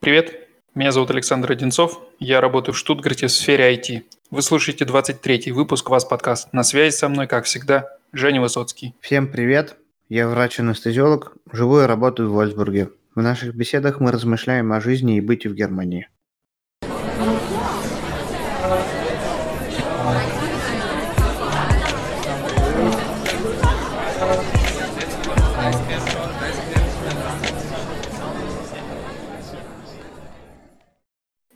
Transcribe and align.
Привет, 0.00 0.48
меня 0.74 0.92
зовут 0.92 1.10
Александр 1.10 1.52
Одинцов, 1.52 2.00
я 2.18 2.40
работаю 2.40 2.74
в 2.74 2.78
Штутгарте 2.78 3.26
в 3.26 3.30
сфере 3.30 3.74
IT. 3.74 4.02
Вы 4.30 4.40
слушаете 4.40 4.86
23-й 4.86 5.50
выпуск 5.50 5.90
«Вас 5.90 6.06
подкаст». 6.06 6.50
На 6.54 6.62
связи 6.62 6.94
со 6.94 7.10
мной, 7.10 7.26
как 7.26 7.44
всегда, 7.44 7.86
Женя 8.10 8.40
Высоцкий. 8.40 8.94
Всем 9.02 9.30
привет, 9.30 9.76
я 10.08 10.26
врач-анестезиолог, 10.26 11.34
живу 11.52 11.80
и 11.80 11.84
работаю 11.84 12.30
в 12.30 12.32
Вольсбурге. 12.32 12.88
В 13.14 13.20
наших 13.20 13.54
беседах 13.54 14.00
мы 14.00 14.10
размышляем 14.10 14.72
о 14.72 14.80
жизни 14.80 15.18
и 15.18 15.20
быте 15.20 15.50
в 15.50 15.54
Германии. 15.54 16.08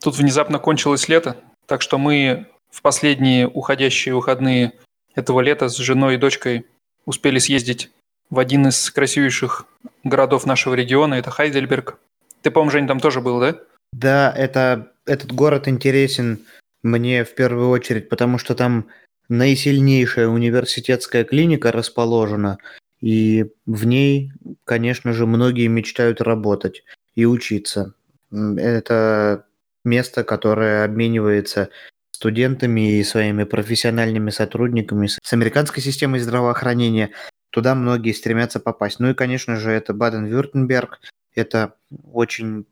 Тут 0.05 0.19
внезапно 0.19 0.59
кончилось 0.59 1.09
лето, 1.09 1.39
так 1.65 1.81
что 1.81 1.97
мы 1.97 2.47
в 2.71 2.83
последние 2.83 3.49
уходящие 3.49 4.15
выходные 4.15 4.75
этого 5.15 5.41
лета 5.41 5.71
с 5.71 5.79
женой 5.79 6.17
и 6.17 6.19
дочкой 6.19 6.67
успели 7.07 7.39
съездить 7.39 7.91
в 8.29 8.39
один 8.39 8.67
из 8.69 8.91
красивейших 8.91 9.65
городов 10.03 10.45
нашего 10.45 10.75
региона, 10.75 11.15
это 11.15 11.31
Хайдельберг. 11.31 11.99
Ты, 12.43 12.51
по-моему, 12.51 12.71
Жень, 12.71 12.87
там 12.87 13.01
тоже 13.01 13.23
был, 13.23 13.41
да? 13.41 13.57
Да, 13.95 14.31
это, 14.37 14.93
этот 15.07 15.33
город 15.33 15.69
интересен 15.69 16.41
мне 16.83 17.25
в 17.25 17.35
первую 17.35 17.71
очередь, 17.71 18.11
потому 18.11 18.37
что 18.37 18.55
там 18.55 18.89
наисильнейшая 19.31 20.29
университетская 20.29 21.25
клиника 21.25 21.73
расположена, 21.73 22.59
и 23.01 23.47
в 23.65 23.87
ней, 23.87 24.33
конечно 24.67 25.15
же, 25.15 25.25
многие 25.25 25.69
мечтают 25.69 26.21
работать 26.21 26.85
и 27.15 27.25
учиться. 27.25 27.95
Это 28.31 29.47
место, 29.85 30.25
которое 30.25 30.85
обменивается 30.85 31.71
студентами 32.11 32.99
и 32.99 33.05
своими 33.05 33.45
профессиональными 33.45 34.31
сотрудниками 34.31 35.07
с 35.07 35.33
американской 35.33 35.83
системой 35.83 36.21
здравоохранения. 36.21 37.11
Туда 37.51 37.75
многие 37.75 38.13
стремятся 38.13 38.61
попасть. 38.61 39.01
Ну 39.01 39.11
и, 39.11 39.15
конечно 39.15 39.57
же, 39.57 39.71
это 39.71 39.93
Баден-Вюртемберг. 39.93 41.01
Это 41.35 41.75
очень 42.13 42.67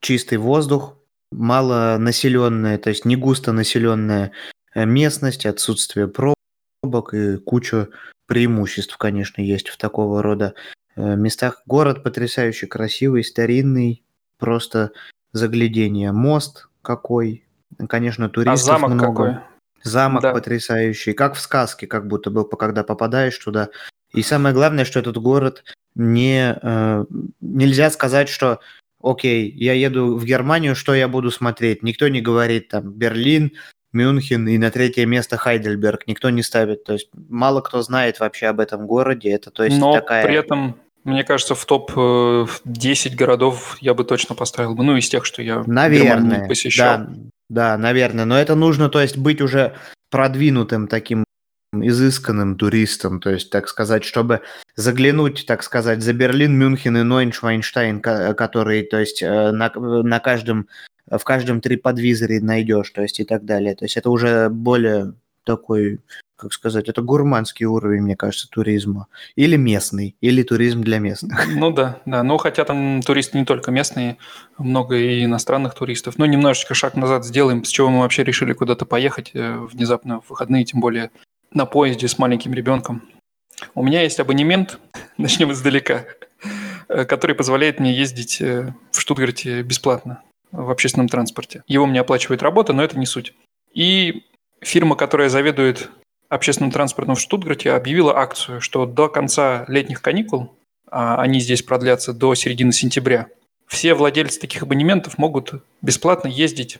чистый 0.00 0.38
воздух, 0.38 0.96
мало 1.30 1.96
населенная, 1.98 2.78
то 2.78 2.90
есть 2.90 3.04
не 3.04 3.16
густо 3.16 3.52
населенная 3.52 4.32
э, 4.74 4.84
местность, 4.84 5.46
отсутствие 5.46 6.08
пробок 6.08 7.14
и 7.14 7.36
куча 7.36 7.88
преимуществ, 8.26 8.96
конечно, 8.96 9.42
есть 9.42 9.68
в 9.68 9.76
такого 9.76 10.22
рода 10.22 10.54
э, 10.96 11.16
местах. 11.16 11.62
Город 11.66 12.02
потрясающе 12.02 12.66
красивый, 12.66 13.24
старинный, 13.24 14.02
просто 14.38 14.92
заглядение. 15.32 16.12
Мост 16.12 16.68
какой, 16.82 17.44
конечно, 17.88 18.28
туристов 18.28 18.68
а 18.68 18.78
замок 18.78 18.90
много. 18.90 19.24
какой? 19.24 19.38
Замок 19.82 20.22
да. 20.22 20.32
потрясающий, 20.32 21.12
как 21.12 21.34
в 21.34 21.40
сказке, 21.40 21.86
как 21.86 22.06
будто 22.06 22.30
бы, 22.30 22.46
когда 22.48 22.84
попадаешь 22.84 23.38
туда. 23.38 23.70
И 24.12 24.22
самое 24.22 24.54
главное, 24.54 24.84
что 24.84 25.00
этот 25.00 25.16
город 25.16 25.64
не 25.94 26.58
э, 26.60 27.04
нельзя 27.40 27.90
сказать, 27.90 28.28
что 28.28 28.60
окей, 29.02 29.50
я 29.50 29.72
еду 29.72 30.16
в 30.16 30.24
Германию, 30.24 30.74
что 30.74 30.94
я 30.94 31.08
буду 31.08 31.30
смотреть? 31.30 31.82
Никто 31.82 32.08
не 32.08 32.20
говорит 32.20 32.68
там 32.68 32.92
Берлин, 32.92 33.52
Мюнхен 33.92 34.46
и 34.48 34.58
на 34.58 34.70
третье 34.70 35.06
место 35.06 35.36
Хайдельберг. 35.36 36.06
Никто 36.06 36.30
не 36.30 36.42
ставит. 36.42 36.84
То 36.84 36.92
есть 36.94 37.08
мало 37.12 37.60
кто 37.60 37.82
знает 37.82 38.20
вообще 38.20 38.46
об 38.46 38.60
этом 38.60 38.86
городе. 38.86 39.30
Это 39.30 39.50
то 39.50 39.64
есть 39.64 39.78
Но 39.78 39.94
такая... 39.94 40.24
при 40.24 40.36
этом 40.36 40.76
мне 41.04 41.24
кажется, 41.24 41.54
в 41.54 41.64
топ-10 41.64 43.14
городов 43.14 43.78
я 43.80 43.94
бы 43.94 44.04
точно 44.04 44.34
поставил 44.34 44.74
бы. 44.74 44.84
Ну, 44.84 44.96
из 44.96 45.08
тех, 45.08 45.24
что 45.24 45.42
я 45.42 45.62
наверное, 45.66 46.46
посещал. 46.46 46.98
Да, 46.98 47.08
да, 47.48 47.78
наверное. 47.78 48.24
Но 48.24 48.38
это 48.38 48.54
нужно, 48.54 48.88
то 48.88 49.00
есть, 49.00 49.16
быть 49.16 49.40
уже 49.40 49.76
продвинутым 50.10 50.88
таким 50.88 51.24
изысканным 51.72 52.56
туристом, 52.56 53.20
то 53.20 53.30
есть, 53.30 53.50
так 53.50 53.68
сказать, 53.68 54.04
чтобы 54.04 54.40
заглянуть, 54.74 55.46
так 55.46 55.62
сказать, 55.62 56.02
за 56.02 56.12
Берлин, 56.12 56.58
Мюнхен 56.58 56.96
и 56.96 57.02
Нойншвайнштайн, 57.02 58.00
который, 58.00 58.82
то 58.82 58.98
есть, 58.98 59.22
э, 59.22 59.52
на, 59.52 59.70
на 59.76 60.18
каждом, 60.18 60.66
в 61.08 61.22
каждом 61.22 61.60
триподвизоре 61.60 62.40
найдешь, 62.40 62.90
то 62.90 63.02
есть, 63.02 63.20
и 63.20 63.24
так 63.24 63.44
далее. 63.44 63.76
То 63.76 63.84
есть, 63.84 63.96
это 63.96 64.10
уже 64.10 64.48
более 64.48 65.14
такой 65.44 66.00
как 66.40 66.52
сказать, 66.52 66.88
это 66.88 67.02
гурманский 67.02 67.66
уровень, 67.66 68.02
мне 68.02 68.16
кажется, 68.16 68.48
туризма. 68.48 69.06
Или 69.36 69.56
местный, 69.56 70.16
или 70.20 70.42
туризм 70.42 70.82
для 70.82 70.98
местных. 70.98 71.46
Ну 71.60 71.70
да, 71.70 72.00
да. 72.06 72.22
Ну, 72.22 72.38
хотя 72.38 72.64
там 72.64 73.02
туристы 73.02 73.38
не 73.38 73.44
только 73.44 73.70
местные, 73.70 74.16
много 74.58 74.96
и 74.96 75.24
иностранных 75.24 75.74
туристов. 75.74 76.14
Ну, 76.16 76.24
немножечко 76.24 76.74
шаг 76.74 76.96
назад 76.96 77.24
сделаем, 77.24 77.64
с 77.64 77.68
чего 77.68 77.90
мы 77.90 78.00
вообще 78.00 78.24
решили 78.24 78.54
куда-то 78.54 78.86
поехать 78.86 79.32
э, 79.34 79.56
внезапно 79.58 80.20
в 80.20 80.30
выходные, 80.30 80.64
тем 80.64 80.80
более 80.80 81.10
на 81.52 81.66
поезде 81.66 82.08
с 82.08 82.18
маленьким 82.18 82.54
ребенком. 82.54 83.02
У 83.74 83.82
меня 83.82 84.02
есть 84.02 84.20
абонемент, 84.20 84.78
начнем 85.18 85.52
издалека, 85.52 86.06
э, 86.88 87.04
который 87.04 87.36
позволяет 87.36 87.78
мне 87.78 87.92
ездить 87.92 88.40
э, 88.40 88.72
в 88.90 89.00
Штутгарте 89.00 89.62
бесплатно 89.62 90.22
в 90.52 90.70
общественном 90.70 91.08
транспорте. 91.08 91.62
Его 91.66 91.86
мне 91.86 92.00
оплачивает 92.00 92.42
работа, 92.42 92.72
но 92.72 92.82
это 92.82 92.98
не 92.98 93.06
суть. 93.06 93.34
И 93.72 94.24
фирма, 94.60 94.96
которая 94.96 95.28
заведует 95.28 95.90
общественным 96.30 96.70
транспортом 96.70 97.16
в 97.16 97.20
Штутгарте 97.20 97.72
объявила 97.72 98.16
акцию, 98.16 98.62
что 98.62 98.86
до 98.86 99.08
конца 99.08 99.64
летних 99.68 100.00
каникул, 100.00 100.54
а 100.90 101.20
они 101.20 101.40
здесь 101.40 101.62
продлятся 101.62 102.14
до 102.14 102.34
середины 102.34 102.72
сентября, 102.72 103.28
все 103.66 103.94
владельцы 103.94 104.40
таких 104.40 104.62
абонементов 104.62 105.18
могут 105.18 105.62
бесплатно 105.80 106.28
ездить 106.28 106.78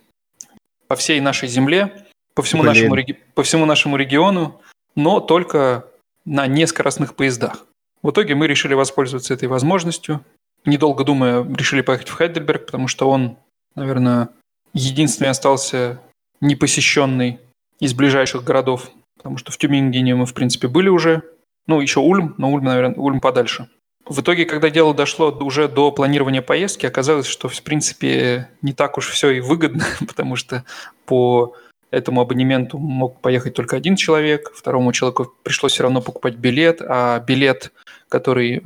по 0.89 0.97
всей 0.97 1.21
нашей 1.21 1.49
земле, 1.49 2.07
по 2.35 2.43
всему, 2.43 2.65
нашему, 2.65 2.97
по 3.35 3.43
всему 3.45 3.65
нашему 3.65 3.97
региону, 3.97 4.61
но 4.97 5.21
только 5.21 5.85
на 6.25 6.49
нескоростных 6.49 7.15
поездах. 7.15 7.67
В 8.03 8.11
итоге 8.11 8.35
мы 8.35 8.49
решили 8.49 8.75
воспользоваться 8.75 9.35
этой 9.35 9.47
возможностью. 9.49 10.25
Недолго 10.65 11.05
думая, 11.05 11.45
решили 11.45 11.81
поехать 11.81 12.09
в 12.09 12.15
Хайдельберг, 12.15 12.67
потому 12.67 12.89
что 12.89 13.09
он, 13.09 13.37
наверное, 13.77 14.31
единственный 14.73 15.29
остался 15.29 16.01
непосещенный 16.41 17.39
из 17.79 17.95
ближайших 17.95 18.43
городов 18.43 18.91
потому 19.21 19.37
что 19.37 19.53
в 19.53 19.59
Тюмингене 19.59 20.15
мы, 20.15 20.25
в 20.25 20.33
принципе, 20.33 20.67
были 20.67 20.89
уже. 20.89 21.23
Ну, 21.67 21.83
еще 21.83 22.01
Ульм, 22.01 22.35
но 22.39 22.51
Ульм, 22.51 22.65
наверное, 22.65 22.97
Ульм 22.97 23.21
подальше. 23.21 23.69
В 24.07 24.23
итоге, 24.23 24.47
когда 24.47 24.71
дело 24.71 24.95
дошло 24.95 25.31
уже 25.31 25.69
до 25.69 25.93
планирования 25.93 26.41
поездки, 26.41 26.87
оказалось, 26.87 27.27
что, 27.27 27.49
в 27.49 27.63
принципе, 27.63 28.49
не 28.63 28.73
так 28.73 28.97
уж 28.97 29.11
все 29.11 29.29
и 29.29 29.41
выгодно, 29.41 29.85
потому 30.09 30.37
что 30.37 30.65
по 31.05 31.55
этому 31.91 32.23
абонементу 32.23 32.79
мог 32.79 33.21
поехать 33.21 33.53
только 33.53 33.77
один 33.77 33.95
человек, 33.95 34.53
второму 34.55 34.91
человеку 34.93 35.31
пришлось 35.43 35.73
все 35.73 35.83
равно 35.83 36.01
покупать 36.01 36.37
билет, 36.37 36.81
а 36.81 37.21
билет, 37.21 37.73
который 38.09 38.63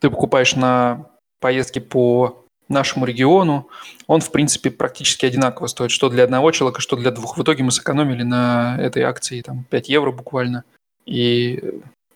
ты 0.00 0.08
покупаешь 0.08 0.56
на 0.56 1.10
поездке 1.40 1.82
по 1.82 2.46
нашему 2.70 3.04
региону, 3.04 3.68
он, 4.06 4.20
в 4.20 4.30
принципе, 4.30 4.70
практически 4.70 5.26
одинаково 5.26 5.66
стоит, 5.66 5.90
что 5.90 6.08
для 6.08 6.24
одного 6.24 6.50
человека, 6.50 6.80
что 6.80 6.96
для 6.96 7.10
двух. 7.10 7.36
В 7.36 7.42
итоге 7.42 7.64
мы 7.64 7.70
сэкономили 7.70 8.22
на 8.22 8.76
этой 8.80 9.02
акции 9.02 9.42
там 9.42 9.64
5 9.70 9.88
евро 9.88 10.12
буквально. 10.12 10.64
И 11.06 11.62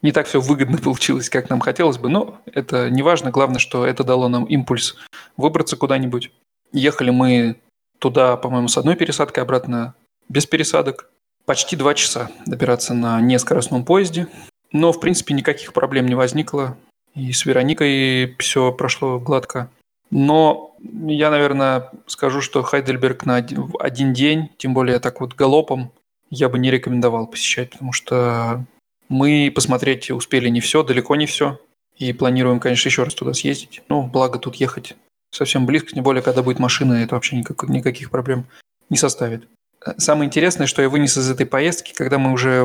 не 0.03 0.13
так 0.13 0.27
все 0.27 0.41
выгодно 0.41 0.79
получилось, 0.83 1.29
как 1.29 1.51
нам 1.51 1.61
хотелось 1.61 1.99
бы, 1.99 2.09
но 2.09 2.41
это 2.47 2.91
не 2.91 3.03
важно. 3.03 3.31
Главное, 3.31 3.59
что 3.59 3.87
это 3.87 4.05
дало 4.05 4.29
нам 4.29 4.45
импульс 4.45 4.97
выбраться 5.37 5.77
куда-нибудь. 5.77 6.31
Ехали 6.73 7.11
мы 7.11 7.57
туда, 7.99 8.37
по-моему, 8.37 8.69
с 8.69 8.77
одной 8.77 8.97
пересадкой, 8.97 9.43
обратно 9.43 9.95
без 10.29 10.47
пересадок. 10.47 11.11
Почти 11.47 11.77
два 11.77 11.95
часа 11.95 12.31
добираться 12.47 12.95
на 12.95 13.21
нескоростном 13.21 13.85
поезде. 13.85 14.29
Но, 14.73 14.93
в 14.93 15.01
принципе, 15.01 15.35
никаких 15.35 15.73
проблем 15.73 16.07
не 16.07 16.15
возникло. 16.15 16.77
И 17.15 17.33
с 17.33 17.45
Вероникой 17.45 18.35
все 18.39 18.73
прошло 18.73 19.19
гладко. 19.19 19.71
Но 20.15 20.77
я, 20.81 21.29
наверное, 21.29 21.91
скажу, 22.07 22.41
что 22.41 22.62
Хайдельберг 22.62 23.27
на 23.27 23.38
один 23.81 24.12
день, 24.12 24.49
тем 24.59 24.73
более 24.73 25.00
так 25.00 25.21
вот 25.21 25.35
галопом, 25.35 25.91
я 26.31 26.49
бы 26.49 26.56
не 26.61 26.71
рекомендовал 26.71 27.27
посещать, 27.27 27.71
потому 27.71 27.91
что 27.91 28.65
мы 29.09 29.50
посмотреть 29.53 30.12
успели 30.12 30.49
не 30.50 30.61
все, 30.61 30.85
далеко 30.85 31.17
не 31.17 31.27
все. 31.27 31.61
И 31.97 32.12
планируем, 32.12 32.61
конечно, 32.61 32.88
еще 32.88 33.03
раз 33.03 33.12
туда 33.15 33.35
съездить. 33.35 33.83
Ну, 33.88 34.05
благо 34.05 34.38
тут 34.38 34.55
ехать 34.55 34.94
совсем 35.33 35.67
близко, 35.67 35.91
тем 35.91 36.05
более, 36.05 36.23
когда 36.23 36.44
будет 36.44 36.61
машина, 36.61 36.93
это 36.94 37.17
вообще 37.17 37.37
никак, 37.37 37.69
никаких 37.69 38.12
проблем 38.12 38.47
не 38.91 38.97
составит. 38.97 39.49
Самое 39.97 40.29
интересное, 40.29 40.69
что 40.69 40.81
я 40.81 40.88
вынес 40.88 41.19
из 41.19 41.29
этой 41.29 41.44
поездки, 41.44 41.93
когда 41.93 42.19
мы 42.19 42.31
уже 42.31 42.65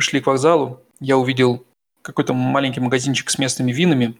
шли 0.00 0.20
к 0.20 0.26
вокзалу, 0.26 0.80
я 1.00 1.16
увидел 1.16 1.64
какой-то 2.02 2.34
маленький 2.34 2.80
магазинчик 2.80 3.30
с 3.30 3.38
местными 3.38 3.72
винами 3.72 4.16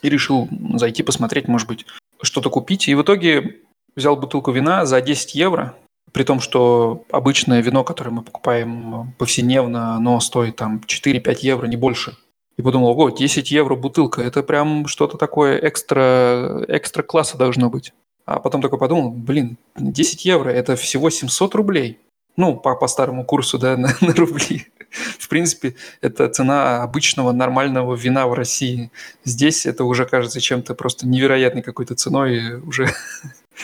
и 0.00 0.08
решил 0.08 0.48
зайти 0.76 1.02
посмотреть, 1.02 1.46
может 1.46 1.68
быть, 1.68 1.84
что-то 2.22 2.50
купить. 2.50 2.88
И 2.88 2.94
в 2.94 3.02
итоге 3.02 3.60
взял 3.94 4.16
бутылку 4.16 4.52
вина 4.52 4.86
за 4.86 5.00
10 5.00 5.34
евро, 5.34 5.74
при 6.12 6.24
том, 6.24 6.40
что 6.40 7.04
обычное 7.10 7.62
вино, 7.62 7.84
которое 7.84 8.10
мы 8.10 8.22
покупаем 8.22 9.14
повседневно, 9.18 9.96
оно 9.96 10.20
стоит 10.20 10.56
там 10.56 10.80
4-5 10.86 11.38
евро, 11.40 11.66
не 11.66 11.76
больше. 11.76 12.16
И 12.56 12.62
подумал, 12.62 12.88
ого, 12.88 13.10
10 13.10 13.50
евро 13.50 13.76
бутылка, 13.76 14.20
это 14.20 14.42
прям 14.42 14.86
что-то 14.86 15.16
такое 15.16 15.58
экстра, 15.58 16.64
экстра 16.68 17.02
класса 17.02 17.38
должно 17.38 17.70
быть. 17.70 17.92
А 18.24 18.38
потом 18.38 18.60
такой 18.60 18.78
подумал, 18.78 19.10
блин, 19.10 19.56
10 19.76 20.24
евро– 20.24 20.50
это 20.50 20.76
всего 20.76 21.10
700 21.10 21.54
рублей. 21.54 21.98
Ну, 22.36 22.56
по, 22.56 22.74
по 22.74 22.86
старому 22.86 23.24
курсу, 23.24 23.58
да, 23.58 23.76
на, 23.78 23.94
на 24.00 24.14
рубли. 24.14 24.66
В 24.90 25.28
принципе, 25.28 25.74
это 26.02 26.28
цена 26.28 26.82
обычного 26.82 27.32
нормального 27.32 27.94
вина 27.94 28.26
в 28.26 28.34
России. 28.34 28.90
Здесь 29.24 29.64
это 29.64 29.84
уже 29.84 30.04
кажется 30.04 30.40
чем-то 30.40 30.74
просто 30.74 31.06
невероятной 31.06 31.62
какой-то 31.62 31.94
ценой. 31.94 32.60
Уже 32.60 32.88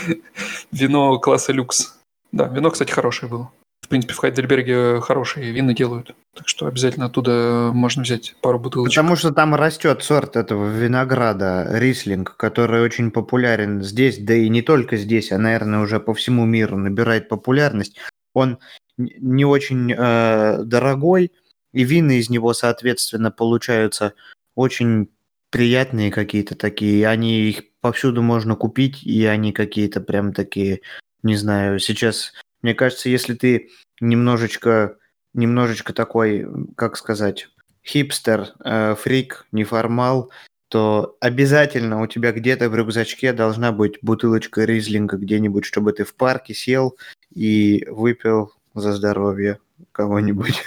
вино 0.73 1.19
класса 1.19 1.53
люкс. 1.53 1.95
Да, 2.33 2.49
вино, 2.49 2.71
кстати, 2.71 2.91
хорошее 2.91 3.31
было. 3.31 3.51
В 3.83 3.89
принципе, 3.89 4.13
в 4.13 4.19
Хайдельберге 4.19 5.01
хорошие 5.01 5.51
вина 5.51 5.73
делают. 5.73 6.15
Так 6.35 6.47
что 6.47 6.67
обязательно 6.67 7.07
оттуда 7.07 7.71
можно 7.73 8.03
взять 8.03 8.37
пару 8.43 8.59
бутылочек. 8.59 8.95
Потому 8.95 9.17
что 9.17 9.33
там 9.33 9.55
растет 9.55 10.03
сорт 10.03 10.37
этого 10.37 10.69
винограда, 10.69 11.67
рислинг, 11.71 12.37
который 12.37 12.83
очень 12.83 13.11
популярен 13.11 13.83
здесь, 13.83 14.19
да 14.19 14.35
и 14.35 14.51
не 14.51 14.61
только 14.61 14.99
здесь, 14.99 15.33
а, 15.33 15.39
наверное, 15.39 15.81
уже 15.81 16.01
по 16.01 16.13
всему 16.13 16.45
миру 16.45 16.77
набирает 16.77 17.31
популярность. 17.31 17.97
Он 18.39 18.59
не 18.97 19.45
очень 19.45 19.93
э, 19.93 20.63
дорогой, 20.65 21.33
и 21.73 21.85
вины 21.85 22.19
из 22.19 22.31
него, 22.31 22.55
соответственно, 22.55 23.31
получаются 23.31 24.15
очень 24.55 25.09
приятные 25.51 26.11
какие-то 26.11 26.55
такие. 26.55 27.07
Они 27.07 27.43
их 27.43 27.63
повсюду 27.81 28.23
можно 28.23 28.57
купить, 28.57 29.03
и 29.05 29.25
они 29.25 29.53
какие-то 29.53 30.01
прям 30.01 30.33
такие, 30.33 30.81
не 31.23 31.37
знаю, 31.37 31.79
сейчас 31.79 32.33
мне 32.63 32.75
кажется, 32.75 33.09
если 33.09 33.35
ты 33.35 33.71
немножечко, 34.01 34.97
немножечко 35.33 35.93
такой, 35.93 36.47
как 36.77 36.97
сказать, 36.97 37.49
хипстер, 37.87 38.49
э, 38.65 38.95
фрик, 38.97 39.47
неформал, 39.53 40.31
то 40.69 41.17
обязательно 41.21 42.03
у 42.03 42.07
тебя 42.07 42.33
где-то 42.33 42.69
в 42.69 42.75
рюкзачке 42.75 43.33
должна 43.33 43.73
быть 43.73 43.99
бутылочка 44.03 44.65
ризлинга 44.65 45.17
где-нибудь, 45.17 45.65
чтобы 45.65 45.93
ты 45.93 46.05
в 46.05 46.15
парке 46.15 46.53
сел 46.53 46.97
и 47.35 47.85
выпил 47.89 48.53
за 48.75 48.93
здоровье 48.93 49.59
кого-нибудь. 49.93 50.63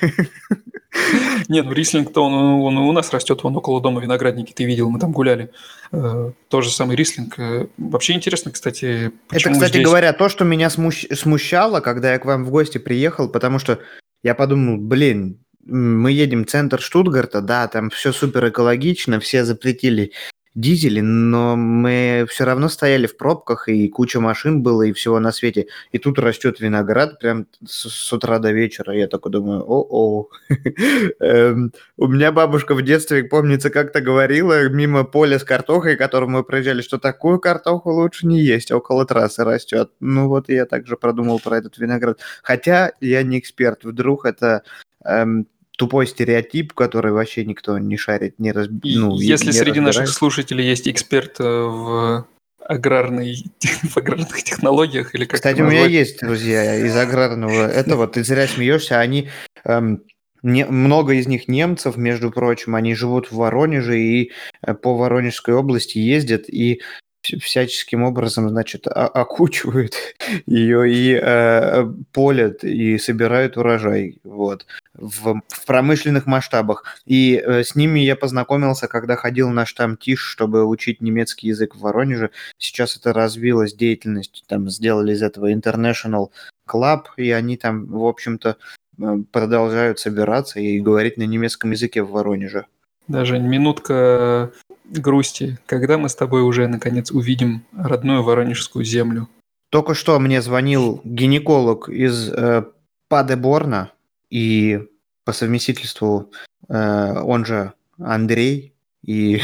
Не, 1.48 1.62
ну 1.62 1.72
рислинг-то 1.72 2.24
он, 2.24 2.32
он 2.34 2.76
у 2.78 2.92
нас 2.92 3.12
растет, 3.12 3.42
вон 3.42 3.56
около 3.56 3.80
дома 3.80 4.00
виноградники, 4.00 4.52
ты 4.52 4.64
видел, 4.64 4.90
мы 4.90 4.98
там 4.98 5.12
гуляли. 5.12 5.50
Э, 5.92 6.32
тоже 6.48 6.70
самый 6.70 6.96
рислинг. 6.96 7.38
Э, 7.38 7.66
вообще 7.76 8.14
интересно, 8.14 8.50
кстати, 8.50 9.12
Это, 9.30 9.50
кстати 9.50 9.72
здесь... 9.72 9.84
говоря, 9.84 10.12
то, 10.12 10.28
что 10.28 10.44
меня 10.44 10.70
смущ... 10.70 11.06
смущало, 11.12 11.80
когда 11.80 12.12
я 12.12 12.18
к 12.18 12.24
вам 12.24 12.44
в 12.44 12.50
гости 12.50 12.78
приехал, 12.78 13.28
потому 13.28 13.58
что 13.58 13.78
я 14.22 14.34
подумал, 14.34 14.78
блин, 14.78 15.38
мы 15.64 16.12
едем 16.12 16.44
в 16.44 16.48
центр 16.48 16.80
Штутгарта, 16.80 17.40
да, 17.40 17.68
там 17.68 17.90
все 17.90 18.12
супер 18.12 18.48
экологично, 18.48 19.20
все 19.20 19.44
запретили 19.44 20.12
дизели, 20.56 21.00
но 21.00 21.54
мы 21.54 22.26
все 22.28 22.44
равно 22.44 22.68
стояли 22.68 23.06
в 23.06 23.16
пробках, 23.16 23.68
и 23.68 23.88
куча 23.88 24.20
машин 24.20 24.62
было, 24.62 24.82
и 24.82 24.92
всего 24.92 25.20
на 25.20 25.30
свете. 25.30 25.66
И 25.92 25.98
тут 25.98 26.18
растет 26.18 26.60
виноград 26.60 27.20
прям 27.20 27.46
с, 27.64 27.88
с 27.88 28.12
утра 28.12 28.38
до 28.38 28.50
вечера. 28.52 28.94
Я 28.94 29.06
такой 29.06 29.30
думаю, 29.30 29.62
о-о. 29.66 30.28
Эм, 31.20 31.72
у 31.98 32.06
меня 32.08 32.32
бабушка 32.32 32.74
в 32.74 32.82
детстве, 32.82 33.22
помнится, 33.24 33.68
как-то 33.68 34.00
говорила 34.00 34.68
мимо 34.70 35.04
поля 35.04 35.38
с 35.38 35.44
картохой, 35.44 35.96
которым 35.96 36.32
мы 36.32 36.42
проезжали, 36.42 36.80
что 36.80 36.98
такую 36.98 37.38
картоху 37.38 37.90
лучше 37.90 38.26
не 38.26 38.40
есть, 38.40 38.72
около 38.72 39.04
трассы 39.04 39.44
растет. 39.44 39.90
Ну 40.00 40.28
вот 40.28 40.48
я 40.48 40.64
также 40.64 40.96
продумал 40.96 41.38
про 41.38 41.58
этот 41.58 41.76
виноград. 41.76 42.18
Хотя 42.42 42.92
я 43.02 43.22
не 43.22 43.38
эксперт, 43.38 43.84
вдруг 43.84 44.24
это 44.24 44.62
эм, 45.04 45.46
тупой 45.76 46.06
стереотип, 46.06 46.72
который 46.72 47.12
вообще 47.12 47.44
никто 47.44 47.78
не 47.78 47.96
шарит, 47.96 48.38
не 48.38 48.52
раз... 48.52 48.68
ну, 48.82 49.18
Если 49.18 49.46
не 49.46 49.52
среди 49.52 49.80
разбирает. 49.80 49.96
наших 49.96 50.08
слушателей 50.08 50.66
есть 50.66 50.88
эксперт 50.88 51.38
э, 51.38 51.44
в 51.44 52.26
аграрной, 52.58 53.44
в 53.82 53.96
аграрных 53.96 54.42
технологиях 54.42 55.14
или 55.14 55.24
как 55.24 55.36
Кстати, 55.36 55.60
у 55.60 55.66
меня 55.66 55.86
есть 55.86 56.20
друзья 56.20 56.76
из 56.76 56.96
аграрного 56.96 57.68
этого, 57.68 58.08
ты 58.08 58.24
зря 58.24 58.46
смеешься, 58.48 58.98
они 58.98 59.28
эм, 59.64 60.02
не, 60.42 60.64
много 60.64 61.14
из 61.14 61.26
них 61.26 61.48
немцев, 61.48 61.96
между 61.96 62.30
прочим, 62.30 62.74
они 62.74 62.94
живут 62.94 63.30
в 63.30 63.36
Воронеже 63.36 63.98
и 63.98 64.32
э, 64.62 64.74
по 64.74 64.96
Воронежской 64.96 65.54
области 65.54 65.98
ездят, 65.98 66.48
и 66.48 66.80
всяческим 67.22 68.04
образом, 68.04 68.48
значит, 68.48 68.86
окучивают 68.86 69.94
ее 70.46 70.90
и 70.90 71.18
э, 71.20 71.86
полят 72.12 72.62
и 72.64 72.98
собирают 72.98 73.56
урожай, 73.56 74.18
вот, 74.24 74.66
в, 74.98 75.40
в 75.48 75.66
промышленных 75.66 76.26
масштабах. 76.26 76.84
И 77.04 77.36
э, 77.36 77.62
с 77.64 77.74
ними 77.74 78.00
я 78.00 78.16
познакомился, 78.16 78.88
когда 78.88 79.16
ходил 79.16 79.50
на 79.50 79.66
штамм 79.66 79.96
ТИШ, 79.96 80.20
чтобы 80.20 80.64
учить 80.64 81.00
немецкий 81.00 81.48
язык 81.48 81.74
в 81.74 81.80
Воронеже. 81.80 82.30
Сейчас 82.58 82.96
это 82.96 83.12
развилась 83.12 83.74
деятельность, 83.74 84.44
там 84.48 84.68
сделали 84.70 85.12
из 85.12 85.22
этого 85.22 85.52
International 85.52 86.30
Club, 86.68 87.04
и 87.16 87.30
они 87.30 87.56
там, 87.56 87.86
в 87.86 88.04
общем-то, 88.04 88.56
э, 88.98 89.16
продолжают 89.30 89.98
собираться 90.00 90.60
и 90.60 90.80
говорить 90.80 91.16
на 91.16 91.24
немецком 91.24 91.70
языке 91.70 92.02
в 92.02 92.10
Воронеже. 92.10 92.66
Даже 93.08 93.38
минутка 93.38 94.52
грусти, 94.84 95.58
когда 95.66 95.96
мы 95.96 96.08
с 96.08 96.14
тобой 96.14 96.42
уже 96.42 96.66
наконец 96.66 97.10
увидим 97.10 97.64
родную 97.76 98.22
воронежскую 98.22 98.84
землю. 98.84 99.28
Только 99.70 99.94
что 99.94 100.18
мне 100.18 100.42
звонил 100.42 101.00
гинеколог 101.04 101.88
из 101.88 102.28
э, 102.30 102.64
Падеборна, 103.08 103.92
и 104.30 104.80
по 105.24 105.32
совместительству 105.32 106.32
э, 106.68 107.20
он 107.20 107.44
же 107.44 107.72
Андрей, 107.98 108.76
и, 109.06 109.40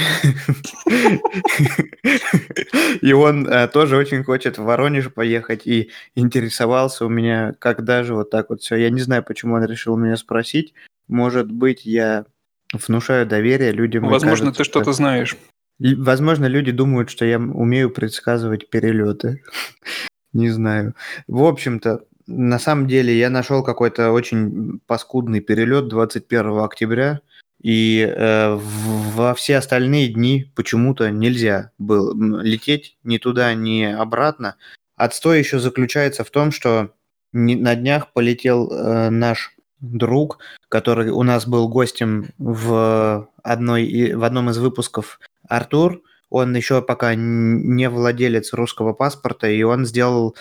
и 3.00 3.12
он 3.12 3.46
э, 3.46 3.69
тоже 3.69 3.96
очень 3.96 4.25
хочет 4.25 4.58
в 4.58 4.64
Воронеж 4.64 5.12
поехать 5.12 5.67
и 5.67 5.90
интересовался 6.17 7.06
у 7.06 7.08
меня, 7.08 7.55
когда 7.61 8.02
же 8.02 8.14
вот 8.14 8.31
так 8.31 8.50
вот 8.50 8.61
все. 8.61 8.76
Я 8.76 8.90
не 8.90 9.00
знаю, 9.00 9.23
почему 9.23 9.55
он 9.55 9.64
решил 9.64 9.96
меня 9.96 10.17
спросить. 10.17 10.75
Может 11.06 11.50
быть, 11.50 11.87
я 11.87 12.26
внушаю 12.73 13.26
доверие 13.26 13.70
людям. 13.70 14.08
Возможно, 14.08 14.46
кажется, 14.46 14.64
ты 14.64 14.67
что-то 14.69 14.93
знаешь. 14.93 15.37
Возможно, 15.79 16.46
люди 16.46 16.73
думают, 16.73 17.11
что 17.11 17.25
я 17.25 17.38
умею 17.38 17.90
предсказывать 17.90 18.69
перелеты. 18.69 19.44
Не 20.32 20.50
знаю. 20.50 20.94
В 21.29 21.44
общем-то, 21.44 22.05
на 22.27 22.59
самом 22.59 22.87
деле 22.87 23.17
я 23.17 23.31
нашел 23.31 23.63
какой-то 23.63 24.13
очень 24.13 24.81
паскудный 24.87 25.41
перелет 25.41 25.89
21 25.89 26.59
октября, 26.59 27.21
и 27.63 28.01
э, 28.01 28.59
во 28.59 29.35
все 29.35 29.59
остальные 29.59 30.09
дни 30.09 30.51
почему-то 30.57 31.11
нельзя 31.11 31.71
было 31.79 32.13
лететь 32.43 32.97
ни 33.05 33.19
туда, 33.19 33.55
ни 33.55 33.85
обратно. 33.85 34.57
Отстой 34.97 35.39
еще 35.39 35.61
заключается 35.61 36.25
в 36.25 36.31
том, 36.31 36.51
что 36.51 36.91
на 37.32 37.75
днях 37.77 38.13
полетел 38.13 38.70
э, 38.70 39.11
наш 39.11 39.55
друг, 39.81 40.39
который 40.69 41.11
у 41.11 41.23
нас 41.23 41.46
был 41.46 41.69
гостем 41.69 42.31
в, 42.39 43.29
одной, 43.43 44.13
в 44.15 44.25
одном 44.25 44.51
из 44.51 44.58
выпусков 44.58 45.19
Артур, 45.49 46.03
он 46.31 46.56
еще 46.56 46.81
пока 46.81 47.15
не 47.15 47.91
владелец 47.91 48.55
русского 48.55 48.94
паспорта, 48.94 49.49
и 49.49 49.63
он 49.63 49.85
сделал 49.85 50.35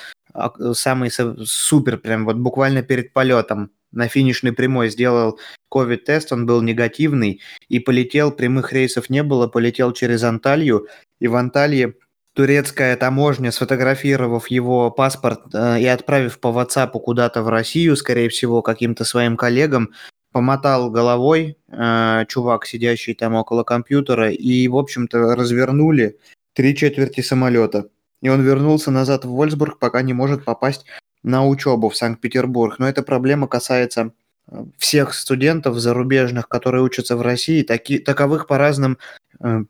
самый 0.73 1.11
супер, 1.11 1.97
прям 1.97 2.25
вот 2.25 2.37
буквально 2.37 2.83
перед 2.83 3.13
полетом 3.13 3.71
на 3.91 4.07
финишной 4.07 4.53
прямой 4.53 4.89
сделал 4.89 5.39
ковид-тест, 5.69 6.31
он 6.31 6.45
был 6.45 6.61
негативный, 6.61 7.41
и 7.67 7.79
полетел, 7.79 8.31
прямых 8.31 8.73
рейсов 8.73 9.09
не 9.09 9.23
было, 9.23 9.47
полетел 9.47 9.91
через 9.91 10.23
Анталью, 10.23 10.87
и 11.19 11.27
в 11.27 11.35
Анталье 11.35 11.95
турецкая 12.33 12.95
таможня, 12.95 13.51
сфотографировав 13.51 14.49
его 14.49 14.89
паспорт 14.91 15.41
э, 15.53 15.81
и 15.81 15.85
отправив 15.85 16.39
по 16.39 16.47
WhatsApp 16.47 16.91
куда-то 16.91 17.43
в 17.43 17.49
Россию, 17.49 17.95
скорее 17.97 18.29
всего, 18.29 18.61
каким-то 18.61 19.03
своим 19.03 19.35
коллегам, 19.35 19.91
помотал 20.31 20.89
головой 20.89 21.57
э, 21.67 22.25
чувак, 22.29 22.65
сидящий 22.65 23.13
там 23.13 23.35
около 23.35 23.63
компьютера, 23.63 24.31
и, 24.31 24.67
в 24.67 24.77
общем-то, 24.77 25.35
развернули 25.35 26.17
три 26.53 26.75
четверти 26.75 27.21
самолета. 27.21 27.89
И 28.21 28.29
он 28.29 28.41
вернулся 28.41 28.91
назад 28.91 29.25
в 29.25 29.29
Вольсбург, 29.29 29.79
пока 29.79 30.01
не 30.01 30.13
может 30.13 30.45
попасть 30.45 30.85
на 31.23 31.45
учебу 31.45 31.89
в 31.89 31.97
Санкт-Петербург. 31.97 32.79
Но 32.79 32.87
эта 32.87 33.03
проблема 33.03 33.47
касается 33.47 34.11
э, 34.47 34.63
всех 34.77 35.13
студентов 35.13 35.77
зарубежных, 35.77 36.47
которые 36.47 36.83
учатся 36.83 37.15
в 37.15 37.21
России. 37.21 37.63
Таки, 37.63 37.99
таковых 37.99 38.47
по 38.47 38.57
разным, 38.57 38.97
э, 39.39 39.63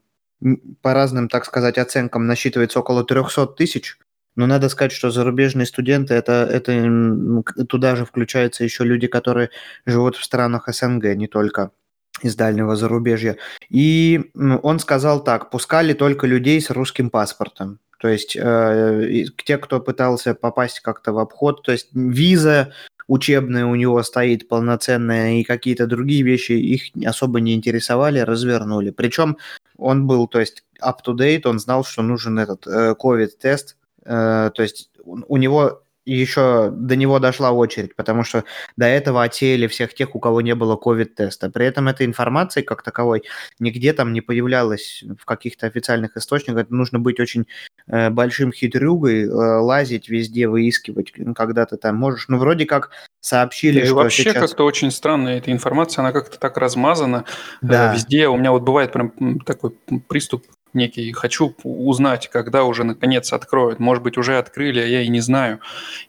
по 0.81 0.93
разным, 0.93 1.29
так 1.29 1.45
сказать, 1.45 1.77
оценкам 1.77 2.27
насчитывается 2.27 2.79
около 2.79 3.03
300 3.03 3.47
тысяч. 3.47 3.97
Но 4.35 4.47
надо 4.47 4.69
сказать, 4.69 4.93
что 4.93 5.11
зарубежные 5.11 5.65
студенты, 5.65 6.13
это, 6.13 6.47
это 6.49 7.43
туда 7.67 7.95
же 7.97 8.05
включаются 8.05 8.63
еще 8.63 8.85
люди, 8.85 9.07
которые 9.07 9.49
живут 9.85 10.15
в 10.15 10.23
странах 10.23 10.69
СНГ, 10.73 11.15
не 11.15 11.27
только 11.27 11.71
из 12.21 12.35
дальнего 12.35 12.75
зарубежья. 12.75 13.37
И 13.69 14.31
он 14.35 14.79
сказал 14.79 15.23
так, 15.23 15.49
пускали 15.49 15.93
только 15.93 16.27
людей 16.27 16.61
с 16.61 16.69
русским 16.69 17.09
паспортом. 17.09 17.79
То 18.01 18.07
есть 18.07 18.35
э, 18.35 19.25
те, 19.45 19.59
кто 19.59 19.79
пытался 19.79 20.33
попасть 20.33 20.79
как-то 20.79 21.13
в 21.13 21.19
обход, 21.19 21.61
то 21.61 21.71
есть 21.71 21.89
виза 21.93 22.73
учебная 23.07 23.67
у 23.67 23.75
него 23.75 24.01
стоит 24.01 24.47
полноценная 24.47 25.33
и 25.33 25.43
какие-то 25.43 25.85
другие 25.85 26.23
вещи 26.23 26.53
их 26.53 26.81
особо 27.05 27.41
не 27.41 27.53
интересовали, 27.53 28.17
развернули. 28.17 28.89
Причем 28.89 29.37
он 29.77 30.07
был, 30.07 30.27
то 30.27 30.39
есть, 30.39 30.63
up-to-date, 30.81 31.45
он 31.45 31.59
знал, 31.59 31.83
что 31.83 32.01
нужен 32.01 32.39
этот 32.39 32.65
э, 32.65 32.95
COVID-тест, 32.99 33.77
э, 34.03 34.49
то 34.51 34.63
есть 34.63 34.89
у 35.05 35.37
него 35.37 35.83
еще 36.05 36.71
до 36.71 36.95
него 36.95 37.19
дошла 37.19 37.51
очередь, 37.51 37.95
потому 37.95 38.23
что 38.23 38.43
до 38.75 38.85
этого 38.85 39.23
отсеяли 39.23 39.67
всех 39.67 39.93
тех, 39.93 40.15
у 40.15 40.19
кого 40.19 40.41
не 40.41 40.55
было 40.55 40.75
ковид-теста. 40.75 41.49
При 41.49 41.65
этом 41.65 41.87
этой 41.87 42.05
информации 42.05 42.61
как 42.61 42.81
таковой 42.81 43.23
нигде 43.59 43.93
там 43.93 44.11
не 44.13 44.21
появлялась 44.21 45.03
в 45.19 45.25
каких-то 45.25 45.67
официальных 45.67 46.17
источниках. 46.17 46.69
Нужно 46.69 46.99
быть 46.99 47.19
очень 47.19 47.45
большим 47.87 48.51
хитрюгой, 48.51 49.23
э, 49.23 49.27
лазить 49.27 50.09
везде, 50.09 50.47
выискивать, 50.47 51.13
когда 51.35 51.65
ты 51.65 51.77
там 51.77 51.95
можешь. 51.95 52.27
Ну, 52.27 52.37
вроде 52.37 52.65
как 52.65 52.91
сообщили, 53.19 53.79
да, 53.79 53.85
что 53.85 53.93
и 53.93 53.95
вообще 53.95 54.23
сейчас... 54.23 54.49
как-то 54.49 54.65
очень 54.65 54.91
странно 54.91 55.29
эта 55.29 55.51
информация, 55.51 56.01
она 56.01 56.11
как-то 56.11 56.39
так 56.39 56.57
размазана 56.57 57.25
Да. 57.61 57.91
э, 57.91 57.95
везде. 57.95 58.27
У 58.27 58.37
меня 58.37 58.51
вот 58.51 58.63
бывает 58.63 58.91
прям 58.91 59.39
такой 59.39 59.71
приступ 60.07 60.45
некий, 60.73 61.11
хочу 61.11 61.55
узнать, 61.63 62.29
когда 62.29 62.63
уже 62.63 62.83
наконец 62.83 63.33
откроют. 63.33 63.79
Может 63.79 64.03
быть, 64.03 64.17
уже 64.17 64.37
открыли, 64.37 64.79
а 64.79 64.85
я 64.85 65.01
и 65.01 65.07
не 65.07 65.21
знаю. 65.21 65.59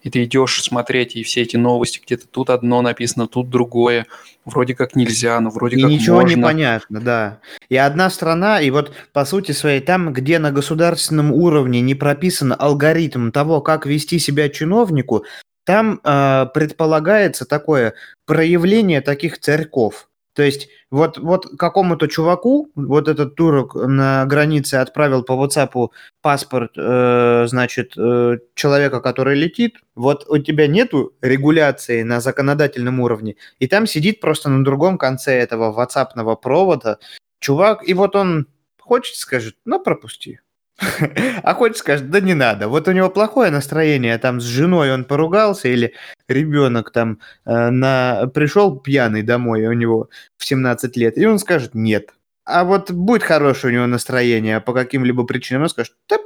И 0.01 0.09
ты 0.09 0.23
идешь 0.23 0.61
смотреть, 0.61 1.15
и 1.15 1.23
все 1.23 1.41
эти 1.41 1.57
новости, 1.57 2.01
где-то 2.03 2.27
тут 2.27 2.49
одно 2.49 2.81
написано, 2.81 3.27
тут 3.27 3.49
другое. 3.49 4.05
Вроде 4.45 4.75
как 4.75 4.95
нельзя, 4.95 5.39
но 5.39 5.49
вроде 5.49 5.77
и 5.77 5.81
как 5.81 5.89
ничего 5.89 6.21
можно. 6.21 6.35
не 6.35 6.41
понятно, 6.41 6.99
да. 6.99 7.39
И 7.69 7.77
одна 7.77 8.09
страна, 8.09 8.61
и 8.61 8.69
вот 8.69 8.93
по 9.13 9.25
сути 9.25 9.51
своей, 9.51 9.79
там, 9.79 10.13
где 10.13 10.39
на 10.39 10.51
государственном 10.51 11.31
уровне 11.31 11.81
не 11.81 11.95
прописан 11.95 12.53
алгоритм 12.57 13.31
того, 13.31 13.61
как 13.61 13.85
вести 13.85 14.19
себя 14.19 14.49
чиновнику, 14.49 15.25
там 15.65 16.01
э, 16.03 16.45
предполагается 16.53 17.45
такое 17.45 17.93
проявление 18.25 19.01
таких 19.01 19.39
царьков. 19.39 20.09
То 20.33 20.41
есть 20.41 20.69
вот, 20.89 21.17
вот 21.17 21.45
какому-то 21.57 22.07
чуваку, 22.07 22.71
вот 22.75 23.07
этот 23.07 23.35
турок 23.35 23.75
на 23.75 24.25
границе 24.25 24.75
отправил 24.75 25.23
по 25.23 25.33
WhatsApp 25.33 25.89
паспорт, 26.21 26.71
э, 26.75 27.45
значит, 27.47 27.93
э, 27.97 28.37
человека, 28.55 28.99
который 28.99 29.35
летит, 29.35 29.77
вот 29.95 30.25
у 30.27 30.37
тебя 30.39 30.67
нету 30.67 31.13
регуляции 31.21 32.01
на 32.03 32.19
законодательном 32.19 32.99
уровне, 32.99 33.35
и 33.59 33.67
там 33.67 33.85
сидит 33.85 34.19
просто 34.19 34.49
на 34.49 34.63
другом 34.63 34.97
конце 34.97 35.33
этого 35.33 35.71
WhatsApp 35.71 36.35
провода 36.37 36.97
чувак, 37.39 37.87
и 37.87 37.93
вот 37.93 38.15
он 38.15 38.47
хочет, 38.79 39.15
скажет, 39.15 39.55
ну 39.65 39.79
пропусти. 39.79 40.39
А 41.43 41.53
хочет 41.53 41.77
скажет, 41.77 42.09
да 42.09 42.19
не 42.19 42.33
надо. 42.33 42.67
Вот 42.67 42.87
у 42.87 42.91
него 42.91 43.09
плохое 43.09 43.51
настроение, 43.51 44.17
там 44.17 44.41
с 44.41 44.43
женой 44.43 44.91
он 44.91 45.05
поругался, 45.05 45.67
или 45.67 45.93
ребенок 46.27 46.91
там 46.91 47.19
э, 47.45 47.69
на... 47.69 48.27
пришел 48.33 48.79
пьяный 48.79 49.21
домой, 49.21 49.65
у 49.67 49.73
него 49.73 50.09
в 50.37 50.45
17 50.45 50.97
лет, 50.97 51.17
и 51.17 51.25
он 51.25 51.39
скажет 51.39 51.75
нет. 51.75 52.13
А 52.45 52.63
вот 52.63 52.91
будет 52.91 53.23
хорошее 53.23 53.71
у 53.71 53.75
него 53.75 53.87
настроение 53.87 54.59
по 54.59 54.73
каким-либо 54.73 55.23
причинам, 55.25 55.63
он 55.63 55.69
скажет, 55.69 55.93
да 56.09 56.17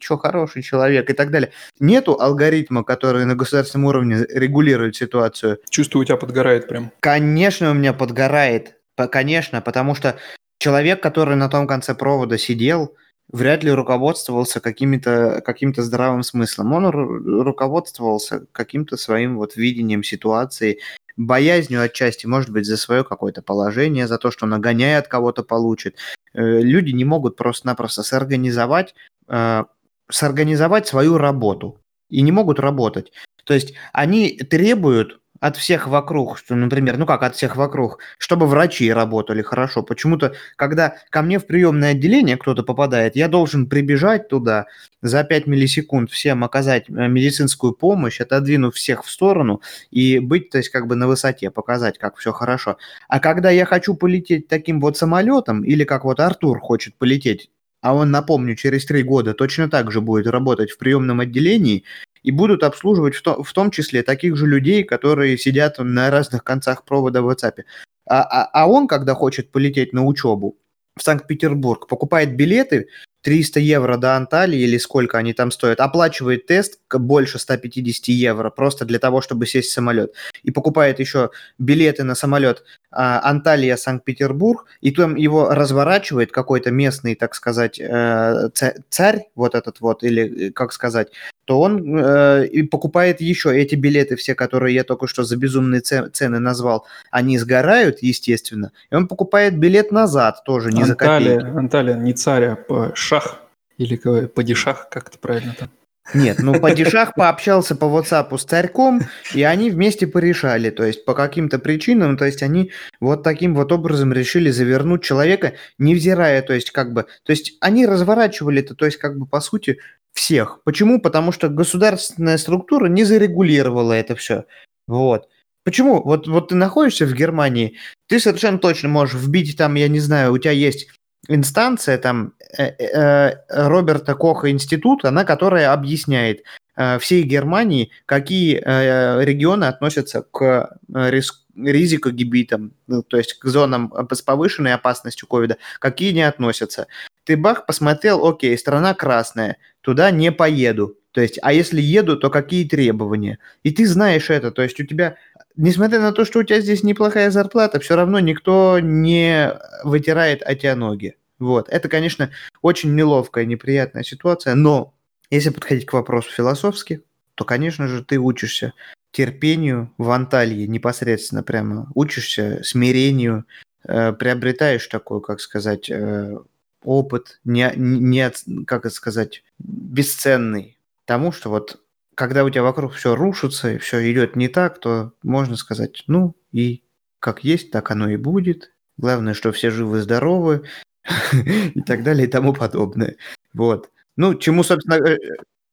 что, 0.00 0.18
хороший 0.18 0.62
человек 0.62 1.10
и 1.10 1.14
так 1.14 1.30
далее. 1.30 1.50
Нету 1.80 2.20
алгоритма, 2.20 2.84
который 2.84 3.24
на 3.24 3.34
государственном 3.34 3.86
уровне 3.86 4.24
регулирует 4.28 4.94
ситуацию. 4.96 5.58
Чувствую, 5.68 6.02
у 6.02 6.04
тебя 6.04 6.16
подгорает 6.16 6.68
прям. 6.68 6.92
Конечно, 7.00 7.70
у 7.70 7.74
меня 7.74 7.92
подгорает. 7.92 8.76
Конечно, 9.10 9.60
потому 9.60 9.94
что 9.94 10.16
человек, 10.58 11.02
который 11.02 11.36
на 11.36 11.48
том 11.48 11.66
конце 11.66 11.94
провода 11.94 12.38
сидел, 12.38 12.94
вряд 13.32 13.62
ли 13.64 13.70
руководствовался 13.70 14.60
каким-то 14.60 15.42
каким 15.44 15.74
здравым 15.74 16.22
смыслом. 16.22 16.72
Он 16.72 16.86
ру- 16.86 17.42
руководствовался 17.42 18.46
каким-то 18.52 18.96
своим 18.96 19.36
вот 19.36 19.56
видением 19.56 20.02
ситуации, 20.02 20.80
боязнью 21.16 21.82
отчасти, 21.82 22.26
может 22.26 22.50
быть, 22.50 22.66
за 22.66 22.76
свое 22.76 23.04
какое-то 23.04 23.42
положение, 23.42 24.06
за 24.06 24.18
то, 24.18 24.30
что 24.30 24.46
нагоняет 24.46 25.08
кого-то 25.08 25.42
получит. 25.42 25.96
Э, 26.34 26.60
люди 26.60 26.90
не 26.90 27.04
могут 27.04 27.36
просто-напросто 27.36 28.02
сорганизовать, 28.02 28.94
э, 29.28 29.64
сорганизовать 30.10 30.86
свою 30.86 31.18
работу 31.18 31.80
и 32.08 32.22
не 32.22 32.32
могут 32.32 32.58
работать. 32.58 33.12
То 33.44 33.54
есть 33.54 33.74
они 33.92 34.38
требуют 34.38 35.20
от 35.40 35.56
всех 35.56 35.88
вокруг, 35.88 36.38
что, 36.38 36.54
например, 36.54 36.98
ну 36.98 37.06
как 37.06 37.22
от 37.22 37.34
всех 37.34 37.56
вокруг, 37.56 37.98
чтобы 38.18 38.46
врачи 38.46 38.92
работали 38.92 39.42
хорошо. 39.42 39.82
Почему-то, 39.82 40.34
когда 40.56 40.96
ко 41.08 41.22
мне 41.22 41.38
в 41.38 41.46
приемное 41.46 41.92
отделение 41.92 42.36
кто-то 42.36 42.62
попадает, 42.62 43.16
я 43.16 43.26
должен 43.28 43.66
прибежать 43.66 44.28
туда 44.28 44.66
за 45.02 45.24
5 45.24 45.46
миллисекунд, 45.46 46.10
всем 46.10 46.44
оказать 46.44 46.88
э, 46.88 47.08
медицинскую 47.08 47.72
помощь, 47.72 48.20
отодвинув 48.20 48.74
всех 48.74 49.04
в 49.04 49.10
сторону 49.10 49.62
и 49.90 50.18
быть, 50.18 50.50
то 50.50 50.58
есть, 50.58 50.68
как 50.68 50.86
бы 50.86 50.94
на 50.94 51.08
высоте, 51.08 51.50
показать, 51.50 51.98
как 51.98 52.16
все 52.16 52.32
хорошо. 52.32 52.76
А 53.08 53.18
когда 53.18 53.50
я 53.50 53.64
хочу 53.64 53.94
полететь 53.94 54.46
таким 54.46 54.80
вот 54.80 54.98
самолетом, 54.98 55.64
или 55.64 55.84
как 55.84 56.04
вот 56.04 56.20
Артур 56.20 56.60
хочет 56.60 56.94
полететь, 56.96 57.50
а 57.80 57.94
он, 57.94 58.10
напомню, 58.10 58.56
через 58.56 58.84
три 58.84 59.02
года 59.02 59.32
точно 59.32 59.70
так 59.70 59.90
же 59.90 60.02
будет 60.02 60.26
работать 60.26 60.70
в 60.70 60.76
приемном 60.76 61.20
отделении, 61.20 61.84
и 62.22 62.30
будут 62.30 62.62
обслуживать 62.62 63.14
в, 63.14 63.22
то, 63.22 63.42
в 63.42 63.52
том 63.52 63.70
числе 63.70 64.02
таких 64.02 64.36
же 64.36 64.46
людей, 64.46 64.84
которые 64.84 65.38
сидят 65.38 65.78
на 65.78 66.10
разных 66.10 66.44
концах 66.44 66.84
провода 66.84 67.22
в 67.22 67.30
WhatsApp. 67.30 67.64
А, 68.06 68.22
а, 68.22 68.50
а 68.52 68.68
он, 68.68 68.88
когда 68.88 69.14
хочет 69.14 69.50
полететь 69.50 69.92
на 69.92 70.04
учебу 70.04 70.58
в 70.96 71.02
Санкт-Петербург, 71.02 71.86
покупает 71.86 72.36
билеты 72.36 72.88
300 73.22 73.60
евро 73.60 73.96
до 73.96 74.16
Анталии 74.16 74.60
или 74.60 74.78
сколько 74.78 75.18
они 75.18 75.32
там 75.32 75.50
стоят, 75.50 75.80
оплачивает 75.80 76.46
тест 76.46 76.78
больше 76.90 77.38
150 77.38 78.08
евро 78.08 78.50
просто 78.50 78.84
для 78.84 78.98
того, 78.98 79.20
чтобы 79.20 79.46
сесть 79.46 79.70
в 79.70 79.72
самолет, 79.72 80.14
и 80.42 80.50
покупает 80.50 81.00
еще 81.00 81.30
билеты 81.58 82.04
на 82.04 82.14
самолет 82.14 82.64
а, 82.90 83.20
Анталия, 83.28 83.76
Санкт-Петербург, 83.76 84.66
и 84.80 84.90
там 84.90 85.14
его 85.14 85.50
разворачивает 85.50 86.32
какой-то 86.32 86.70
местный, 86.70 87.14
так 87.14 87.34
сказать, 87.34 87.78
э, 87.78 88.48
царь, 88.88 89.28
вот 89.34 89.54
этот 89.54 89.80
вот, 89.80 90.02
или 90.02 90.48
э, 90.48 90.50
как 90.50 90.72
сказать, 90.72 91.08
то 91.44 91.60
он 91.60 91.98
э, 91.98 92.46
и 92.46 92.62
покупает 92.62 93.20
еще 93.20 93.56
эти 93.56 93.74
билеты, 93.74 94.16
все, 94.16 94.34
которые 94.34 94.74
я 94.74 94.84
только 94.84 95.06
что 95.06 95.24
за 95.24 95.36
безумные 95.36 95.80
цены 95.80 96.38
назвал, 96.38 96.86
они 97.10 97.38
сгорают, 97.38 97.98
естественно, 98.02 98.72
и 98.90 98.94
он 98.94 99.06
покупает 99.08 99.58
билет 99.58 99.92
назад 99.92 100.42
тоже, 100.44 100.72
не 100.72 100.82
Анталия, 100.82 101.34
за 101.34 101.40
копейки. 101.40 101.58
Анталия, 101.58 101.94
не 101.94 102.12
царь, 102.12 102.44
а 102.44 102.92
шах, 103.10 103.40
или 103.76 103.96
падишах, 103.96 104.88
как 104.88 105.08
это 105.08 105.18
правильно 105.18 105.54
там? 105.58 105.70
Нет, 106.14 106.38
ну 106.40 106.58
Падишах 106.58 107.14
пообщался 107.14 107.76
по 107.76 107.84
WhatsApp 107.84 108.36
с 108.36 108.44
царьком, 108.44 109.02
и 109.34 109.42
они 109.42 109.70
вместе 109.70 110.06
порешали, 110.06 110.70
то 110.70 110.84
есть 110.84 111.04
по 111.04 111.14
каким-то 111.14 111.58
причинам, 111.58 112.16
то 112.16 112.24
есть 112.24 112.42
они 112.42 112.72
вот 113.00 113.22
таким 113.22 113.54
вот 113.54 113.70
образом 113.70 114.12
решили 114.12 114.50
завернуть 114.50 115.04
человека, 115.04 115.54
невзирая, 115.78 116.42
то 116.42 116.52
есть 116.52 116.70
как 116.70 116.92
бы, 116.92 117.06
то 117.24 117.30
есть 117.30 117.56
они 117.60 117.86
разворачивали 117.86 118.60
это, 118.60 118.74
то 118.74 118.86
есть 118.86 118.96
как 118.96 119.18
бы 119.18 119.26
по 119.26 119.40
сути 119.40 119.78
всех. 120.12 120.60
Почему? 120.64 121.00
Потому 121.00 121.32
что 121.32 121.48
государственная 121.48 122.38
структура 122.38 122.86
не 122.86 123.04
зарегулировала 123.04 123.92
это 123.92 124.16
все. 124.16 124.44
Вот. 124.88 125.28
Почему? 125.64 126.02
Вот, 126.02 126.26
вот 126.26 126.48
ты 126.48 126.54
находишься 126.54 127.06
в 127.06 127.12
Германии, 127.12 127.76
ты 128.08 128.18
совершенно 128.18 128.58
точно 128.58 128.88
можешь 128.88 129.20
вбить 129.20 129.56
там, 129.56 129.74
я 129.74 129.88
не 129.88 130.00
знаю, 130.00 130.32
у 130.32 130.38
тебя 130.38 130.52
есть 130.52 130.88
инстанция 131.34 131.98
там 131.98 132.34
э, 132.58 132.72
э, 132.78 133.32
Роберта 133.48 134.14
Коха 134.14 134.50
институт, 134.50 135.04
она 135.04 135.24
которая 135.24 135.72
объясняет 135.72 136.42
э, 136.76 136.98
всей 136.98 137.22
Германии, 137.22 137.90
какие 138.06 138.56
регионы 138.56 139.64
относятся 139.64 140.22
к 140.22 140.76
риску 140.92 141.40
ризикогибитам, 141.56 142.72
ну, 142.86 143.02
то 143.02 143.16
есть 143.16 143.34
к 143.34 143.44
зонам 143.46 143.92
с 144.10 144.22
повышенной 144.22 144.72
опасностью 144.72 145.28
ковида, 145.28 145.58
какие 145.78 146.12
не 146.12 146.22
относятся. 146.22 146.86
Ты 147.24 147.36
бах, 147.36 147.66
посмотрел, 147.66 148.26
окей, 148.26 148.56
страна 148.56 148.94
красная, 148.94 149.56
туда 149.82 150.10
не 150.10 150.32
поеду. 150.32 150.96
То 151.12 151.20
есть, 151.20 151.38
а 151.42 151.52
если 151.52 151.80
еду, 151.80 152.16
то 152.16 152.30
какие 152.30 152.68
требования? 152.68 153.38
И 153.64 153.72
ты 153.72 153.86
знаешь 153.86 154.30
это, 154.30 154.52
то 154.52 154.62
есть 154.62 154.78
у 154.80 154.86
тебя, 154.86 155.16
несмотря 155.56 156.00
на 156.00 156.12
то, 156.12 156.24
что 156.24 156.38
у 156.38 156.42
тебя 156.44 156.60
здесь 156.60 156.82
неплохая 156.84 157.30
зарплата, 157.30 157.80
все 157.80 157.96
равно 157.96 158.20
никто 158.20 158.78
не 158.80 159.52
вытирает 159.82 160.42
от 160.42 160.60
тебя 160.60 160.76
ноги. 160.76 161.16
Вот. 161.40 161.68
Это, 161.68 161.88
конечно, 161.88 162.30
очень 162.62 162.94
неловкая, 162.94 163.44
неприятная 163.46 164.04
ситуация, 164.04 164.54
но 164.54 164.94
если 165.30 165.50
подходить 165.50 165.86
к 165.86 165.92
вопросу 165.94 166.30
философски, 166.30 167.02
то, 167.34 167.44
конечно 167.44 167.88
же, 167.88 168.04
ты 168.04 168.18
учишься 168.18 168.74
терпению 169.10 169.92
в 169.98 170.10
Анталии 170.10 170.66
непосредственно 170.66 171.42
прямо, 171.42 171.88
учишься 171.94 172.60
смирению, 172.62 173.46
э, 173.84 174.12
приобретаешь 174.12 174.86
такой, 174.86 175.20
как 175.20 175.40
сказать, 175.40 175.90
э, 175.90 176.38
опыт, 176.84 177.40
не, 177.44 177.72
не, 177.76 178.30
как 178.66 178.90
сказать, 178.92 179.42
бесценный 179.58 180.78
тому, 181.06 181.32
что 181.32 181.50
вот 181.50 181.80
когда 182.14 182.44
у 182.44 182.50
тебя 182.50 182.62
вокруг 182.62 182.92
все 182.92 183.16
рушится 183.16 183.72
и 183.72 183.78
все 183.78 184.12
идет 184.12 184.36
не 184.36 184.48
так, 184.48 184.78
то 184.78 185.12
можно 185.22 185.56
сказать, 185.56 186.04
ну 186.06 186.36
и 186.52 186.82
как 187.18 187.44
есть, 187.44 187.70
так 187.70 187.90
оно 187.90 188.10
и 188.10 188.16
будет. 188.16 188.72
Главное, 188.98 189.32
что 189.32 189.52
все 189.52 189.70
живы-здоровы, 189.70 190.64
и 190.64 190.89
так 191.86 192.02
далее 192.02 192.26
и 192.26 192.30
тому 192.30 192.52
подобное. 192.52 193.16
Вот. 193.52 193.90
Ну, 194.16 194.34
чему, 194.34 194.62
собственно, 194.62 194.94
э, 194.94 195.18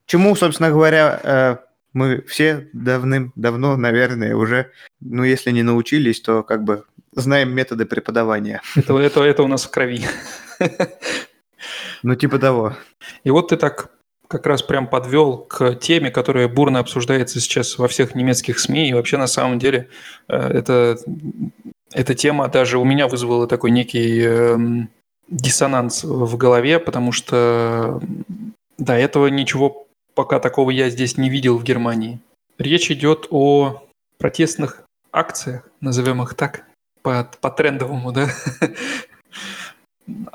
чему, 0.05 0.35
собственно 0.35 0.69
говоря, 0.69 1.19
э, 1.23 1.57
мы 1.93 2.21
все 2.27 2.69
давным-давно, 2.73 3.75
наверное, 3.77 4.35
уже, 4.35 4.71
ну, 4.99 5.23
если 5.23 5.51
не 5.51 5.63
научились, 5.63 6.21
то 6.21 6.43
как 6.43 6.63
бы 6.63 6.83
знаем 7.13 7.53
методы 7.53 7.85
преподавания. 7.85 8.61
Это, 8.75 8.97
это, 8.99 9.23
это 9.23 9.43
у 9.43 9.47
нас 9.47 9.65
в 9.65 9.71
крови. 9.71 10.05
Ну, 12.03 12.15
типа 12.15 12.37
того. 12.37 12.77
И 13.23 13.31
вот 13.31 13.49
ты 13.49 13.57
так 13.57 13.89
как 14.27 14.45
раз 14.45 14.61
прям 14.61 14.87
подвел 14.87 15.37
к 15.37 15.75
теме, 15.75 16.11
которая 16.11 16.47
бурно 16.47 16.79
обсуждается 16.79 17.39
сейчас 17.39 17.77
во 17.77 17.87
всех 17.87 18.13
немецких 18.13 18.59
СМИ. 18.59 18.89
И 18.89 18.93
вообще, 18.93 19.17
на 19.17 19.27
самом 19.27 19.57
деле, 19.57 19.89
э, 20.27 20.37
это, 20.37 20.97
эта 21.91 22.13
тема 22.13 22.47
даже 22.49 22.77
у 22.77 22.85
меня 22.85 23.07
вызвала 23.07 23.47
такой 23.47 23.71
некий 23.71 24.21
э, 24.23 24.57
диссонанс 25.27 26.03
в 26.03 26.37
голове, 26.37 26.79
потому 26.79 27.11
что 27.11 28.01
до 28.77 28.93
этого 28.93 29.27
ничего 29.27 29.87
пока 30.15 30.39
такого 30.39 30.71
я 30.71 30.89
здесь 30.89 31.17
не 31.17 31.29
видел 31.29 31.57
в 31.57 31.63
Германии. 31.63 32.19
Речь 32.57 32.89
идет 32.89 33.27
о 33.29 33.83
протестных 34.17 34.83
акциях, 35.11 35.69
назовем 35.81 36.21
их 36.23 36.33
так, 36.33 36.63
по, 37.01 37.29
по 37.39 37.51
трендовому, 37.51 38.11
да, 38.11 38.29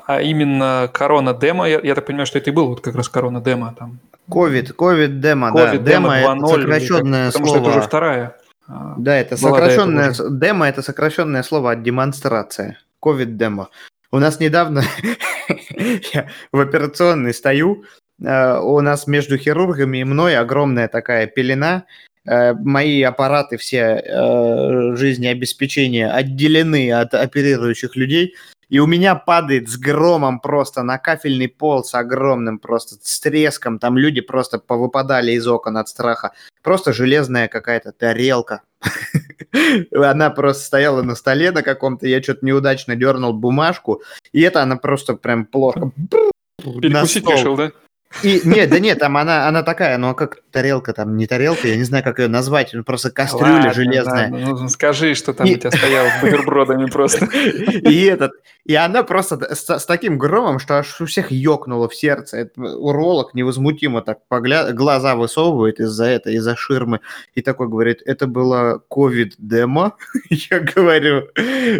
а 0.05 0.21
именно 0.21 0.89
корона 0.93 1.33
демо, 1.33 1.67
я, 1.67 1.79
я 1.81 1.95
так 1.95 2.05
понимаю, 2.05 2.25
что 2.25 2.37
это 2.37 2.49
и 2.49 2.53
был 2.53 2.67
вот 2.67 2.81
как 2.81 2.95
раз 2.95 3.09
корона 3.09 3.41
демо 3.41 3.75
там. 3.77 3.99
Ковид, 4.29 4.73
ковид 4.73 5.19
демо, 5.19 5.51
да. 5.53 5.77
Демо 5.77 6.15
это 6.15 6.47
сокращенное 6.47 7.31
слово. 7.31 7.45
Потому 7.45 7.47
что 7.47 7.59
это 7.59 7.69
уже 7.69 7.81
вторая. 7.81 8.37
А, 8.67 8.95
да, 8.97 9.15
это 9.17 9.35
сокращенное 9.35 10.13
демо, 10.29 10.67
это 10.67 10.81
сокращенное 10.81 11.43
слово 11.43 11.71
от 11.71 11.83
демонстрация. 11.83 12.79
Ковид 13.01 13.35
демо. 13.35 13.69
У 14.13 14.19
нас 14.19 14.39
недавно 14.39 14.83
я 16.13 16.29
в 16.51 16.59
операционной 16.59 17.33
стою, 17.33 17.83
э, 18.23 18.59
у 18.59 18.79
нас 18.79 19.07
между 19.07 19.39
хирургами 19.39 19.97
и 19.97 20.03
мной 20.03 20.37
огромная 20.37 20.87
такая 20.87 21.25
пелена, 21.25 21.85
э, 22.23 22.53
мои 22.53 23.01
аппараты 23.01 23.57
все 23.57 23.79
э, 23.79 24.95
жизнеобеспечения 24.95 26.13
отделены 26.13 26.91
от 26.91 27.15
оперирующих 27.15 27.95
людей, 27.95 28.35
и 28.69 28.77
у 28.77 28.85
меня 28.85 29.15
падает 29.15 29.67
с 29.67 29.77
громом 29.77 30.39
просто 30.39 30.83
на 30.83 30.99
кафельный 30.99 31.47
пол 31.47 31.83
с 31.83 31.95
огромным 31.95 32.59
просто 32.59 32.97
с 33.01 33.19
треском. 33.19 33.79
Там 33.79 33.97
люди 33.97 34.21
просто 34.21 34.59
повыпадали 34.59 35.31
из 35.31 35.47
окон 35.47 35.77
от 35.77 35.89
страха. 35.89 36.33
Просто 36.61 36.93
железная 36.93 37.47
какая-то 37.47 37.91
тарелка. 37.91 38.61
Она 39.93 40.29
просто 40.29 40.63
стояла 40.63 41.01
на 41.01 41.15
столе 41.15 41.51
на 41.51 41.63
каком-то, 41.63 42.07
я 42.07 42.21
что-то 42.21 42.45
неудачно 42.45 42.95
дернул 42.95 43.33
бумажку, 43.33 44.01
и 44.31 44.41
это 44.41 44.61
она 44.61 44.77
просто 44.77 45.15
прям 45.15 45.45
плохо... 45.45 45.91
Перекусить 46.57 47.27
решил, 47.27 47.57
да? 47.57 47.71
И 48.21 48.41
нет, 48.45 48.69
да 48.69 48.79
нет, 48.79 48.99
там 48.99 49.17
она, 49.17 49.47
она 49.47 49.63
такая, 49.63 49.97
ну 49.97 50.09
а 50.09 50.13
как 50.13 50.39
тарелка 50.51 50.93
там, 50.93 51.17
не 51.17 51.25
тарелка, 51.25 51.67
я 51.67 51.75
не 51.75 51.83
знаю, 51.83 52.03
как 52.03 52.19
ее 52.19 52.27
назвать, 52.27 52.71
ну 52.73 52.83
просто 52.83 53.09
кастрюля 53.09 53.53
Ладно, 53.53 53.73
железная. 53.73 54.29
Да, 54.29 54.37
ну, 54.37 54.69
скажи, 54.69 55.15
что 55.15 55.33
там 55.33 55.47
и... 55.47 55.55
у 55.55 55.57
тебя 55.57 55.71
стояло 55.71 56.09
с 56.09 56.21
бутербродами 56.21 56.89
просто. 56.89 57.25
И 57.33 58.03
этот, 58.03 58.33
и 58.65 58.75
она 58.75 59.03
просто 59.03 59.53
с, 59.53 59.67
с 59.67 59.85
таким 59.85 60.17
громом, 60.17 60.59
что 60.59 60.77
аж 60.77 61.01
у 61.01 61.05
всех 61.05 61.31
ёкнуло 61.31 61.89
в 61.89 61.95
сердце. 61.95 62.37
Это, 62.37 62.61
уролог 62.61 63.33
невозмутимо 63.33 64.01
так 64.01 64.19
погля... 64.29 64.71
глаза 64.71 65.15
высовывает 65.15 65.79
из-за 65.81 66.05
этого, 66.05 66.33
из-за 66.33 66.55
ширмы, 66.55 67.01
и 67.35 67.41
такой 67.41 67.67
говорит, 67.67 68.01
это 68.05 68.25
было 68.25 68.81
ковид-демо. 68.89 69.97
Я 70.29 70.59
говорю, 70.59 71.27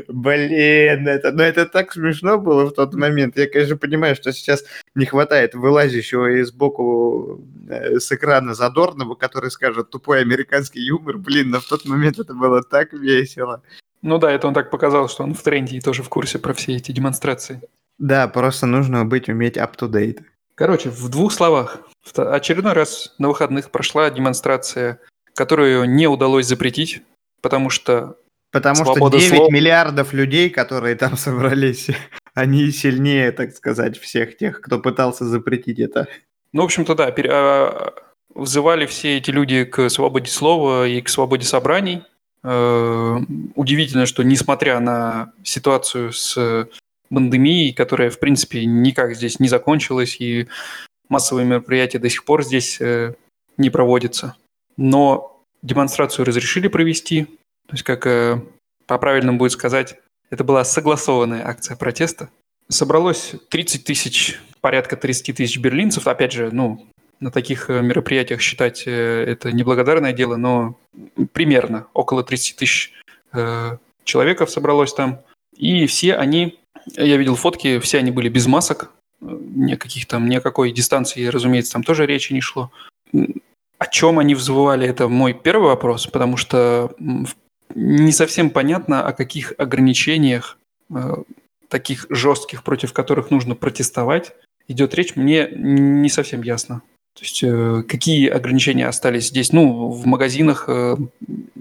блин, 0.08 1.08
это, 1.08 1.32
ну 1.32 1.44
это 1.44 1.66
так 1.66 1.94
смешно 1.94 2.38
было 2.38 2.66
в 2.66 2.74
тот 2.74 2.94
момент. 2.96 3.38
Я, 3.38 3.48
конечно, 3.48 3.78
понимаю, 3.78 4.16
что 4.16 4.34
сейчас 4.34 4.66
не 4.96 5.06
хватает 5.06 5.56
вылазящего 5.56 6.23
и 6.28 6.44
сбоку 6.44 7.42
э, 7.70 8.00
с 8.00 8.12
экрана 8.12 8.54
Задорного, 8.54 9.16
который 9.16 9.52
скажет 9.52 9.90
тупой 9.90 10.22
американский 10.22 10.82
юмор. 10.82 11.18
Блин, 11.18 11.50
но 11.50 11.60
в 11.60 11.66
тот 11.66 11.86
момент 11.86 12.20
это 12.20 12.34
было 12.34 12.64
так 12.64 12.94
весело. 12.94 13.62
Ну 14.02 14.18
да, 14.18 14.32
это 14.32 14.48
он 14.48 14.54
так 14.54 14.70
показал, 14.70 15.08
что 15.10 15.24
он 15.24 15.34
в 15.34 15.42
тренде 15.42 15.78
и 15.78 15.82
тоже 15.82 16.04
в 16.04 16.10
курсе 16.10 16.40
про 16.40 16.54
все 16.54 16.76
эти 16.76 16.92
демонстрации. 16.92 17.62
Да, 17.98 18.28
просто 18.28 18.66
нужно 18.66 19.06
быть, 19.06 19.30
уметь 19.30 19.58
up-to-date. 19.58 20.24
Короче, 20.56 20.90
в 20.90 21.10
двух 21.10 21.32
словах. 21.32 21.80
Очередной 22.16 22.74
раз 22.74 23.16
на 23.18 23.30
выходных 23.30 23.72
прошла 23.72 24.10
демонстрация, 24.10 25.00
которую 25.36 25.86
не 25.90 26.08
удалось 26.08 26.48
запретить, 26.48 27.02
потому 27.42 27.70
что 27.70 28.18
Потому 28.54 28.86
что 28.86 29.10
9 29.10 29.30
слова... 29.30 29.52
миллиардов 29.52 30.14
людей, 30.14 30.52
которые 30.52 30.96
там 30.96 31.18
собрались, 31.18 31.90
они 32.34 32.72
сильнее, 32.72 33.32
так 33.32 33.56
сказать, 33.56 33.98
всех 33.98 34.38
тех, 34.38 34.62
кто 34.62 34.80
пытался 34.80 35.26
запретить 35.26 35.80
это. 35.80 36.08
Ну, 36.52 36.62
в 36.62 36.66
общем-то, 36.66 36.96
да, 36.96 37.12
пере... 37.12 37.30
А, 37.32 37.94
вызывали 38.34 38.86
все 38.86 39.18
эти 39.18 39.32
люди 39.32 39.64
к 39.64 39.90
свободе 39.90 40.32
слова 40.32 40.88
и 40.88 41.02
к 41.02 41.10
свободе 41.10 41.46
собраний. 41.46 42.04
Э, 42.44 43.18
удивительно, 43.56 44.06
что 44.06 44.24
несмотря 44.24 44.80
на 44.80 45.34
ситуацию 45.44 46.12
с 46.12 46.68
пандемией, 47.10 47.74
которая, 47.74 48.10
в 48.10 48.20
принципе, 48.20 48.66
никак 48.66 49.16
здесь 49.16 49.40
не 49.40 49.48
закончилась, 49.48 50.20
и 50.20 50.48
массовые 51.10 51.46
мероприятия 51.46 52.00
до 52.00 52.10
сих 52.10 52.26
пор 52.26 52.44
здесь 52.44 52.82
э, 52.82 53.14
не 53.58 53.70
проводятся. 53.70 54.36
Но 54.78 55.44
демонстрацию 55.62 56.26
разрешили 56.26 56.68
провести. 56.68 57.26
То 57.68 57.74
есть, 57.74 57.84
как 57.84 58.08
э, 58.08 58.42
по-правильному 58.88 59.38
будет 59.38 59.52
сказать, 59.52 60.00
это 60.30 60.44
была 60.44 60.64
согласованная 60.64 61.48
акция 61.48 61.78
протеста. 61.78 62.30
Собралось 62.70 63.36
30 63.50 63.84
тысяч, 63.84 64.40
порядка 64.62 64.96
30 64.96 65.36
тысяч 65.36 65.60
берлинцев. 65.60 66.08
Опять 66.08 66.32
же, 66.32 66.50
ну, 66.52 66.88
на 67.20 67.32
таких 67.32 67.70
э, 67.70 67.82
мероприятиях 67.82 68.42
считать 68.42 68.84
э, 68.86 68.92
это 68.92 69.52
неблагодарное 69.52 70.14
дело, 70.14 70.36
но 70.36 70.78
примерно 71.32 71.88
около 71.94 72.24
30 72.24 72.56
тысяч 72.58 72.94
э, 73.32 73.78
человеков 74.04 74.50
собралось 74.50 74.94
там. 74.94 75.22
И 75.56 75.86
все 75.88 76.16
они, 76.16 76.60
я 76.96 77.18
видел 77.18 77.36
фотки, 77.36 77.80
все 77.80 78.00
они 78.00 78.12
были 78.12 78.30
без 78.30 78.46
масок, 78.48 78.92
никаких 79.22 80.08
там, 80.08 80.28
ни 80.28 80.36
о 80.36 80.42
какой 80.42 80.72
дистанции, 80.72 81.26
разумеется, 81.28 81.74
там 81.74 81.84
тоже 81.84 82.06
речи 82.06 82.34
не 82.34 82.42
шло. 82.42 82.72
О 83.78 83.86
чем 83.88 84.20
они 84.20 84.36
взвывали, 84.36 84.88
это 84.88 85.08
мой 85.08 85.34
первый 85.34 85.68
вопрос, 85.68 86.08
потому 86.08 86.38
что 86.38 86.94
не 87.74 88.12
совсем 88.12 88.50
понятно, 88.50 89.06
о 89.06 89.14
каких 89.14 89.54
ограничениях, 89.58 90.58
таких 91.70 92.06
жестких, 92.10 92.64
против 92.64 92.94
которых 92.94 93.32
нужно 93.32 93.56
протестовать, 93.56 94.34
идет 94.68 94.94
речь, 94.94 95.16
мне 95.16 95.50
не 95.52 96.10
совсем 96.10 96.44
ясно. 96.44 96.82
То 97.16 97.22
есть 97.22 97.44
э, 97.44 97.84
какие 97.88 98.28
ограничения 98.28 98.88
остались 98.88 99.28
здесь? 99.28 99.52
Ну, 99.52 99.90
в 99.90 100.06
магазинах 100.06 100.66
э, 100.68 100.96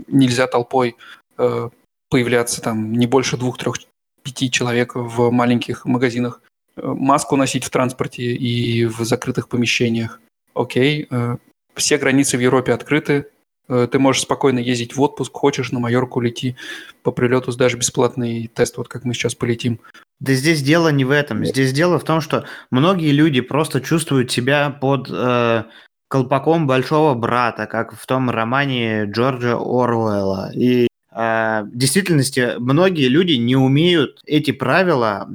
нельзя 0.06 0.46
толпой 0.46 0.96
э, 1.36 1.68
появляться, 2.08 2.62
там 2.62 2.92
не 2.92 3.06
больше 3.06 3.36
двух, 3.36 3.58
трех, 3.58 3.76
пяти 4.22 4.50
человек 4.50 4.92
в 4.94 5.30
маленьких 5.30 5.84
магазинах. 5.84 6.40
Э, 6.76 6.86
маску 6.86 7.36
носить 7.36 7.64
в 7.64 7.70
транспорте 7.70 8.22
и 8.22 8.86
в 8.86 9.04
закрытых 9.04 9.48
помещениях. 9.48 10.20
Окей. 10.54 11.06
Э, 11.10 11.36
все 11.74 11.98
границы 11.98 12.38
в 12.38 12.40
Европе 12.40 12.72
открыты. 12.72 13.26
Э, 13.72 13.88
ты 13.90 13.98
можешь 13.98 14.22
спокойно 14.22 14.58
ездить 14.58 14.94
в 14.94 15.00
отпуск, 15.00 15.32
хочешь 15.32 15.72
на 15.72 15.80
Майорку 15.80 16.20
лети 16.20 16.56
по 17.02 17.11
прилету, 17.11 17.56
даже 17.56 17.78
бесплатный 17.78 18.50
тест, 18.52 18.76
вот 18.76 18.88
как 18.88 19.04
мы 19.04 19.14
сейчас 19.14 19.35
полетим. 19.35 19.80
Да 20.20 20.35
здесь 20.35 20.62
дело 20.62 20.88
не 20.88 21.04
в 21.04 21.11
этом. 21.11 21.44
Здесь 21.44 21.72
дело 21.72 21.98
в 21.98 22.04
том, 22.04 22.20
что 22.20 22.44
многие 22.70 23.12
люди 23.12 23.40
просто 23.40 23.80
чувствуют 23.80 24.30
себя 24.30 24.70
под 24.70 25.08
э, 25.11 25.64
колпаком 26.08 26.66
большого 26.66 27.14
брата, 27.14 27.66
как 27.66 27.98
в 27.98 28.06
том 28.06 28.28
романе 28.28 29.06
Джорджа 29.06 29.54
Оруэлла. 29.54 30.52
И 30.54 30.87
э, 31.11 31.62
в 31.62 31.70
действительности 31.74 32.56
многие 32.58 33.08
люди 33.08 33.32
не 33.32 33.56
умеют 33.56 34.20
эти 34.26 34.50
правила 34.50 35.26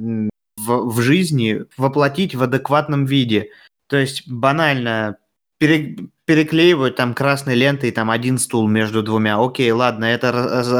в, 0.56 0.90
в 0.90 1.00
жизни 1.00 1.64
воплотить 1.76 2.36
в 2.36 2.42
адекватном 2.44 3.04
виде. 3.04 3.50
То 3.88 3.96
есть 3.96 4.30
банально 4.30 5.16
пере, 5.58 5.96
переклеивают 6.28 6.94
там 6.94 7.14
красной 7.14 7.54
лентой 7.54 7.90
там 7.90 8.10
один 8.10 8.36
стул 8.36 8.68
между 8.68 9.02
двумя. 9.02 9.42
Окей, 9.42 9.72
ладно, 9.72 10.04
это 10.04 10.30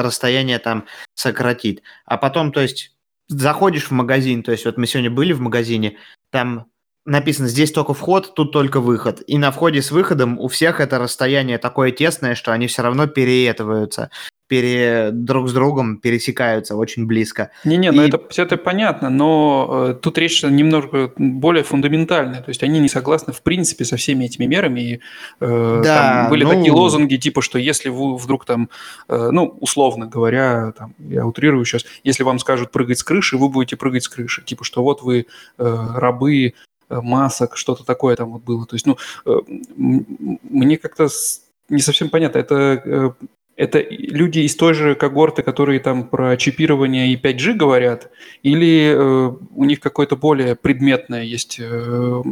расстояние 0.03 0.59
там 0.59 0.85
сократит. 1.15 1.83
А 2.05 2.19
потом, 2.19 2.53
то 2.53 2.61
есть 2.61 2.95
заходишь 3.29 3.87
в 3.87 3.93
магазин, 3.93 4.43
то 4.43 4.53
есть 4.53 4.67
вот 4.67 4.77
мы 4.77 4.87
сегодня 4.87 5.11
были 5.11 5.33
в 5.33 5.41
магазине, 5.41 5.97
там 6.31 6.67
написано 7.07 7.49
здесь 7.49 7.73
только 7.73 7.95
вход, 7.95 8.35
тут 8.35 8.53
только 8.53 8.81
выход. 8.81 9.23
И 9.27 9.39
на 9.39 9.51
входе 9.51 9.81
с 9.81 9.91
выходом 9.91 10.39
у 10.39 10.49
всех 10.49 10.81
это 10.81 10.99
расстояние 10.99 11.57
такое 11.57 11.93
тесное, 11.93 12.35
что 12.35 12.53
они 12.53 12.67
все 12.67 12.83
равно 12.83 13.07
переетываются 13.07 14.11
пере, 14.49 15.11
друг 15.13 15.49
с 15.49 15.53
другом 15.53 15.99
пересекаются 15.99 16.75
очень 16.75 17.07
близко. 17.07 17.51
Не-не, 17.65 17.93
ну 17.93 18.03
и... 18.03 18.11
ну 18.11 18.17
это 18.17 18.29
все 18.31 18.43
это 18.43 18.57
понятно, 18.57 19.11
но 19.11 19.89
э, 19.91 19.95
тут 19.95 20.19
речь 20.19 20.43
немного 20.43 21.13
более 21.17 21.63
фундаментальная. 21.63 22.41
То 22.41 22.49
есть 22.49 22.63
они 22.63 22.81
не 22.81 22.89
согласны 22.89 23.33
в 23.33 23.43
принципе 23.43 23.85
со 23.85 23.97
всеми 23.97 24.25
этими 24.25 24.47
мерами. 24.47 24.81
И, 24.81 25.01
э, 25.41 25.81
да, 25.85 26.23
там 26.23 26.31
были 26.31 26.45
ну... 26.45 26.51
такие 26.51 26.73
лозунги 26.73 27.17
типа, 27.17 27.43
что 27.43 27.59
если 27.59 27.91
вы 27.91 28.17
вдруг 28.17 28.45
там, 28.47 28.71
э, 29.09 29.29
ну 29.31 29.57
условно 29.61 30.07
говоря, 30.07 30.73
там, 30.77 30.95
я 30.99 31.27
утрирую 31.27 31.65
сейчас, 31.65 31.85
если 32.03 32.23
вам 32.23 32.39
скажут 32.39 32.71
прыгать 32.71 32.99
с 32.99 33.05
крыши, 33.05 33.37
вы 33.37 33.49
будете 33.51 33.77
прыгать 33.77 34.05
с 34.05 34.09
крыши. 34.09 34.43
Типа, 34.43 34.65
что 34.65 34.83
вот 34.83 35.03
вы 35.03 35.27
э, 35.59 35.87
рабы 35.95 36.55
э, 36.89 37.01
масок, 37.03 37.57
что-то 37.57 37.85
такое 37.85 38.17
там 38.17 38.33
вот 38.33 38.43
было. 38.43 38.67
То 38.67 38.77
есть, 38.77 38.87
ну, 38.87 38.97
э, 39.27 39.39
мне 39.77 40.79
как-то 40.79 41.09
не 41.69 41.83
совсем 41.83 42.09
понятно. 42.09 42.39
Это 42.39 42.55
э, 42.85 43.11
это 43.59 43.81
люди 43.81 44.38
из 44.38 44.55
той 44.55 44.73
же 44.73 44.94
когорты, 44.94 45.42
которые 45.42 45.81
там 45.81 46.05
про 46.09 46.37
чипирование 46.37 47.12
и 47.12 47.21
5G 47.21 47.55
говорят, 47.55 48.11
или 48.44 48.94
э, 48.94 49.33
у 49.55 49.64
них 49.64 49.81
какое-то 49.81 50.16
более 50.16 50.55
предметное 50.55 51.25
есть 51.25 51.59
э, 51.61 52.23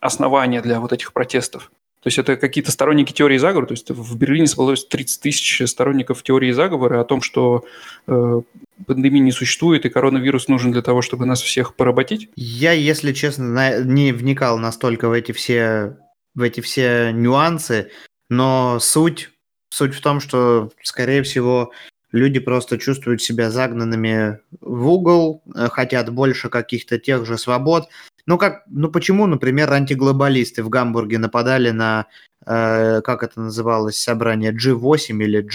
основание 0.00 0.60
для 0.60 0.80
вот 0.80 0.92
этих 0.92 1.12
протестов? 1.12 1.70
То 2.02 2.08
есть 2.08 2.18
это 2.18 2.36
какие-то 2.36 2.72
сторонники 2.72 3.12
теории 3.12 3.38
заговора. 3.38 3.66
То 3.66 3.74
есть 3.74 3.90
в 3.90 4.18
Берлине 4.18 4.48
собралось 4.48 4.84
30 4.84 5.22
тысяч 5.22 5.62
сторонников 5.68 6.24
теории 6.24 6.50
заговора 6.50 7.00
о 7.00 7.04
том, 7.04 7.22
что 7.22 7.64
э, 8.08 8.40
пандемии 8.86 9.20
не 9.20 9.32
существует 9.32 9.86
и 9.86 9.88
коронавирус 9.88 10.48
нужен 10.48 10.72
для 10.72 10.82
того, 10.82 11.00
чтобы 11.00 11.26
нас 11.26 11.40
всех 11.42 11.76
поработить. 11.76 12.28
Я, 12.34 12.72
если 12.72 13.12
честно, 13.12 13.84
не 13.84 14.10
вникал 14.10 14.58
настолько 14.58 15.08
в 15.08 15.12
эти 15.12 15.30
все, 15.30 15.96
в 16.34 16.42
эти 16.42 16.60
все 16.60 17.12
нюансы, 17.12 17.90
но 18.28 18.78
суть, 18.80 19.30
суть 19.70 19.94
в 19.94 20.00
том, 20.00 20.20
что, 20.20 20.70
скорее 20.82 21.22
всего, 21.22 21.72
люди 22.12 22.40
просто 22.40 22.78
чувствуют 22.78 23.22
себя 23.22 23.50
загнанными 23.50 24.40
в 24.60 24.88
угол, 24.88 25.42
э, 25.54 25.68
хотят 25.68 26.12
больше 26.12 26.48
каких-то 26.48 26.98
тех 26.98 27.26
же 27.26 27.38
свобод, 27.38 27.88
ну, 28.26 28.38
как, 28.38 28.64
ну 28.66 28.88
почему, 28.90 29.26
например, 29.26 29.72
антиглобалисты 29.72 30.62
в 30.64 30.68
Гамбурге 30.68 31.18
нападали 31.18 31.70
на, 31.70 32.06
э, 32.44 33.00
как 33.02 33.22
это 33.22 33.40
называлось, 33.40 34.00
собрание 34.00 34.52
G8 34.52 35.22
или 35.22 35.46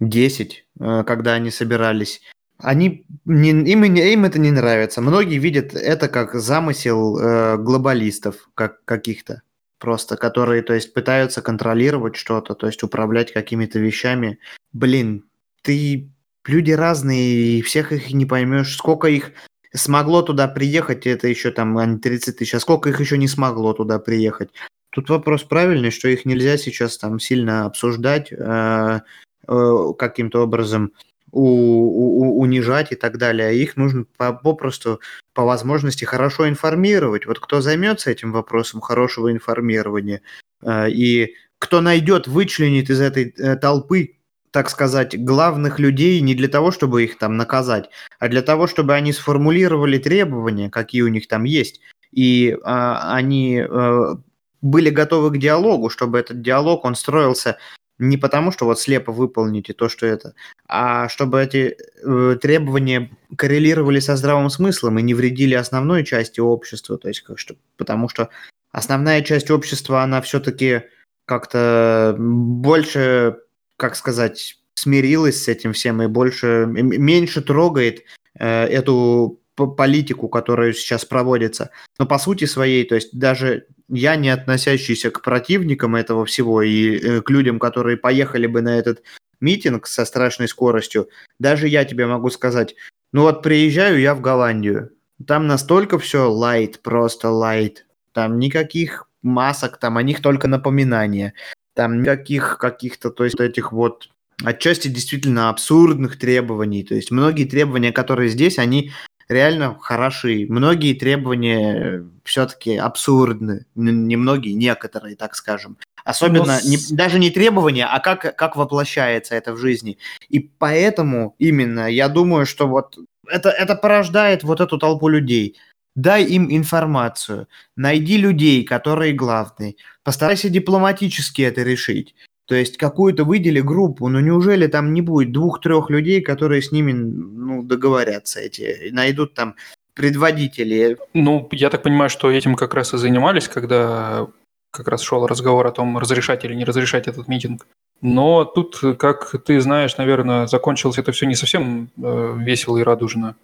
G10, 0.00 0.52
э, 0.80 1.04
когда 1.04 1.34
они 1.34 1.50
собирались? 1.50 2.22
Они, 2.58 3.04
не, 3.26 3.50
им, 3.50 3.84
им 3.84 4.24
это 4.24 4.38
не 4.38 4.50
нравится. 4.50 5.00
Многие 5.00 5.38
видят 5.38 5.74
это 5.74 6.08
как 6.08 6.34
замысел 6.34 7.18
э, 7.18 7.56
глобалистов 7.58 8.48
как, 8.54 8.84
каких-то 8.84 9.42
просто, 9.80 10.16
которые, 10.16 10.62
то 10.62 10.74
есть, 10.74 10.94
пытаются 10.94 11.42
контролировать 11.42 12.14
что-то, 12.14 12.54
то 12.54 12.68
есть, 12.68 12.82
управлять 12.84 13.32
какими-то 13.32 13.80
вещами. 13.80 14.38
Блин, 14.72 15.24
ты 15.62 16.10
люди 16.46 16.70
разные, 16.70 17.58
и 17.58 17.62
всех 17.62 17.92
их 17.92 18.12
не 18.12 18.26
поймешь, 18.26 18.76
сколько 18.76 19.08
их 19.08 19.32
смогло 19.72 20.22
туда 20.22 20.48
приехать, 20.48 21.06
это 21.06 21.28
еще 21.28 21.50
там 21.50 21.78
а 21.78 21.86
не 21.86 21.98
30 21.98 22.38
тысяч, 22.38 22.54
а 22.54 22.60
сколько 22.60 22.88
их 22.88 23.00
еще 23.00 23.18
не 23.18 23.28
смогло 23.28 23.72
туда 23.72 23.98
приехать. 23.98 24.50
Тут 24.90 25.08
вопрос 25.08 25.44
правильный, 25.44 25.90
что 25.90 26.08
их 26.08 26.24
нельзя 26.24 26.56
сейчас 26.56 26.98
там 26.98 27.20
сильно 27.20 27.66
обсуждать, 27.66 28.32
э, 28.32 29.00
э, 29.48 29.84
каким-то 29.98 30.42
образом 30.42 30.92
у, 31.32 31.42
у, 31.42 32.40
унижать 32.40 32.92
и 32.92 32.94
так 32.94 33.18
далее. 33.18 33.48
А 33.48 33.52
их 33.52 33.76
нужно 33.76 34.04
по, 34.16 34.32
попросту 34.32 35.00
по 35.34 35.44
возможности 35.44 36.04
хорошо 36.04 36.48
информировать. 36.48 37.26
Вот 37.26 37.38
кто 37.38 37.60
займется 37.60 38.10
этим 38.10 38.32
вопросом 38.32 38.80
хорошего 38.80 39.30
информирования 39.32 40.22
э, 40.62 40.90
и 40.90 41.34
кто 41.58 41.80
найдет, 41.80 42.26
вычленит 42.26 42.90
из 42.90 43.00
этой 43.00 43.34
э, 43.36 43.56
толпы 43.56 44.16
так 44.50 44.68
сказать, 44.68 45.16
главных 45.16 45.78
людей 45.78 46.20
не 46.20 46.34
для 46.34 46.48
того, 46.48 46.72
чтобы 46.72 47.04
их 47.04 47.18
там 47.18 47.36
наказать, 47.36 47.88
а 48.18 48.28
для 48.28 48.42
того, 48.42 48.66
чтобы 48.66 48.94
они 48.94 49.12
сформулировали 49.12 49.98
требования, 49.98 50.70
какие 50.70 51.02
у 51.02 51.08
них 51.08 51.28
там 51.28 51.44
есть, 51.44 51.80
и 52.10 52.58
а, 52.64 53.14
они 53.14 53.60
а, 53.60 54.16
были 54.60 54.90
готовы 54.90 55.30
к 55.30 55.38
диалогу, 55.38 55.88
чтобы 55.88 56.18
этот 56.18 56.42
диалог, 56.42 56.84
он 56.84 56.94
строился 56.96 57.58
не 57.98 58.16
потому, 58.16 58.50
что 58.50 58.64
вот 58.64 58.80
слепо 58.80 59.12
выполните 59.12 59.72
то, 59.72 59.88
что 59.88 60.06
это, 60.06 60.34
а 60.70 61.08
чтобы 61.08 61.42
эти 61.42 61.76
э, 62.02 62.36
требования 62.40 63.10
коррелировали 63.36 64.00
со 64.00 64.16
здравым 64.16 64.50
смыслом 64.50 64.98
и 64.98 65.02
не 65.02 65.14
вредили 65.14 65.54
основной 65.54 66.04
части 66.04 66.40
общества, 66.40 66.96
то 66.96 67.08
есть 67.08 67.22
как 67.22 67.38
что, 67.38 67.56
потому 67.76 68.08
что 68.08 68.30
основная 68.70 69.22
часть 69.22 69.50
общества, 69.50 70.02
она 70.02 70.20
все-таки 70.22 70.82
как-то 71.26 72.14
больше 72.18 73.36
как 73.80 73.96
сказать, 73.96 74.58
смирилась 74.74 75.42
с 75.42 75.48
этим 75.48 75.72
всем 75.72 76.02
и 76.02 76.06
больше, 76.06 76.66
меньше 76.68 77.40
трогает 77.40 78.04
э, 78.38 78.64
эту 78.66 79.40
политику, 79.56 80.28
которая 80.28 80.74
сейчас 80.74 81.04
проводится. 81.04 81.70
Но 81.98 82.06
по 82.06 82.18
сути 82.18 82.44
своей, 82.44 82.84
то 82.84 82.94
есть 82.94 83.18
даже 83.18 83.66
я, 83.88 84.16
не 84.16 84.28
относящийся 84.28 85.10
к 85.10 85.22
противникам 85.22 85.96
этого 85.96 86.24
всего 86.26 86.62
и 86.62 86.98
э, 86.98 87.20
к 87.22 87.30
людям, 87.30 87.58
которые 87.58 87.96
поехали 87.96 88.46
бы 88.46 88.60
на 88.60 88.78
этот 88.78 89.02
митинг 89.40 89.86
со 89.86 90.04
страшной 90.04 90.48
скоростью, 90.48 91.08
даже 91.38 91.68
я 91.68 91.84
тебе 91.84 92.06
могу 92.06 92.30
сказать, 92.30 92.74
ну 93.12 93.22
вот 93.22 93.42
приезжаю 93.42 94.00
я 94.00 94.14
в 94.14 94.20
Голландию, 94.20 94.90
там 95.26 95.46
настолько 95.46 95.98
все 95.98 96.30
лайт, 96.30 96.80
просто 96.80 97.30
лайт, 97.30 97.86
там 98.12 98.38
никаких 98.38 99.08
масок, 99.22 99.78
там 99.78 99.96
о 99.96 100.02
них 100.02 100.22
только 100.22 100.48
напоминания 100.48 101.34
там 101.74 102.02
никаких 102.02 102.58
каких-то, 102.58 103.10
то 103.10 103.24
есть 103.24 103.40
этих 103.40 103.72
вот 103.72 104.10
отчасти 104.44 104.88
действительно 104.88 105.48
абсурдных 105.48 106.18
требований. 106.18 106.82
То 106.82 106.94
есть 106.94 107.10
многие 107.10 107.44
требования, 107.44 107.92
которые 107.92 108.28
здесь, 108.28 108.58
они 108.58 108.92
реально 109.28 109.78
хороши. 109.80 110.46
Многие 110.48 110.94
требования 110.94 112.06
все-таки 112.24 112.76
абсурдны. 112.76 113.66
Немногие, 113.74 114.54
некоторые, 114.54 115.16
так 115.16 115.34
скажем. 115.34 115.78
Особенно 116.04 116.58
Но... 116.62 116.68
не, 116.68 116.78
даже 116.90 117.18
не 117.18 117.30
требования, 117.30 117.86
а 117.86 118.00
как, 118.00 118.36
как 118.36 118.56
воплощается 118.56 119.34
это 119.34 119.52
в 119.52 119.58
жизни. 119.58 119.98
И 120.28 120.40
поэтому 120.40 121.34
именно 121.38 121.90
я 121.90 122.08
думаю, 122.08 122.46
что 122.46 122.66
вот 122.66 122.98
это, 123.28 123.50
это 123.50 123.74
порождает 123.74 124.44
вот 124.44 124.60
эту 124.60 124.78
толпу 124.78 125.08
людей. 125.08 125.56
Дай 125.96 126.24
им 126.24 126.48
информацию, 126.50 127.48
найди 127.76 128.16
людей, 128.16 128.64
которые 128.64 129.12
главные, 129.12 129.74
постарайся 130.04 130.48
дипломатически 130.48 131.42
это 131.42 131.62
решить. 131.62 132.14
То 132.46 132.56
есть 132.56 132.78
какую-то 132.78 133.24
выдели 133.24 133.60
группу, 133.60 134.08
но 134.08 134.20
неужели 134.20 134.66
там 134.66 134.92
не 134.92 135.02
будет 135.02 135.30
двух-трех 135.30 135.88
людей, 135.88 136.20
которые 136.20 136.62
с 136.62 136.72
ними 136.72 136.92
ну, 136.92 137.62
договорятся 137.62 138.40
эти, 138.40 138.90
найдут 138.90 139.34
там 139.34 139.54
предводители? 139.94 140.96
Ну, 141.14 141.48
я 141.52 141.70
так 141.70 141.82
понимаю, 141.82 142.10
что 142.10 142.30
этим 142.30 142.56
как 142.56 142.74
раз 142.74 142.92
и 142.92 142.98
занимались, 142.98 143.46
когда 143.46 144.26
как 144.70 144.88
раз 144.88 145.02
шел 145.02 145.26
разговор 145.26 145.66
о 145.66 145.72
том, 145.72 145.98
разрешать 145.98 146.44
или 146.44 146.54
не 146.54 146.64
разрешать 146.64 147.08
этот 147.08 147.28
митинг. 147.28 147.66
Но 148.00 148.44
тут, 148.44 148.80
как 148.98 149.34
ты 149.44 149.60
знаешь, 149.60 149.96
наверное, 149.96 150.46
закончилось 150.46 150.98
это 150.98 151.12
все 151.12 151.26
не 151.26 151.34
совсем 151.34 151.90
э, 151.98 152.34
весело 152.38 152.78
и 152.78 152.82
радужно 152.82 153.36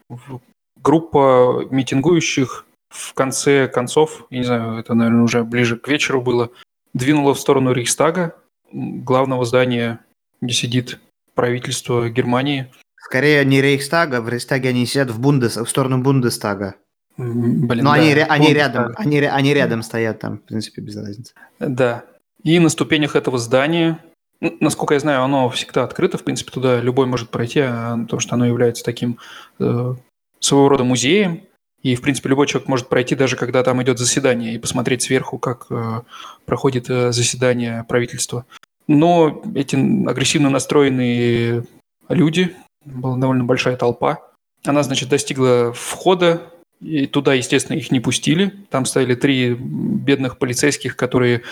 группа 0.86 1.66
митингующих 1.70 2.64
в 2.90 3.12
конце 3.14 3.66
концов, 3.66 4.26
я 4.30 4.38
не 4.38 4.44
знаю, 4.44 4.78
это, 4.78 4.94
наверное, 4.94 5.24
уже 5.24 5.42
ближе 5.42 5.76
к 5.76 5.88
вечеру 5.88 6.22
было, 6.22 6.50
двинула 6.94 7.34
в 7.34 7.40
сторону 7.40 7.72
Рейхстага, 7.72 8.36
главного 8.72 9.44
здания, 9.44 9.98
где 10.40 10.54
сидит 10.54 11.00
правительство 11.34 12.08
Германии. 12.08 12.72
Скорее 12.96 13.44
не 13.44 13.60
Рейхстага, 13.60 14.20
в 14.20 14.28
Рейхстаге 14.28 14.68
они 14.68 14.86
сидят 14.86 15.10
в, 15.10 15.20
Бундес, 15.20 15.56
в 15.56 15.66
сторону 15.66 16.02
Бундестага. 16.02 16.76
Блин, 17.16 17.84
Но 17.84 17.94
да. 17.94 18.00
они, 18.00 18.12
они, 18.12 18.52
рядом, 18.52 18.92
они, 18.96 19.20
они 19.20 19.54
рядом 19.54 19.82
стоят 19.82 20.18
там, 20.18 20.38
в 20.38 20.42
принципе, 20.42 20.82
без 20.82 20.96
разницы. 20.96 21.32
Да. 21.58 22.04
И 22.42 22.58
на 22.58 22.68
ступенях 22.68 23.16
этого 23.16 23.38
здания, 23.38 24.04
насколько 24.40 24.94
я 24.94 25.00
знаю, 25.00 25.22
оно 25.22 25.48
всегда 25.50 25.84
открыто, 25.84 26.18
в 26.18 26.24
принципе, 26.24 26.52
туда 26.52 26.80
любой 26.80 27.06
может 27.06 27.30
пройти, 27.30 27.60
а, 27.60 27.96
потому 27.96 28.20
что 28.20 28.34
оно 28.34 28.46
является 28.46 28.84
таким 28.84 29.18
э, 29.58 29.94
своего 30.40 30.68
рода 30.68 30.84
музеем, 30.84 31.42
и, 31.82 31.94
в 31.94 32.02
принципе, 32.02 32.28
любой 32.28 32.46
человек 32.46 32.68
может 32.68 32.88
пройти, 32.88 33.14
даже 33.14 33.36
когда 33.36 33.62
там 33.62 33.82
идет 33.82 33.98
заседание, 33.98 34.54
и 34.54 34.58
посмотреть 34.58 35.02
сверху, 35.02 35.38
как 35.38 35.66
э, 35.70 36.02
проходит 36.44 36.90
э, 36.90 37.12
заседание 37.12 37.84
правительства. 37.84 38.44
Но 38.88 39.42
эти 39.54 39.76
агрессивно 40.08 40.50
настроенные 40.50 41.64
люди, 42.08 42.54
была 42.84 43.16
довольно 43.16 43.44
большая 43.44 43.76
толпа, 43.76 44.20
она, 44.64 44.82
значит, 44.82 45.08
достигла 45.08 45.72
входа, 45.72 46.42
и 46.80 47.06
туда, 47.06 47.34
естественно, 47.34 47.76
их 47.76 47.90
не 47.90 48.00
пустили. 48.00 48.52
Там 48.70 48.84
стояли 48.84 49.14
три 49.14 49.54
бедных 49.54 50.38
полицейских, 50.38 50.96
которые 50.96 51.42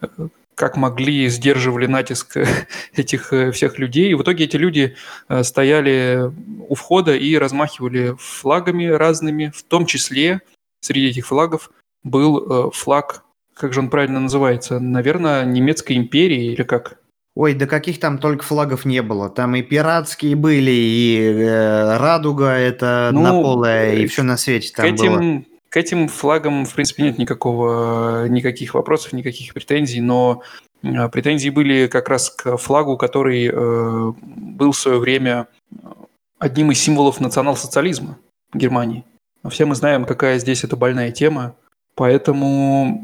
э, 0.00 0.06
как 0.54 0.76
могли, 0.76 1.28
сдерживали 1.28 1.86
натиск 1.86 2.36
этих 2.94 3.32
э, 3.32 3.50
всех 3.50 3.78
людей. 3.78 4.10
И 4.10 4.14
в 4.14 4.22
итоге 4.22 4.44
эти 4.44 4.56
люди 4.56 4.96
э, 5.28 5.42
стояли 5.42 6.30
у 6.68 6.74
входа 6.74 7.14
и 7.14 7.36
размахивали 7.36 8.14
флагами 8.18 8.86
разными, 8.86 9.52
в 9.54 9.62
том 9.62 9.86
числе 9.86 10.42
среди 10.80 11.08
этих 11.08 11.26
флагов 11.26 11.70
был 12.02 12.68
э, 12.68 12.70
флаг, 12.72 13.24
как 13.54 13.72
же 13.72 13.80
он 13.80 13.90
правильно 13.90 14.20
называется, 14.20 14.78
наверное, 14.80 15.44
немецкой 15.44 15.96
империи 15.96 16.52
или 16.52 16.62
как? 16.62 16.98
Ой, 17.36 17.54
да 17.54 17.66
каких 17.66 17.98
там 17.98 18.18
только 18.18 18.44
флагов 18.44 18.84
не 18.84 19.02
было. 19.02 19.28
Там 19.28 19.56
и 19.56 19.62
пиратские 19.62 20.36
были, 20.36 20.70
и 20.70 21.18
э, 21.18 21.96
радуга 21.96 22.50
это 22.50 23.10
ну, 23.12 23.22
наполая, 23.22 23.96
и 23.96 24.06
все 24.06 24.22
на 24.22 24.36
свете 24.36 24.72
там 24.74 24.86
к 24.86 24.88
этим, 24.88 25.12
было. 25.12 25.44
К 25.68 25.76
этим 25.76 26.06
флагам, 26.06 26.64
в 26.64 26.72
принципе, 26.72 27.02
нет 27.02 27.18
никакого, 27.18 28.28
никаких 28.28 28.74
вопросов, 28.74 29.12
никаких 29.12 29.52
претензий, 29.52 30.00
но 30.00 30.42
э, 30.84 31.08
претензии 31.08 31.50
были 31.50 31.88
как 31.88 32.08
раз 32.08 32.30
к 32.30 32.56
флагу, 32.56 32.96
который 32.96 33.50
э, 33.52 34.12
был 34.22 34.70
в 34.70 34.78
свое 34.78 35.00
время 35.00 35.48
одним 36.38 36.70
из 36.70 36.80
символов 36.80 37.20
национал-социализма 37.20 38.16
Германии. 38.52 39.04
Все 39.48 39.66
мы 39.66 39.74
знаем, 39.74 40.04
какая 40.04 40.38
здесь 40.38 40.62
это 40.62 40.76
больная 40.76 41.10
тема, 41.10 41.56
поэтому 41.96 43.02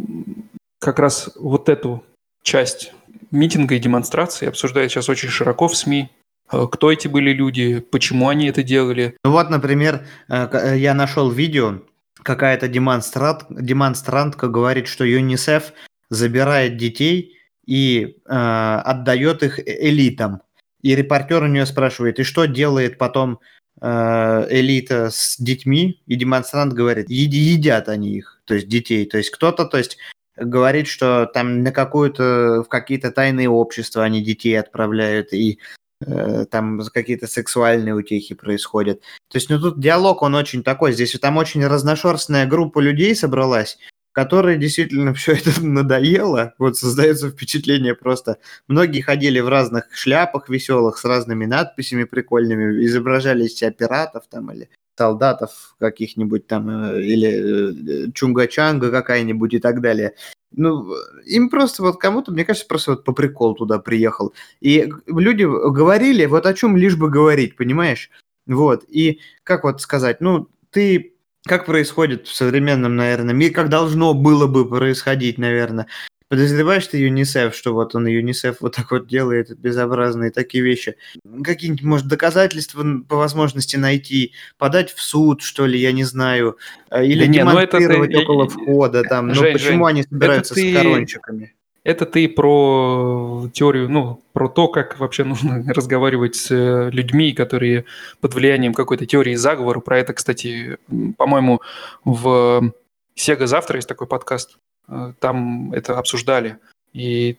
как 0.78 1.00
раз 1.00 1.30
вот 1.34 1.68
эту 1.68 2.04
часть 2.42 2.92
митинга 3.30 3.74
и 3.74 3.78
демонстрации 3.78 4.48
обсуждает 4.48 4.90
сейчас 4.90 5.08
очень 5.08 5.28
широко 5.28 5.68
в 5.68 5.76
СМИ. 5.76 6.10
Э, 6.52 6.66
кто 6.70 6.92
эти 6.92 7.08
были 7.08 7.32
люди, 7.32 7.80
почему 7.80 8.28
они 8.28 8.46
это 8.48 8.62
делали. 8.62 9.16
Ну 9.24 9.32
вот, 9.32 9.50
например, 9.50 10.06
э, 10.28 10.48
э, 10.52 10.78
я 10.78 10.94
нашел 10.94 11.30
видео, 11.30 11.80
какая-то 12.22 12.68
демонстрант, 12.68 13.46
демонстрантка 13.50 14.48
говорит, 14.48 14.86
что 14.86 15.04
ЮНИСЕФ 15.04 15.72
забирает 16.10 16.76
детей 16.76 17.38
и 17.66 18.16
э, 18.26 18.32
отдает 18.32 19.42
их 19.42 19.60
элитам. 19.66 20.42
И 20.82 20.94
репортер 20.94 21.42
у 21.42 21.46
нее 21.46 21.66
спрашивает, 21.66 22.18
и 22.18 22.24
что 22.24 22.46
делает 22.46 22.98
потом 22.98 23.40
э, 23.80 24.46
элита 24.50 25.10
с 25.10 25.36
детьми? 25.38 26.02
И 26.06 26.16
демонстрант 26.16 26.72
говорит, 26.72 27.10
едят 27.10 27.88
они 27.88 28.16
их, 28.16 28.42
то 28.44 28.54
есть 28.54 28.68
детей. 28.68 29.06
То 29.06 29.18
есть 29.18 29.30
кто-то, 29.30 29.66
то 29.66 29.78
есть 29.78 29.98
говорит, 30.40 30.86
что 30.86 31.26
там 31.32 31.62
на 31.62 31.72
какую-то, 31.72 32.62
в 32.64 32.68
какие-то 32.68 33.10
тайные 33.10 33.48
общества 33.48 34.04
они 34.04 34.22
детей 34.22 34.58
отправляют, 34.58 35.32
и 35.32 35.58
э, 36.04 36.46
там 36.50 36.80
какие-то 36.92 37.26
сексуальные 37.26 37.94
утехи 37.94 38.34
происходят. 38.34 39.00
То 39.28 39.36
есть, 39.36 39.50
ну 39.50 39.60
тут 39.60 39.80
диалог, 39.80 40.22
он 40.22 40.34
очень 40.34 40.62
такой, 40.62 40.92
здесь 40.92 41.12
там 41.20 41.36
очень 41.36 41.66
разношерстная 41.66 42.46
группа 42.46 42.80
людей 42.80 43.14
собралась, 43.14 43.78
которые 44.12 44.58
действительно 44.58 45.14
все 45.14 45.32
это 45.32 45.64
надоело. 45.64 46.54
Вот 46.58 46.76
создается 46.76 47.30
впечатление 47.30 47.94
просто. 47.94 48.38
Многие 48.68 49.02
ходили 49.02 49.40
в 49.40 49.48
разных 49.48 49.84
шляпах 49.92 50.48
веселых 50.48 50.98
с 50.98 51.04
разными 51.04 51.46
надписями 51.46 52.04
прикольными, 52.04 52.84
изображали 52.84 53.44
из 53.44 53.54
себя 53.54 53.70
пиратов 53.70 54.24
там 54.28 54.50
или 54.52 54.68
солдатов 54.96 55.74
каких-нибудь 55.78 56.46
там, 56.46 56.68
э, 56.70 57.02
или 57.02 58.06
э, 58.06 58.06
Чунга-Чанга 58.08 58.90
какая-нибудь 58.90 59.54
и 59.54 59.58
так 59.58 59.80
далее. 59.80 60.14
Ну, 60.52 60.94
им 61.26 61.48
просто 61.48 61.82
вот 61.82 62.00
кому-то, 62.00 62.32
мне 62.32 62.44
кажется, 62.44 62.68
просто 62.68 62.92
вот 62.92 63.04
по 63.04 63.12
приколу 63.12 63.54
туда 63.54 63.78
приехал. 63.78 64.34
И 64.60 64.90
люди 65.06 65.44
говорили 65.44 66.26
вот 66.26 66.46
о 66.46 66.54
чем 66.54 66.76
лишь 66.76 66.96
бы 66.96 67.08
говорить, 67.08 67.56
понимаешь? 67.56 68.10
Вот, 68.46 68.84
и 68.88 69.20
как 69.44 69.64
вот 69.64 69.80
сказать, 69.80 70.20
ну, 70.20 70.48
ты 70.70 71.14
как 71.44 71.66
происходит 71.66 72.26
в 72.26 72.34
современном, 72.34 72.96
наверное, 72.96 73.34
мире, 73.34 73.52
как 73.52 73.68
должно 73.68 74.12
было 74.12 74.46
бы 74.46 74.68
происходить, 74.68 75.38
наверное. 75.38 75.86
Подозреваешь 76.30 76.86
ты 76.86 76.96
ЮНИСЕФ, 76.96 77.52
что 77.52 77.74
вот 77.74 77.96
он 77.96 78.06
ЮНИСЕФ 78.06 78.60
вот 78.60 78.76
так 78.76 78.92
вот 78.92 79.08
делает 79.08 79.58
безобразные 79.58 80.30
такие 80.30 80.62
вещи? 80.62 80.94
Какие-нибудь, 81.42 81.82
может, 81.82 82.06
доказательства 82.06 82.84
по 83.08 83.16
возможности 83.16 83.74
найти, 83.74 84.32
подать 84.56 84.92
в 84.92 85.02
суд, 85.02 85.42
что 85.42 85.66
ли, 85.66 85.76
я 85.76 85.90
не 85.90 86.04
знаю, 86.04 86.56
э, 86.88 87.04
или 87.04 87.26
да 87.26 87.32
демонтировать 87.32 87.72
не, 87.72 87.96
ну 87.96 88.04
это 88.04 88.12
ты... 88.12 88.18
около 88.22 88.48
входа 88.48 89.02
там. 89.02 89.26
Ну, 89.26 89.34
Жень, 89.34 89.46
ну 89.46 89.52
почему 89.54 89.86
Жень, 89.86 89.96
они 89.96 90.02
собираются 90.04 90.54
ты... 90.54 90.72
с 90.72 90.76
корончиками? 90.76 91.54
Это 91.82 92.06
ты 92.06 92.28
про 92.28 93.48
теорию, 93.52 93.88
ну, 93.88 94.22
про 94.32 94.48
то, 94.48 94.68
как 94.68 95.00
вообще 95.00 95.24
нужно 95.24 95.64
разговаривать 95.66 96.36
с 96.36 96.52
э, 96.52 96.90
людьми, 96.92 97.32
которые 97.32 97.86
под 98.20 98.34
влиянием 98.34 98.72
какой-то 98.72 99.04
теории 99.04 99.34
заговора. 99.34 99.80
Про 99.80 99.98
это, 99.98 100.12
кстати, 100.12 100.78
по-моему, 101.16 101.60
в 102.04 102.72
Сега 103.16 103.48
завтра 103.48 103.78
есть 103.78 103.88
такой 103.88 104.06
подкаст. 104.06 104.58
Э, 104.90 105.12
там 105.18 105.72
это 105.72 105.98
обсуждали. 105.98 106.58
И 106.92 107.38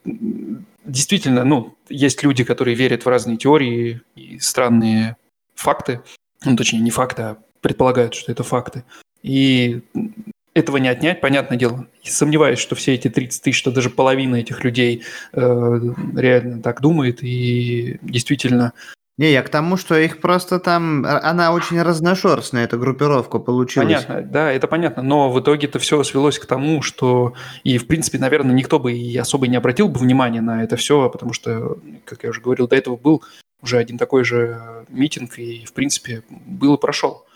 действительно, 0.86 1.44
ну, 1.44 1.76
есть 1.90 2.24
люди, 2.24 2.44
которые 2.44 2.76
верят 2.76 3.04
в 3.04 3.10
разные 3.10 3.38
теории 3.38 4.02
и 4.16 4.40
странные 4.40 5.18
факты. 5.56 6.02
Ну, 6.46 6.56
точнее, 6.56 6.80
не 6.80 6.92
факты, 6.92 7.22
а 7.22 7.38
предполагают, 7.60 8.14
что 8.14 8.32
это 8.32 8.44
факты. 8.44 8.84
И 9.22 9.82
этого 10.54 10.78
не 10.78 10.88
отнять, 10.88 11.22
понятное 11.22 11.58
дело. 11.58 11.88
Сомневаюсь, 12.04 12.60
что 12.60 12.76
все 12.76 12.94
эти 12.94 13.10
30 13.10 13.44
тысяч, 13.44 13.58
что 13.58 13.72
даже 13.72 13.90
половина 13.90 14.38
этих 14.38 14.64
людей 14.64 15.04
э, 15.34 15.80
реально 16.16 16.62
так 16.62 16.82
думает 16.82 17.24
и 17.24 18.00
действительно 18.02 18.74
не, 19.22 19.32
я 19.34 19.44
к 19.44 19.50
тому, 19.50 19.78
что 19.78 19.96
их 20.00 20.20
просто 20.20 20.60
там... 20.60 21.06
А, 21.06 21.22
она 21.22 21.54
очень 21.54 21.80
разношерстная, 21.80 22.64
эта 22.64 22.78
группировка 22.78 23.38
получилась. 23.38 24.04
Понятно, 24.04 24.22
да, 24.24 24.52
это 24.52 24.68
понятно. 24.68 25.04
Но 25.04 25.30
в 25.30 25.40
итоге 25.40 25.68
это 25.68 25.78
все 25.78 26.02
свелось 26.04 26.40
к 26.40 26.48
тому, 26.48 26.82
что... 26.82 27.36
И, 27.64 27.78
в 27.78 27.86
принципе, 27.86 28.18
наверное, 28.18 28.56
никто 28.56 28.80
бы 28.80 28.94
и 28.94 29.16
особо 29.16 29.48
не 29.48 29.58
обратил 29.58 29.90
бы 29.90 30.00
внимания 30.00 30.42
на 30.42 30.64
это 30.64 30.76
все, 30.76 31.08
потому 31.08 31.34
что, 31.34 31.78
как 32.04 32.24
я 32.24 32.32
уже 32.32 32.42
говорил, 32.42 32.68
до 32.68 32.76
этого 32.76 32.98
был 32.98 33.24
уже 33.62 33.78
один 33.78 34.00
такой 34.00 34.24
же 34.24 34.88
митинг, 34.90 35.38
и, 35.38 35.66
в 35.66 35.74
принципе, 35.74 36.24
был 36.28 36.74
и 36.74 36.80
прошел. 36.80 37.28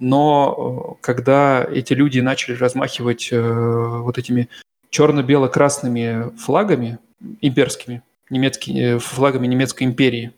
Но 0.00 0.96
э, 0.98 1.02
когда 1.02 1.64
эти 1.64 1.92
люди 1.92 2.18
начали 2.18 2.56
размахивать 2.56 3.28
э, 3.30 3.40
вот 3.40 4.18
этими 4.18 4.48
черно-бело-красными 4.90 6.36
флагами 6.36 6.98
имперскими, 7.40 8.02
немецкими, 8.28 8.96
э, 8.96 8.98
флагами 8.98 9.46
немецкой 9.46 9.84
империи, 9.84 10.32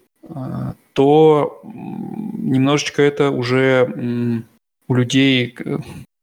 то 1.00 1.62
немножечко 1.64 3.00
это 3.00 3.30
уже 3.30 4.44
у 4.86 4.94
людей 4.94 5.56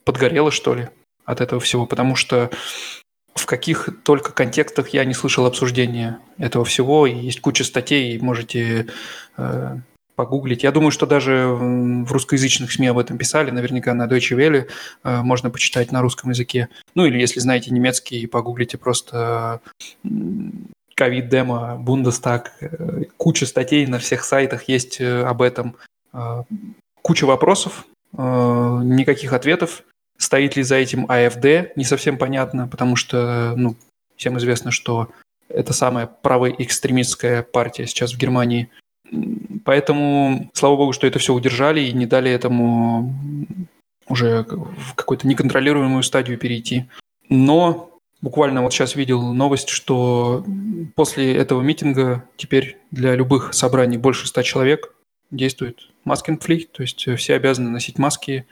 подгорело, 0.06 0.52
что 0.52 0.76
ли, 0.76 0.90
от 1.26 1.42
этого 1.42 1.60
всего, 1.60 1.88
потому 1.88 2.16
что 2.16 2.52
в 3.34 3.48
каких 3.48 3.90
только 4.04 4.32
контекстах 4.34 4.90
я 4.90 5.04
не 5.04 5.16
слышал 5.16 5.48
обсуждения 5.48 6.20
этого 6.38 6.64
всего, 6.64 7.08
и 7.08 7.16
есть 7.16 7.42
куча 7.42 7.64
статей, 7.64 8.20
можете 8.20 8.86
э, 9.38 9.78
погуглить. 10.16 10.62
Я 10.62 10.72
думаю, 10.72 10.92
что 10.92 11.08
даже 11.08 11.48
в 11.48 12.12
русскоязычных 12.12 12.72
СМИ 12.72 12.86
об 12.86 13.00
этом 13.00 13.18
писали, 13.18 13.50
наверняка 13.50 13.96
на 13.96 14.06
Deutsche 14.06 14.38
Welle 14.38 14.68
э, 15.04 15.22
можно 15.24 15.50
почитать 15.50 15.92
на 15.92 16.04
русском 16.04 16.30
языке. 16.30 16.70
Ну 16.94 17.04
или 17.08 17.20
если 17.20 17.40
знаете 17.40 17.72
немецкий, 17.72 18.28
погуглите 18.28 18.78
просто 18.78 19.60
ковид-демо, 20.98 21.78
Бундестаг, 21.78 22.54
э, 22.60 23.04
куча 23.18 23.46
статей 23.46 23.86
на 23.86 24.00
всех 24.00 24.24
сайтах 24.24 24.64
есть 24.64 25.00
э, 25.00 25.22
об 25.22 25.44
этом, 25.44 25.76
э, 26.12 26.44
куча 27.02 27.26
вопросов, 27.26 27.86
никаких 28.14 29.34
ответов. 29.34 29.84
Стоит 30.18 30.56
ли 30.56 30.64
за 30.64 30.76
этим 30.76 31.06
АФД, 31.08 31.76
не 31.76 31.84
совсем 31.84 32.18
понятно, 32.18 32.68
потому 32.68 32.96
что, 32.96 33.54
ну, 33.56 33.76
всем 34.16 34.38
известно, 34.40 34.72
что 34.72 35.10
это 35.50 35.74
самая 35.74 36.08
правая 36.08 36.56
экстремистская 36.58 37.44
партия 37.44 37.86
сейчас 37.86 38.14
в 38.14 38.18
Германии. 38.18 38.70
Поэтому, 39.66 40.50
слава 40.54 40.78
богу, 40.78 40.94
что 40.94 41.06
это 41.06 41.20
все 41.20 41.34
удержали 41.34 41.82
и 41.82 41.94
не 41.94 42.08
дали 42.08 42.32
этому 42.32 43.14
уже 44.08 44.44
в 44.44 44.96
какую-то 44.96 45.28
неконтролируемую 45.28 46.02
стадию 46.02 46.40
перейти. 46.40 46.86
Но 47.30 47.97
Буквально 48.22 48.64
вот 48.64 48.74
сейчас 48.74 48.96
видел 48.96 49.22
новость, 49.34 49.70
что 49.70 50.44
после 50.96 51.36
этого 51.36 51.62
митинга 51.62 52.24
теперь 52.36 52.78
для 52.90 53.16
любых 53.16 53.54
собраний 53.54 53.98
больше 53.98 54.28
ста 54.28 54.42
человек 54.42 54.94
действует 55.30 55.90
маскинг 56.04 56.42
флик, 56.42 56.72
то 56.72 56.82
есть 56.82 57.08
все 57.18 57.36
обязаны 57.36 57.70
носить 57.70 58.00
маски. 58.00 58.48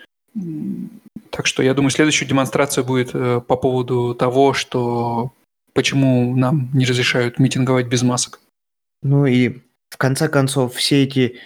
Так 1.31 1.47
что 1.47 1.63
я 1.63 1.73
думаю, 1.73 1.89
следующая 1.89 2.25
демонстрация 2.25 2.83
будет 2.83 3.11
э, 3.13 3.41
по 3.41 3.55
поводу 3.55 4.13
того, 4.13 4.53
что 4.53 5.31
почему 5.73 6.35
нам 6.35 6.69
не 6.73 6.85
разрешают 6.85 7.39
митинговать 7.39 7.87
без 7.87 8.03
масок. 8.03 8.39
Ну 9.01 9.25
и 9.25 9.61
в 9.89 9.97
конце 9.97 10.27
концов 10.27 10.75
все 10.75 11.03
эти 11.03 11.39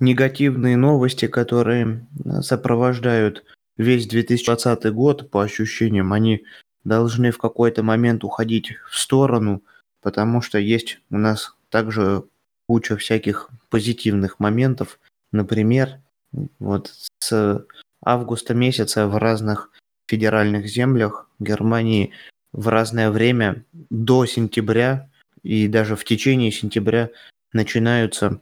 негативные 0.00 0.76
новости, 0.76 1.26
которые 1.26 2.06
сопровождают 2.40 3.44
весь 3.76 4.06
2020 4.06 4.92
год, 4.92 5.30
по 5.30 5.42
ощущениям, 5.42 6.12
они 6.12 6.44
должны 6.84 7.30
в 7.30 7.38
какой-то 7.38 7.82
момент 7.82 8.24
уходить 8.24 8.72
в 8.90 8.98
сторону, 8.98 9.62
потому 10.02 10.40
что 10.40 10.58
есть 10.58 11.00
у 11.10 11.18
нас 11.18 11.54
также 11.70 12.24
куча 12.66 12.96
всяких 12.96 13.50
позитивных 13.70 14.40
моментов. 14.40 14.98
Например, 15.32 16.00
вот 16.58 16.92
с 17.20 17.66
августа 18.04 18.54
месяца 18.54 19.06
в 19.06 19.16
разных 19.16 19.70
федеральных 20.06 20.66
землях 20.66 21.28
Германии 21.38 22.12
в 22.52 22.68
разное 22.68 23.10
время 23.10 23.64
до 23.72 24.24
сентября 24.26 25.10
и 25.42 25.68
даже 25.68 25.96
в 25.96 26.04
течение 26.04 26.50
сентября 26.50 27.10
начинаются 27.52 28.40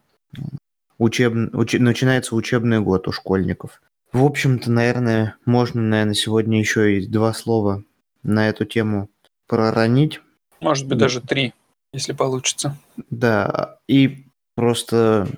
учеб... 0.98 1.34
уч... 1.54 1.74
начинается 1.74 2.34
учебный 2.34 2.80
год 2.80 3.08
у 3.08 3.12
школьников. 3.12 3.82
В 4.12 4.24
общем-то, 4.24 4.70
наверное, 4.70 5.36
можно, 5.44 5.82
наверное, 5.82 6.14
сегодня 6.14 6.58
еще 6.58 6.98
и 6.98 7.06
два 7.06 7.32
слова 7.34 7.84
на 8.26 8.48
эту 8.48 8.64
тему 8.64 9.08
проронить. 9.46 10.20
Может 10.60 10.86
быть, 10.88 10.98
даже 10.98 11.20
три, 11.20 11.54
если 11.92 12.12
получится. 12.12 12.76
Да, 13.10 13.78
и 13.88 14.24
просто 14.54 15.28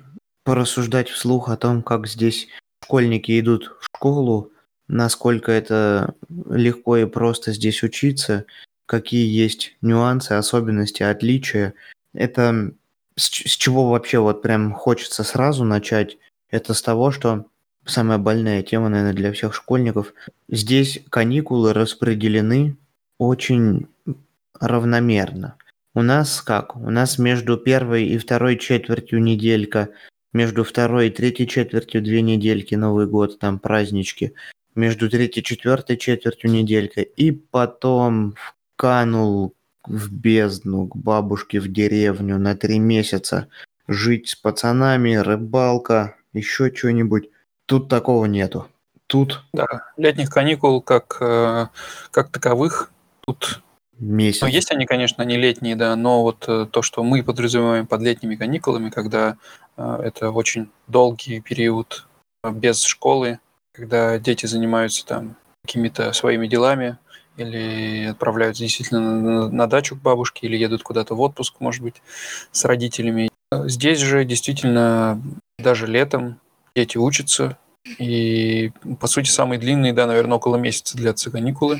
порассуждать 0.43 1.09
вслух 1.09 1.49
о 1.49 1.57
том, 1.57 1.83
как 1.83 2.07
здесь 2.07 2.47
школьники 2.83 3.39
идут 3.39 3.75
в 3.79 3.85
школу, 3.85 4.51
насколько 4.87 5.51
это 5.51 6.15
легко 6.49 6.97
и 6.97 7.05
просто 7.05 7.53
здесь 7.53 7.83
учиться, 7.83 8.45
какие 8.87 9.27
есть 9.27 9.77
нюансы, 9.81 10.31
особенности, 10.31 11.03
отличия. 11.03 11.75
Это 12.13 12.71
с, 13.15 13.25
с 13.25 13.55
чего 13.55 13.89
вообще 13.89 14.17
вот 14.19 14.41
прям 14.41 14.73
хочется 14.73 15.23
сразу 15.23 15.63
начать, 15.63 16.17
это 16.49 16.73
с 16.73 16.81
того, 16.81 17.11
что 17.11 17.45
самая 17.89 18.17
больная 18.17 18.63
тема, 18.63 18.89
наверное, 18.89 19.13
для 19.13 19.31
всех 19.31 19.53
школьников. 19.53 20.13
Здесь 20.47 21.01
каникулы 21.09 21.73
распределены 21.73 22.77
очень 23.17 23.87
равномерно. 24.59 25.55
У 25.93 26.01
нас 26.01 26.41
как? 26.41 26.75
У 26.75 26.89
нас 26.89 27.17
между 27.17 27.57
первой 27.57 28.05
и 28.05 28.17
второй 28.17 28.57
четвертью 28.57 29.21
неделька, 29.21 29.89
между 30.33 30.63
второй 30.63 31.07
и 31.07 31.11
третьей 31.11 31.47
четвертью 31.47 32.01
две 32.01 32.21
недельки, 32.21 32.75
Новый 32.75 33.07
год, 33.07 33.39
там 33.39 33.59
празднички, 33.59 34.33
между 34.75 35.09
третьей 35.09 35.41
и 35.41 35.45
четвертой 35.45 35.97
четвертью 35.97 36.51
неделька, 36.51 37.01
и 37.01 37.31
потом 37.31 38.35
канул 38.75 39.55
в 39.85 40.11
бездну 40.13 40.87
к 40.87 40.95
бабушке 40.95 41.59
в 41.59 41.67
деревню 41.67 42.37
на 42.37 42.55
три 42.55 42.79
месяца 42.79 43.47
жить 43.87 44.29
с 44.29 44.35
пацанами, 44.35 45.15
рыбалка, 45.15 46.15
еще 46.33 46.71
что-нибудь. 46.73 47.29
Тут 47.69 47.87
такого 47.87 48.25
нету. 48.25 48.67
Тут 49.05 49.43
Да, 49.53 49.67
летних 49.95 50.31
каникул 50.31 50.81
как, 50.81 51.17
э, 51.21 51.67
как 52.09 52.31
таковых 52.31 52.91
тут 53.19 53.61
месяц. 53.99 54.41
Ну, 54.41 54.47
есть 54.47 54.71
они, 54.71 54.87
конечно, 54.87 55.21
не 55.21 55.37
летние, 55.37 55.75
да, 55.75 55.95
но 55.95 56.23
вот 56.23 56.45
э, 56.47 56.65
то, 56.71 56.81
что 56.81 57.03
мы 57.03 57.23
подразумеваем 57.23 57.85
под 57.85 58.01
летними 58.01 58.35
каникулами, 58.35 58.89
когда 58.89 59.37
э, 59.77 60.01
это 60.03 60.31
очень 60.31 60.71
долгий 60.87 61.41
период 61.41 62.07
без 62.43 62.83
школы, 62.83 63.39
когда 63.71 64.17
дети 64.17 64.47
занимаются 64.47 65.05
там 65.05 65.35
какими-то 65.63 66.11
своими 66.13 66.47
делами 66.47 66.97
или 67.37 68.05
отправляются 68.05 68.63
действительно 68.63 69.21
на, 69.21 69.49
на 69.49 69.67
дачу 69.67 69.95
к 69.95 70.01
бабушке 70.01 70.47
или 70.47 70.57
едут 70.57 70.81
куда-то 70.81 71.13
в 71.13 71.21
отпуск, 71.21 71.57
может 71.59 71.83
быть, 71.83 72.01
с 72.51 72.65
родителями. 72.65 73.29
Здесь 73.51 73.99
же 73.99 74.25
действительно 74.25 75.21
даже 75.59 75.85
летом 75.85 76.39
дети 76.75 76.97
учатся, 76.97 77.57
и, 77.97 78.71
по 78.99 79.07
сути, 79.07 79.29
самые 79.29 79.59
длинные, 79.59 79.93
да, 79.93 80.05
наверное, 80.05 80.37
около 80.37 80.57
месяца 80.57 80.97
длятся 80.97 81.31
каникулы. 81.31 81.79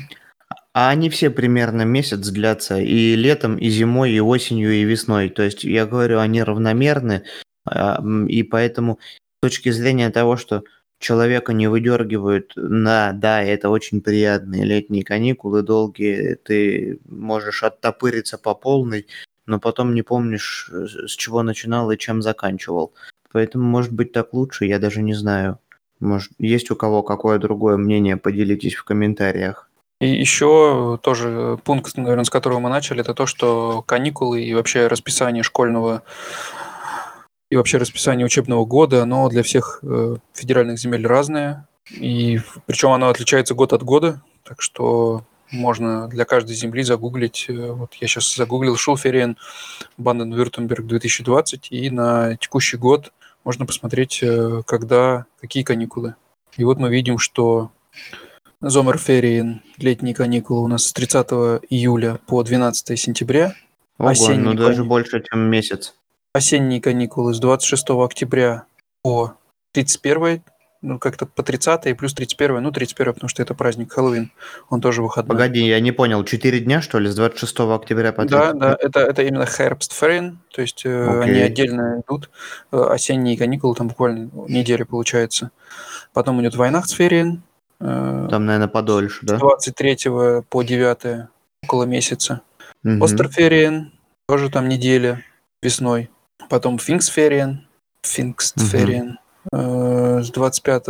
А 0.72 0.90
они 0.90 1.10
все 1.10 1.30
примерно 1.30 1.82
месяц 1.82 2.18
длятся 2.18 2.78
и 2.78 3.14
летом, 3.16 3.56
и 3.56 3.68
зимой, 3.68 4.12
и 4.12 4.20
осенью, 4.20 4.72
и 4.72 4.84
весной. 4.84 5.28
То 5.28 5.42
есть, 5.42 5.64
я 5.64 5.86
говорю, 5.86 6.20
они 6.20 6.42
равномерны, 6.42 7.24
а, 7.64 8.02
и 8.28 8.42
поэтому 8.42 8.98
с 9.38 9.48
точки 9.48 9.70
зрения 9.70 10.10
того, 10.10 10.36
что 10.36 10.64
человека 11.00 11.52
не 11.52 11.66
выдергивают 11.66 12.52
на, 12.56 13.12
да, 13.12 13.42
это 13.42 13.70
очень 13.70 14.00
приятные 14.00 14.64
летние 14.64 15.02
каникулы, 15.02 15.62
долгие, 15.62 16.34
ты 16.36 17.00
можешь 17.08 17.62
оттопыриться 17.62 18.38
по 18.38 18.54
полной, 18.54 19.06
но 19.46 19.58
потом 19.58 19.94
не 19.94 20.02
помнишь, 20.02 20.70
э, 20.70 20.86
с 21.08 21.12
чего 21.16 21.42
начинал 21.42 21.90
и 21.90 21.98
чем 21.98 22.22
заканчивал. 22.22 22.92
Поэтому, 23.32 23.64
может 23.64 23.92
быть, 23.92 24.12
так 24.12 24.32
лучше, 24.34 24.66
я 24.66 24.78
даже 24.78 25.02
не 25.02 25.14
знаю. 25.14 25.58
Может, 26.00 26.32
есть 26.38 26.70
у 26.70 26.76
кого 26.76 27.02
какое 27.02 27.38
другое 27.38 27.76
мнение, 27.76 28.16
поделитесь 28.16 28.74
в 28.74 28.84
комментариях. 28.84 29.68
И 30.00 30.08
еще 30.08 30.98
тоже 31.02 31.58
пункт, 31.62 31.96
наверное, 31.98 32.24
с 32.24 32.30
которого 32.30 32.58
мы 32.58 32.70
начали, 32.70 33.02
это 33.02 33.12
то, 33.12 33.26
что 33.26 33.82
каникулы 33.86 34.42
и 34.42 34.54
вообще 34.54 34.86
расписание 34.86 35.42
школьного 35.42 36.02
и 37.50 37.56
вообще 37.56 37.76
расписание 37.76 38.24
учебного 38.24 38.64
года, 38.64 39.02
оно 39.02 39.28
для 39.28 39.42
всех 39.42 39.80
э, 39.82 40.16
федеральных 40.32 40.78
земель 40.78 41.06
разное. 41.06 41.66
И 41.90 42.40
причем 42.66 42.92
оно 42.92 43.08
отличается 43.08 43.54
год 43.54 43.72
от 43.72 43.82
года, 43.82 44.22
так 44.44 44.62
что 44.62 45.24
можно 45.50 46.08
для 46.08 46.24
каждой 46.24 46.54
земли 46.54 46.82
загуглить. 46.82 47.46
э, 47.48 47.72
Вот 47.72 47.94
я 47.94 48.06
сейчас 48.06 48.34
загуглил 48.34 48.76
Шулферен 48.76 49.36
Банден-Вюртемберг 49.98 50.86
2020, 50.86 51.72
и 51.72 51.90
на 51.90 52.36
текущий 52.36 52.76
год 52.76 53.12
можно 53.44 53.66
посмотреть, 53.66 54.20
э, 54.22 54.62
когда, 54.66 55.26
какие 55.40 55.62
каникулы. 55.62 56.14
И 56.56 56.64
вот 56.64 56.78
мы 56.78 56.90
видим, 56.90 57.18
что 57.18 57.70
Зомерферien, 58.60 59.60
летние 59.78 60.14
каникулы 60.14 60.62
у 60.62 60.68
нас 60.68 60.86
с 60.86 60.92
30 60.92 61.28
июля 61.70 62.20
по 62.26 62.42
12 62.42 62.98
сентября. 62.98 63.54
Ого, 63.98 64.10
Осенние 64.10 64.44
ну 64.44 64.54
даже 64.54 64.78
кани- 64.78 64.88
больше, 64.88 65.22
чем 65.22 65.40
месяц. 65.50 65.94
Осенние 66.34 66.80
каникулы 66.80 67.32
с 67.34 67.40
26 67.40 68.04
октября 68.04 68.64
по 69.02 69.34
31, 69.72 70.42
ну 70.82 70.98
как-то 70.98 71.26
по 71.26 71.42
30 71.42 71.86
и 71.86 71.94
плюс 71.94 72.14
31, 72.14 72.62
ну 72.62 72.70
31, 72.70 73.14
потому 73.14 73.28
что 73.28 73.42
это 73.42 73.54
праздник 73.54 73.92
Хэллоуин, 73.92 74.30
он 74.68 74.80
тоже 74.80 75.02
выходной. 75.02 75.36
Погоди, 75.36 75.66
я 75.66 75.80
не 75.80 75.92
понял, 75.92 76.24
4 76.24 76.60
дня, 76.60 76.80
что 76.80 76.98
ли, 76.98 77.08
с 77.08 77.14
26 77.14 77.60
октября 77.60 78.12
по 78.12 78.24
Да, 78.24 78.52
30? 78.52 78.58
да, 78.58 78.76
это, 78.80 79.00
это 79.00 79.22
именно 79.22 79.42
Herbstferien, 79.44 80.36
то 80.50 80.62
есть 80.62 80.86
э, 80.86 81.20
они 81.20 81.40
отдельно 81.40 82.02
идут. 82.06 82.30
Э, 82.72 82.86
осенние 82.90 83.36
каникулы, 83.36 83.74
там 83.74 83.88
буквально 83.88 84.30
неделя 84.48 84.84
получается. 84.84 85.50
Потом 86.12 86.40
идет 86.40 86.54
Weihnachtsferien, 86.56 87.38
э, 87.80 88.28
Там, 88.30 88.46
наверное, 88.46 88.68
подольше, 88.68 89.20
с 89.22 89.26
да? 89.26 89.36
23 89.36 90.42
по 90.48 90.62
9 90.62 91.28
около 91.62 91.84
месяца. 91.84 92.40
Мгм. 92.82 93.02
Остерферien, 93.02 93.90
тоже 94.26 94.48
там 94.48 94.68
неделя 94.68 95.22
весной. 95.62 96.10
Потом 96.48 96.76
Pfingstferien, 96.76 97.58
Pfingstferien, 98.02 99.10
э, 99.10 99.16
с 99.52 100.30
25 100.30 100.86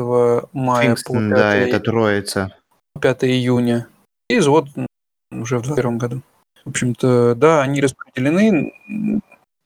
мая 0.53 0.89
Фингстон, 0.89 1.31
по 1.31 1.37
5, 1.37 1.39
да, 1.39 1.55
это 1.57 1.81
троица. 1.81 2.55
5 3.01 3.25
июня. 3.25 3.87
И 4.29 4.39
вот 4.41 4.69
уже 5.31 5.59
в 5.59 5.63
21 5.63 5.99
году. 5.99 6.23
В 6.65 6.71
общем-то, 6.71 7.35
да, 7.35 7.63
они 7.63 7.81
распределены. 7.81 8.73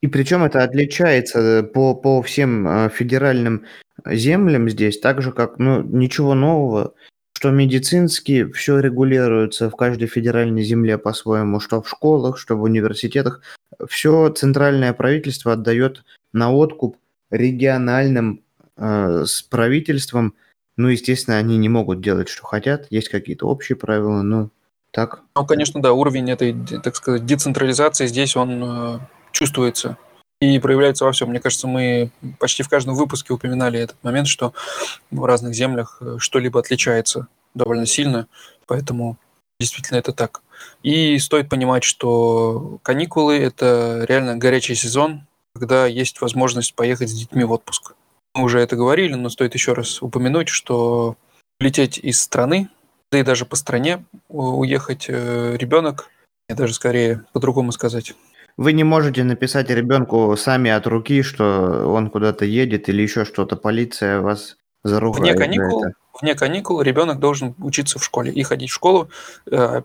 И 0.01 0.07
причем 0.07 0.45
это 0.45 0.63
отличается 0.63 1.39
э, 1.39 1.63
по, 1.63 1.95
по 1.95 2.23
всем 2.23 2.69
э, 2.69 2.91
федеральным 2.91 3.65
землям 4.05 4.69
здесь, 4.69 5.01
так 5.01 5.23
же 5.23 5.33
как, 5.33 5.59
ну, 5.59 5.83
ничего 5.83 6.35
нового, 6.35 6.93
что 7.37 7.51
медицински 7.51 8.51
все 8.53 8.81
регулируется 8.81 9.71
в 9.71 9.77
каждой 9.77 10.07
федеральной 10.07 10.63
земле 10.63 10.99
по-своему, 10.99 11.59
что 11.59 11.81
в 11.81 11.89
школах, 11.89 12.39
что 12.39 12.57
в 12.57 12.63
университетах. 12.63 13.41
Все 13.89 14.29
центральное 14.29 14.93
правительство 14.93 15.55
отдает 15.55 16.05
на 16.33 16.53
откуп 16.53 16.97
региональным 17.31 18.44
э, 18.77 19.25
с 19.27 19.43
правительством. 19.43 20.35
Ну, 20.77 20.89
естественно, 20.89 21.39
они 21.39 21.57
не 21.57 21.69
могут 21.69 22.01
делать, 22.01 22.29
что 22.29 22.45
хотят. 22.45 22.87
Есть 22.91 23.09
какие-то 23.09 23.47
общие 23.47 23.77
правила, 23.77 24.23
но 24.23 24.51
так. 24.91 25.23
Ну, 25.37 25.47
конечно, 25.47 25.83
да, 25.83 25.93
уровень 25.93 26.31
этой, 26.31 26.55
так 26.83 26.97
сказать, 26.97 27.27
децентрализации 27.27 28.07
здесь 28.07 28.37
он 28.37 28.63
э, 28.63 28.99
чувствуется 29.33 29.97
и 30.41 30.59
проявляется 30.59 31.05
во 31.05 31.13
всем. 31.13 31.31
Мне 31.31 31.41
кажется, 31.41 31.67
мы 31.67 32.11
почти 32.39 32.63
в 32.63 32.69
каждом 32.69 32.95
выпуске 32.95 33.33
упоминали 33.33 33.81
этот 33.81 34.03
момент, 34.03 34.29
что 34.29 34.55
в 35.11 35.25
разных 35.25 35.55
землях 35.55 35.99
э, 36.01 36.17
что-либо 36.19 36.61
отличается 36.61 37.29
довольно 37.55 37.87
сильно, 37.87 38.27
поэтому 38.67 39.17
действительно 39.61 39.99
это 39.99 40.13
так. 40.13 40.43
И 40.83 41.19
стоит 41.19 41.49
понимать, 41.49 41.85
что 41.85 42.79
каникулы– 42.83 43.37
это 43.39 44.05
реально 44.09 44.37
горячий 44.37 44.75
сезон, 44.75 45.27
когда 45.55 45.87
есть 45.87 46.21
возможность 46.21 46.75
поехать 46.75 47.11
с 47.11 47.15
детьми 47.15 47.45
в 47.45 47.53
отпуск. 47.53 47.95
Мы 48.35 48.45
уже 48.45 48.59
это 48.61 48.77
говорили, 48.77 49.15
но 49.15 49.29
стоит 49.29 49.55
еще 49.55 49.73
раз 49.75 50.03
упомянуть, 50.03 50.49
что 50.49 51.17
лететь 51.61 51.99
из 51.99 52.21
страны, 52.21 52.69
да 53.13 53.21
и 53.21 53.23
даже 53.23 53.47
по 53.47 53.55
стране 53.57 54.05
уехать 54.29 55.07
э, 55.09 55.57
ребенок, 55.57 56.11
и 56.49 56.55
даже 56.55 56.75
скорее 56.75 57.25
по-другому 57.33 57.71
сказать. 57.73 58.15
Вы 58.57 58.73
не 58.73 58.85
можете 58.85 59.25
написать 59.25 59.71
ребенку 59.71 60.37
сами 60.37 60.71
от 60.71 60.87
руки, 60.87 61.23
что 61.23 61.89
он 61.93 62.11
куда-то 62.11 62.45
едет 62.45 62.89
или 62.89 63.03
еще 63.03 63.25
что-то. 63.25 63.57
Полиция 63.57 64.21
вас 64.21 64.57
заругает 64.85 65.37
Вне 65.37 65.47
каникул, 65.47 65.85
вне 66.21 66.35
каникул 66.35 66.81
ребенок 66.81 67.19
должен 67.19 67.55
учиться 67.59 67.99
в 67.99 68.05
школе 68.05 68.33
и 68.33 68.43
ходить 68.43 68.71
в 68.71 68.75
школу. 68.75 69.09
э, 69.51 69.83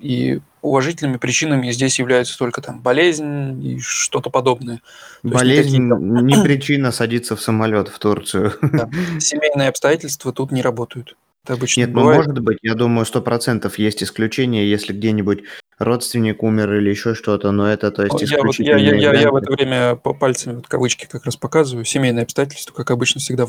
И 0.00 0.40
уважительными 0.62 1.16
причинами 1.16 1.70
здесь 1.70 1.98
являются 1.98 2.38
только 2.38 2.60
там 2.60 2.80
болезнь 2.80 3.64
и 3.64 3.80
что-то 3.80 4.30
подобное. 4.30 4.80
Болезнь 5.22 5.78
никакие 5.78 6.22
не 6.22 6.42
причина 6.42 6.92
садиться 6.92 7.36
в 7.36 7.40
самолет 7.40 7.88
в 7.88 7.98
Турцию. 7.98 8.54
Да. 8.62 8.88
Семейные 9.18 9.68
обстоятельства 9.68 10.32
тут 10.32 10.52
не 10.52 10.62
работают. 10.62 11.16
Это 11.44 11.54
обычно 11.54 11.80
Нет, 11.80 11.90
ну 11.90 12.00
бывает. 12.00 12.26
может 12.26 12.38
быть, 12.40 12.58
я 12.62 12.74
думаю, 12.74 13.06
сто 13.06 13.22
процентов 13.22 13.78
есть 13.78 14.02
исключения, 14.02 14.68
если 14.68 14.92
где-нибудь 14.92 15.44
родственник 15.78 16.42
умер 16.42 16.74
или 16.74 16.90
еще 16.90 17.14
что-то, 17.14 17.50
но 17.50 17.66
это, 17.66 17.90
то 17.90 18.02
есть, 18.02 18.12
Ну, 18.12 18.20
Я, 18.20 18.42
вот, 18.42 18.54
я, 18.56 18.76
я, 18.76 18.76
исключительные 18.76 19.02
я, 19.02 19.20
я 19.20 19.30
в 19.30 19.36
это 19.36 19.52
время 19.52 19.96
по 19.96 20.12
пальцами 20.12 20.56
вот 20.56 20.66
кавычки 20.68 21.06
как 21.10 21.24
раз 21.24 21.36
показываю. 21.36 21.86
Семейные 21.86 22.24
обстоятельства, 22.24 22.74
как 22.74 22.90
обычно 22.90 23.20
всегда. 23.20 23.46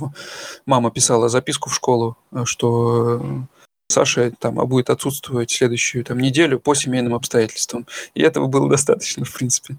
Мама 0.65 0.91
писала 0.91 1.27
записку 1.27 1.69
в 1.69 1.75
школу, 1.75 2.17
э, 2.31 2.43
что 2.45 3.19
э, 3.21 3.60
Саша 3.91 4.31
там 4.39 4.59
а 4.59 4.65
будет 4.65 4.89
отсутствовать 4.89 5.51
следующую 5.51 6.03
там 6.03 6.17
неделю 6.17 6.59
по 6.59 6.73
семейным 6.73 7.13
обстоятельствам. 7.13 7.85
И 8.13 8.21
этого 8.21 8.47
было 8.47 8.69
достаточно, 8.69 9.25
в 9.25 9.33
принципе. 9.33 9.75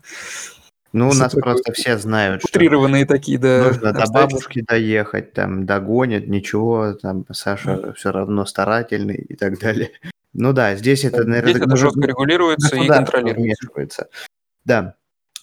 Ну, 0.93 1.09
у 1.09 1.15
нас 1.15 1.33
просто 1.33 1.73
все 1.73 1.97
знают, 1.97 2.43
что 2.43 2.51
Утрированные 2.51 3.07
такие, 3.07 3.39
да, 3.39 3.65
нужно 3.69 3.93
до 3.93 4.05
бабушки 4.13 4.61
доехать, 4.61 5.33
там, 5.33 5.65
догонят, 5.65 6.27
ничего, 6.27 6.93
там, 6.93 7.25
Саша 7.33 7.95
все 7.95 8.13
равно 8.13 8.45
старательный 8.45 9.17
и 9.17 9.35
так 9.35 9.59
далее. 9.59 9.93
Ну 10.35 10.53
да, 10.53 10.77
здесь 10.77 11.05
это, 11.05 11.25
наверное, 11.25 11.55
Здесь 11.55 11.67
это 11.67 11.77
жестко 11.77 12.07
регулируется 12.07 12.77
и 12.77 12.87
контролируется. 12.87 14.09
Да. 14.65 14.95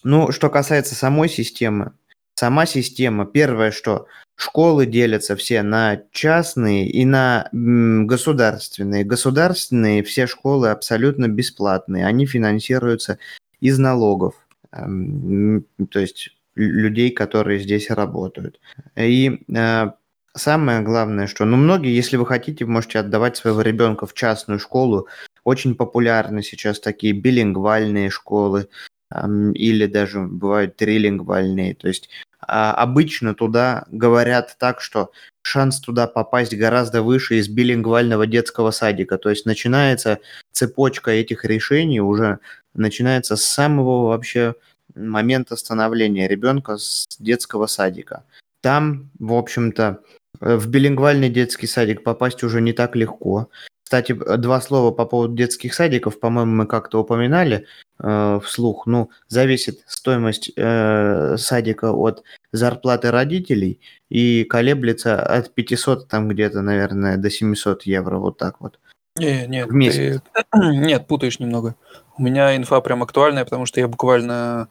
Ну, 0.02 0.32
что 0.32 0.50
касается 0.50 0.94
самой 0.94 1.28
системы, 1.28 1.92
сама 2.34 2.64
система, 2.66 3.26
первое, 3.26 3.70
что 3.70 4.06
школы 4.40 4.86
делятся 4.86 5.36
все 5.36 5.62
на 5.62 6.02
частные 6.12 6.88
и 6.88 7.04
на 7.04 7.48
государственные. 7.52 9.04
Государственные 9.04 10.02
все 10.02 10.26
школы 10.26 10.70
абсолютно 10.70 11.28
бесплатные, 11.28 12.06
они 12.06 12.24
финансируются 12.26 13.18
из 13.60 13.78
налогов. 13.78 14.34
эм, 14.72 15.66
то 15.90 15.98
есть 15.98 16.30
людей, 16.54 17.10
которые 17.10 17.60
здесь 17.60 17.90
работают. 17.90 18.60
И 18.96 19.40
э, 19.48 19.90
самое 20.34 20.80
главное, 20.80 21.26
что, 21.26 21.44
ну, 21.44 21.56
многие, 21.56 21.94
если 21.94 22.16
вы 22.16 22.24
хотите, 22.24 22.64
можете 22.64 23.00
отдавать 23.00 23.36
своего 23.36 23.60
ребенка 23.60 24.06
в 24.06 24.14
частную 24.14 24.58
школу. 24.58 25.06
Очень 25.44 25.74
популярны 25.74 26.42
сейчас 26.42 26.80
такие 26.80 27.12
билингвальные 27.12 28.10
школы, 28.10 28.68
эм, 29.10 29.52
или 29.52 29.86
даже 29.86 30.20
бывают 30.20 30.76
трилингвальные. 30.76 31.74
То 31.74 31.88
есть 31.88 32.08
обычно 32.40 33.34
туда 33.34 33.84
говорят 33.90 34.56
так, 34.58 34.80
что 34.80 35.10
шанс 35.42 35.80
туда 35.80 36.06
попасть 36.06 36.54
гораздо 36.54 37.02
выше 37.02 37.38
из 37.38 37.48
билингвального 37.48 38.26
детского 38.26 38.70
садика. 38.70 39.18
То 39.18 39.30
есть 39.30 39.46
начинается 39.46 40.18
цепочка 40.52 41.10
этих 41.10 41.44
решений 41.44 42.00
уже 42.00 42.38
начинается 42.74 43.36
с 43.36 43.44
самого 43.44 44.08
вообще 44.08 44.54
момента 44.94 45.56
становления 45.56 46.28
ребенка 46.28 46.76
с 46.76 47.06
детского 47.18 47.66
садика. 47.66 48.24
Там, 48.60 49.10
в 49.18 49.32
общем-то, 49.32 50.00
в 50.40 50.68
билингвальный 50.68 51.28
детский 51.28 51.66
садик 51.66 52.02
попасть 52.02 52.42
уже 52.42 52.60
не 52.60 52.72
так 52.72 52.96
легко. 52.96 53.48
Кстати, 53.90 54.12
два 54.12 54.60
слова 54.60 54.92
по 54.92 55.04
поводу 55.04 55.34
детских 55.34 55.74
садиков, 55.74 56.20
по-моему, 56.20 56.52
мы 56.52 56.66
как-то 56.68 57.00
упоминали 57.00 57.66
э, 57.98 58.40
вслух. 58.44 58.86
Ну, 58.86 59.10
зависит 59.26 59.80
стоимость 59.88 60.52
э, 60.54 61.36
садика 61.36 61.90
от 61.92 62.22
зарплаты 62.52 63.10
родителей 63.10 63.80
и 64.08 64.44
колеблется 64.44 65.20
от 65.20 65.52
500 65.52 66.06
там 66.06 66.28
где-то, 66.28 66.62
наверное, 66.62 67.16
до 67.16 67.30
700 67.30 67.82
евро, 67.82 68.18
вот 68.18 68.38
так 68.38 68.60
вот. 68.60 68.78
Не, 69.16 69.48
нет, 69.48 69.66
в 69.66 69.72
месяц. 69.72 70.22
Ты... 70.52 70.58
нет, 70.76 71.08
путаешь 71.08 71.40
немного. 71.40 71.74
У 72.16 72.22
меня 72.22 72.56
инфа 72.56 72.80
прям 72.82 73.02
актуальная, 73.02 73.44
потому 73.44 73.66
что 73.66 73.80
я 73.80 73.88
буквально, 73.88 74.68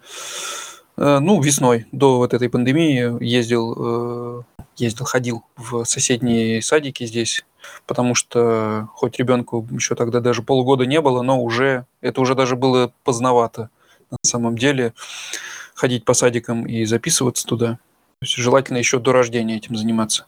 э, 0.96 1.20
ну, 1.20 1.42
весной 1.42 1.88
до 1.92 2.20
вот 2.20 2.34
этой 2.34 2.50
пандемии 2.50 3.22
ездил, 3.22 4.40
э, 4.40 4.44
ездил, 4.78 5.06
ходил 5.06 5.44
в 5.58 5.84
соседние 5.84 6.62
садики 6.62 7.06
здесь 7.06 7.44
потому 7.86 8.16
что 8.16 8.90
хоть 8.94 9.18
ребенку 9.18 9.68
еще 9.72 9.96
тогда 9.96 10.20
даже 10.20 10.42
полгода 10.42 10.86
не 10.86 11.02
было, 11.02 11.22
но 11.22 11.42
уже 11.42 11.86
это 12.02 12.22
уже 12.22 12.36
даже 12.36 12.56
было 12.56 12.92
поздновато 13.04 13.70
на 14.12 14.18
самом 14.24 14.58
деле 14.58 14.94
ходить 15.76 16.06
по 16.06 16.14
садикам 16.14 16.66
и 16.66 16.86
записываться 16.86 17.46
туда. 17.46 17.80
То 18.20 18.26
есть 18.26 18.36
желательно 18.36 18.78
еще 18.78 19.00
до 19.00 19.14
рождения 19.14 19.58
этим 19.58 19.76
заниматься. 19.76 20.26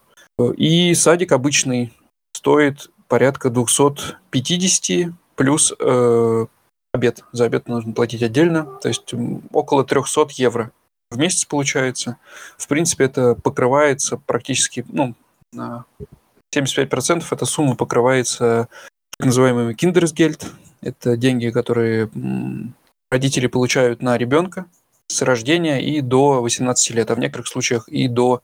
И 0.55 0.93
садик 0.93 1.33
обычный 1.33 1.93
стоит 2.33 2.89
порядка 3.07 3.49
250 3.49 5.13
плюс 5.35 5.73
э, 5.77 6.45
обед. 6.93 7.23
За 7.31 7.45
обед 7.45 7.67
нужно 7.67 7.93
платить 7.93 8.23
отдельно, 8.23 8.65
то 8.81 8.87
есть 8.87 9.13
около 9.51 9.83
300 9.83 10.27
евро 10.31 10.71
в 11.09 11.17
месяц 11.17 11.45
получается. 11.45 12.17
В 12.57 12.67
принципе, 12.67 13.03
это 13.03 13.35
покрывается 13.35 14.17
практически 14.17 14.85
ну, 14.87 15.13
на 15.51 15.85
75% 16.53 17.23
эта 17.29 17.45
сумма 17.45 17.75
покрывается 17.75 18.67
так 19.17 19.27
называемыми 19.27 19.73
Kindersgeld. 19.73 20.45
Это 20.81 21.15
деньги, 21.15 21.49
которые 21.49 22.09
родители 23.09 23.47
получают 23.47 24.01
на 24.01 24.17
ребенка 24.17 24.65
с 25.07 25.21
рождения 25.21 25.81
и 25.83 26.01
до 26.01 26.41
18 26.41 26.91
лет, 26.95 27.11
а 27.11 27.15
в 27.15 27.19
некоторых 27.19 27.47
случаях 27.47 27.87
и 27.87 28.07
до, 28.07 28.41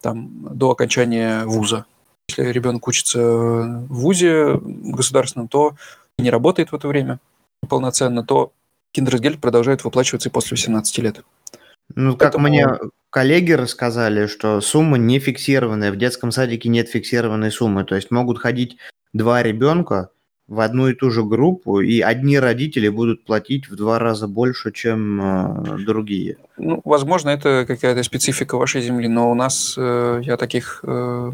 там, 0.00 0.56
до 0.56 0.70
окончания 0.70 1.44
вуза. 1.44 1.84
Если 2.28 2.44
ребенок 2.50 2.88
учится 2.88 3.20
в 3.20 3.86
вузе 3.88 4.58
государственном, 4.62 5.48
то 5.48 5.76
не 6.18 6.30
работает 6.30 6.72
в 6.72 6.74
это 6.74 6.88
время 6.88 7.20
полноценно, 7.68 8.24
то 8.24 8.52
Kindersgeld 8.96 9.38
продолжает 9.38 9.84
выплачиваться 9.84 10.28
и 10.28 10.32
после 10.32 10.56
18 10.56 10.98
лет. 10.98 11.22
Ну, 11.94 12.12
как 12.12 12.32
Поэтому... 12.32 12.48
мне 12.48 12.66
коллеги 13.10 13.52
рассказали, 13.52 14.26
что 14.26 14.60
сумма 14.60 14.98
не 14.98 15.18
фиксированная. 15.18 15.92
В 15.92 15.96
детском 15.96 16.32
садике 16.32 16.68
нет 16.68 16.88
фиксированной 16.88 17.50
суммы. 17.50 17.84
То 17.84 17.94
есть 17.94 18.10
могут 18.10 18.38
ходить 18.38 18.78
два 19.12 19.42
ребенка 19.42 20.10
в 20.48 20.60
одну 20.60 20.88
и 20.88 20.94
ту 20.94 21.10
же 21.10 21.24
группу, 21.24 21.80
и 21.80 22.00
одни 22.00 22.38
родители 22.38 22.88
будут 22.88 23.24
платить 23.24 23.70
в 23.70 23.76
два 23.76 23.98
раза 23.98 24.28
больше, 24.28 24.72
чем 24.72 25.20
э, 25.20 25.78
другие. 25.84 26.36
Ну, 26.58 26.80
возможно, 26.84 27.30
это 27.30 27.64
какая-то 27.66 28.02
специфика 28.02 28.56
вашей 28.56 28.82
земли, 28.82 29.08
но 29.08 29.30
у 29.30 29.34
нас 29.34 29.74
э, 29.78 30.20
я 30.22 30.36
таких 30.36 30.80
э, 30.82 31.32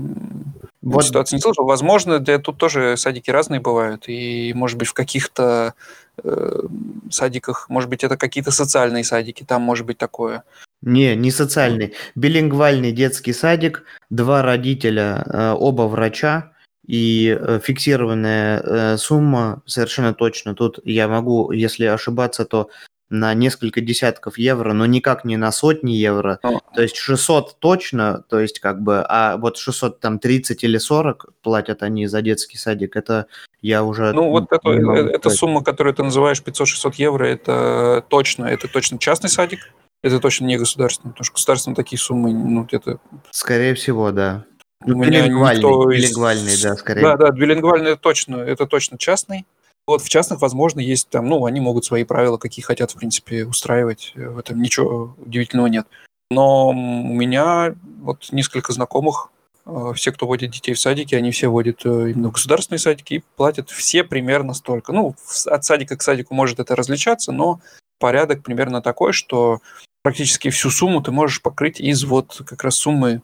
вот. 0.82 1.04
ситуаций 1.04 1.36
не 1.36 1.40
слышал. 1.40 1.64
Возможно, 1.64 2.18
да, 2.18 2.38
тут 2.38 2.58
тоже 2.58 2.96
садики 2.96 3.30
разные 3.30 3.60
бывают, 3.60 4.08
и, 4.08 4.52
может 4.54 4.78
быть, 4.78 4.88
в 4.88 4.94
каких-то 4.94 5.74
э, 6.22 6.62
садиках, 7.10 7.68
может 7.68 7.90
быть, 7.90 8.04
это 8.04 8.16
какие-то 8.16 8.50
социальные 8.50 9.04
садики, 9.04 9.44
там 9.44 9.62
может 9.62 9.86
быть 9.86 9.98
такое. 9.98 10.44
Не, 10.82 11.16
не 11.16 11.30
социальный. 11.30 11.94
Билингвальный 12.14 12.92
детский 12.92 13.32
садик, 13.32 13.84
два 14.10 14.42
родителя, 14.42 15.24
э, 15.26 15.54
оба 15.58 15.82
врача, 15.82 16.52
и 16.86 17.36
э, 17.38 17.60
фиксированная 17.62 18.60
э, 18.60 18.96
сумма 18.96 19.62
совершенно 19.66 20.14
точно. 20.14 20.54
Тут 20.54 20.78
я 20.84 21.06
могу, 21.06 21.52
если 21.52 21.84
ошибаться, 21.84 22.44
то 22.44 22.70
на 23.10 23.34
несколько 23.34 23.80
десятков 23.80 24.38
евро, 24.38 24.72
но 24.72 24.86
никак 24.86 25.24
не 25.24 25.36
на 25.36 25.50
сотни 25.52 25.92
евро. 25.92 26.38
О. 26.42 26.60
То 26.74 26.82
есть 26.82 26.96
600 26.96 27.58
точно, 27.58 28.24
то 28.28 28.38
есть 28.38 28.60
как 28.60 28.82
бы, 28.82 29.04
а 29.08 29.36
вот 29.36 29.56
600 29.56 30.00
там 30.00 30.18
30 30.18 30.62
или 30.64 30.78
40 30.78 31.30
платят 31.42 31.82
они 31.82 32.06
за 32.06 32.22
детский 32.22 32.58
садик, 32.58 32.96
это 32.96 33.26
я 33.62 33.82
уже... 33.82 34.12
Ну 34.12 34.30
вот 34.30 34.52
это, 34.52 34.70
эта 34.70 35.30
сумма, 35.30 35.64
которую 35.64 35.94
ты 35.94 36.02
называешь 36.02 36.42
500-600 36.44 36.92
евро, 36.96 37.24
это 37.24 38.04
точно, 38.08 38.44
это 38.44 38.68
точно 38.68 38.98
частный 38.98 39.30
садик, 39.30 39.72
это 40.02 40.20
точно 40.20 40.44
не 40.44 40.58
государственный, 40.58 41.12
потому 41.12 41.24
что 41.24 41.34
государственные 41.34 41.76
такие 41.76 41.98
суммы, 41.98 42.32
ну, 42.32 42.64
где-то... 42.64 43.00
Скорее 43.30 43.74
всего, 43.74 44.12
да. 44.12 44.44
Ну, 44.86 44.96
меня 44.96 45.26
никто 45.26 45.86
билингвальный, 45.86 46.54
да, 46.62 46.76
скорее. 46.76 47.02
Да, 47.02 47.16
да, 47.16 47.30
билингвальный 47.30 47.92
это 47.92 48.00
точно, 48.00 48.36
это 48.36 48.66
точно 48.66 48.96
частный. 48.96 49.44
Вот 49.88 50.02
в 50.02 50.08
частных, 50.10 50.42
возможно, 50.42 50.80
есть 50.80 51.08
там, 51.08 51.24
ну, 51.24 51.46
они 51.46 51.60
могут 51.60 51.86
свои 51.86 52.04
правила, 52.04 52.36
какие 52.36 52.62
хотят, 52.62 52.90
в 52.90 52.96
принципе, 52.96 53.46
устраивать. 53.46 54.12
В 54.14 54.38
этом 54.38 54.60
ничего 54.60 55.14
удивительного 55.16 55.68
нет. 55.68 55.86
Но 56.30 56.68
у 56.68 56.74
меня 56.74 57.74
вот 58.02 58.28
несколько 58.30 58.74
знакомых, 58.74 59.30
э, 59.64 59.92
все, 59.94 60.12
кто 60.12 60.26
водит 60.26 60.50
детей 60.50 60.74
в 60.74 60.78
садики, 60.78 61.14
они 61.14 61.30
все 61.30 61.48
водят 61.48 61.86
э, 61.86 62.10
именно 62.10 62.28
в 62.28 62.32
государственные 62.32 62.80
садики 62.80 63.14
и 63.14 63.24
платят 63.36 63.70
все 63.70 64.04
примерно 64.04 64.52
столько. 64.52 64.92
Ну, 64.92 65.16
от 65.46 65.64
садика 65.64 65.96
к 65.96 66.02
садику 66.02 66.34
может 66.34 66.60
это 66.60 66.76
различаться, 66.76 67.32
но 67.32 67.60
порядок 67.98 68.42
примерно 68.42 68.82
такой, 68.82 69.14
что 69.14 69.60
практически 70.02 70.50
всю 70.50 70.68
сумму 70.68 71.00
ты 71.02 71.12
можешь 71.12 71.40
покрыть 71.40 71.80
из 71.80 72.04
вот 72.04 72.42
как 72.44 72.62
раз 72.62 72.74
суммы 72.74 73.22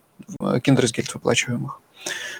киндерсгельд 0.62 1.12
выплачиваемых. 1.12 1.82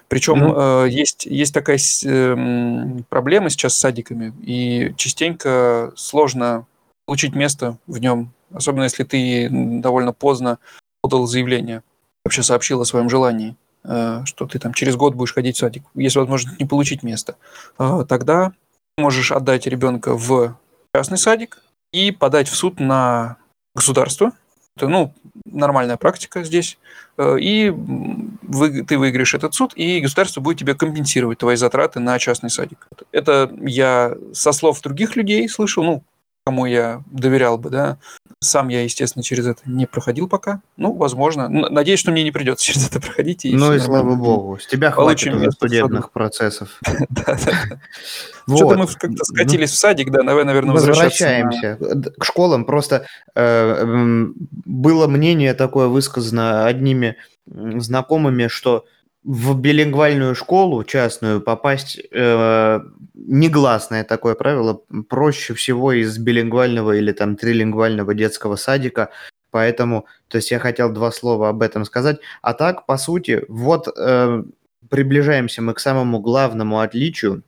Причем 0.08 0.44
mm-hmm. 0.44 0.86
э, 0.86 0.90
есть, 0.90 1.26
есть 1.26 1.54
такая 1.54 1.78
э, 1.78 3.02
проблема 3.08 3.50
сейчас 3.50 3.74
с 3.74 3.78
садиками, 3.78 4.32
и 4.42 4.94
частенько 4.96 5.92
сложно 5.96 6.66
получить 7.06 7.34
место 7.34 7.78
в 7.86 7.98
нем, 7.98 8.32
особенно 8.52 8.84
если 8.84 9.04
ты 9.04 9.48
довольно 9.50 10.12
поздно 10.12 10.58
подал 11.02 11.26
заявление, 11.26 11.82
вообще 12.24 12.42
сообщил 12.42 12.80
о 12.80 12.86
своем 12.86 13.10
желании, 13.10 13.56
э, 13.84 14.22
что 14.24 14.46
ты 14.46 14.58
там 14.58 14.72
через 14.72 14.96
год 14.96 15.14
будешь 15.14 15.34
ходить 15.34 15.56
в 15.56 15.58
садик. 15.58 15.84
Есть 15.94 16.16
возможность 16.16 16.58
не 16.58 16.66
получить 16.66 17.02
место. 17.02 17.36
Э, 17.78 18.04
тогда 18.08 18.52
можешь 18.96 19.32
отдать 19.32 19.66
ребенка 19.66 20.14
в 20.16 20.56
частный 20.94 21.18
садик 21.18 21.62
и 21.92 22.10
подать 22.10 22.48
в 22.48 22.54
суд 22.54 22.80
на 22.80 23.36
государство. 23.74 24.32
Это, 24.76 24.88
ну, 24.88 25.14
нормальная 25.44 25.96
практика 25.96 26.42
здесь. 26.42 26.78
Э, 27.16 27.36
и 27.38 27.70
вы, 27.70 28.82
ты 28.82 28.98
выиграешь 28.98 29.34
этот 29.34 29.54
суд, 29.54 29.72
и 29.76 30.00
государство 30.00 30.40
будет 30.40 30.58
тебе 30.58 30.74
компенсировать 30.74 31.38
твои 31.38 31.56
затраты 31.56 32.00
на 32.00 32.18
частный 32.18 32.50
садик. 32.50 32.88
Это 33.12 33.52
я 33.62 34.14
со 34.32 34.52
слов 34.52 34.80
других 34.82 35.16
людей 35.16 35.48
слышал, 35.48 35.84
ну, 35.84 36.02
кому 36.44 36.66
я 36.66 37.02
доверял 37.10 37.56
бы, 37.56 37.70
да. 37.70 37.96
Сам 38.38 38.68
я, 38.68 38.82
естественно, 38.82 39.22
через 39.22 39.46
это 39.46 39.62
не 39.64 39.86
проходил 39.86 40.28
пока. 40.28 40.60
Ну, 40.76 40.92
возможно. 40.92 41.48
Надеюсь, 41.48 41.98
что 41.98 42.12
мне 42.12 42.22
не 42.22 42.30
придется 42.32 42.64
через 42.66 42.86
это 42.86 43.00
проходить. 43.00 43.46
И 43.46 43.54
ну 43.54 43.72
и 43.72 43.78
слава 43.78 44.14
богу. 44.14 44.58
С 44.58 44.66
тебя 44.66 44.90
хватит 44.90 45.34
уже 45.34 45.50
судебных 45.52 46.10
процессов. 46.10 46.78
Что-то 48.46 48.76
мы 48.76 48.86
как-то 48.86 49.24
скатились 49.24 49.70
в 49.70 49.76
садик, 49.76 50.10
да, 50.10 50.22
наверное, 50.22 50.74
возвращаемся. 50.74 51.78
К 52.18 52.24
школам 52.24 52.66
просто 52.66 53.06
э, 53.34 54.26
было 54.66 55.06
мнение 55.06 55.54
такое 55.54 55.88
высказано 55.88 56.66
одними 56.66 57.16
знакомыми, 57.46 58.48
что 58.48 58.84
в 59.24 59.58
билингвальную 59.58 60.34
школу 60.34 60.84
частную 60.84 61.40
попасть 61.40 61.98
э, 62.10 62.80
негласное 63.14 64.04
такое 64.04 64.34
правило 64.34 64.82
проще 65.08 65.54
всего 65.54 65.92
из 65.92 66.18
билингвального 66.18 66.92
или 66.92 67.10
там 67.12 67.36
трилингвального 67.36 68.14
детского 68.14 68.56
садика. 68.56 69.10
Поэтому, 69.50 70.06
то 70.28 70.36
есть 70.36 70.50
я 70.50 70.58
хотел 70.58 70.92
два 70.92 71.10
слова 71.10 71.48
об 71.48 71.62
этом 71.62 71.84
сказать. 71.84 72.18
А 72.42 72.52
так, 72.54 72.86
по 72.86 72.98
сути, 72.98 73.44
вот 73.48 73.88
э, 73.96 74.42
приближаемся 74.90 75.62
мы 75.62 75.72
к 75.72 75.80
самому 75.80 76.20
главному 76.20 76.80
отличию. 76.80 77.44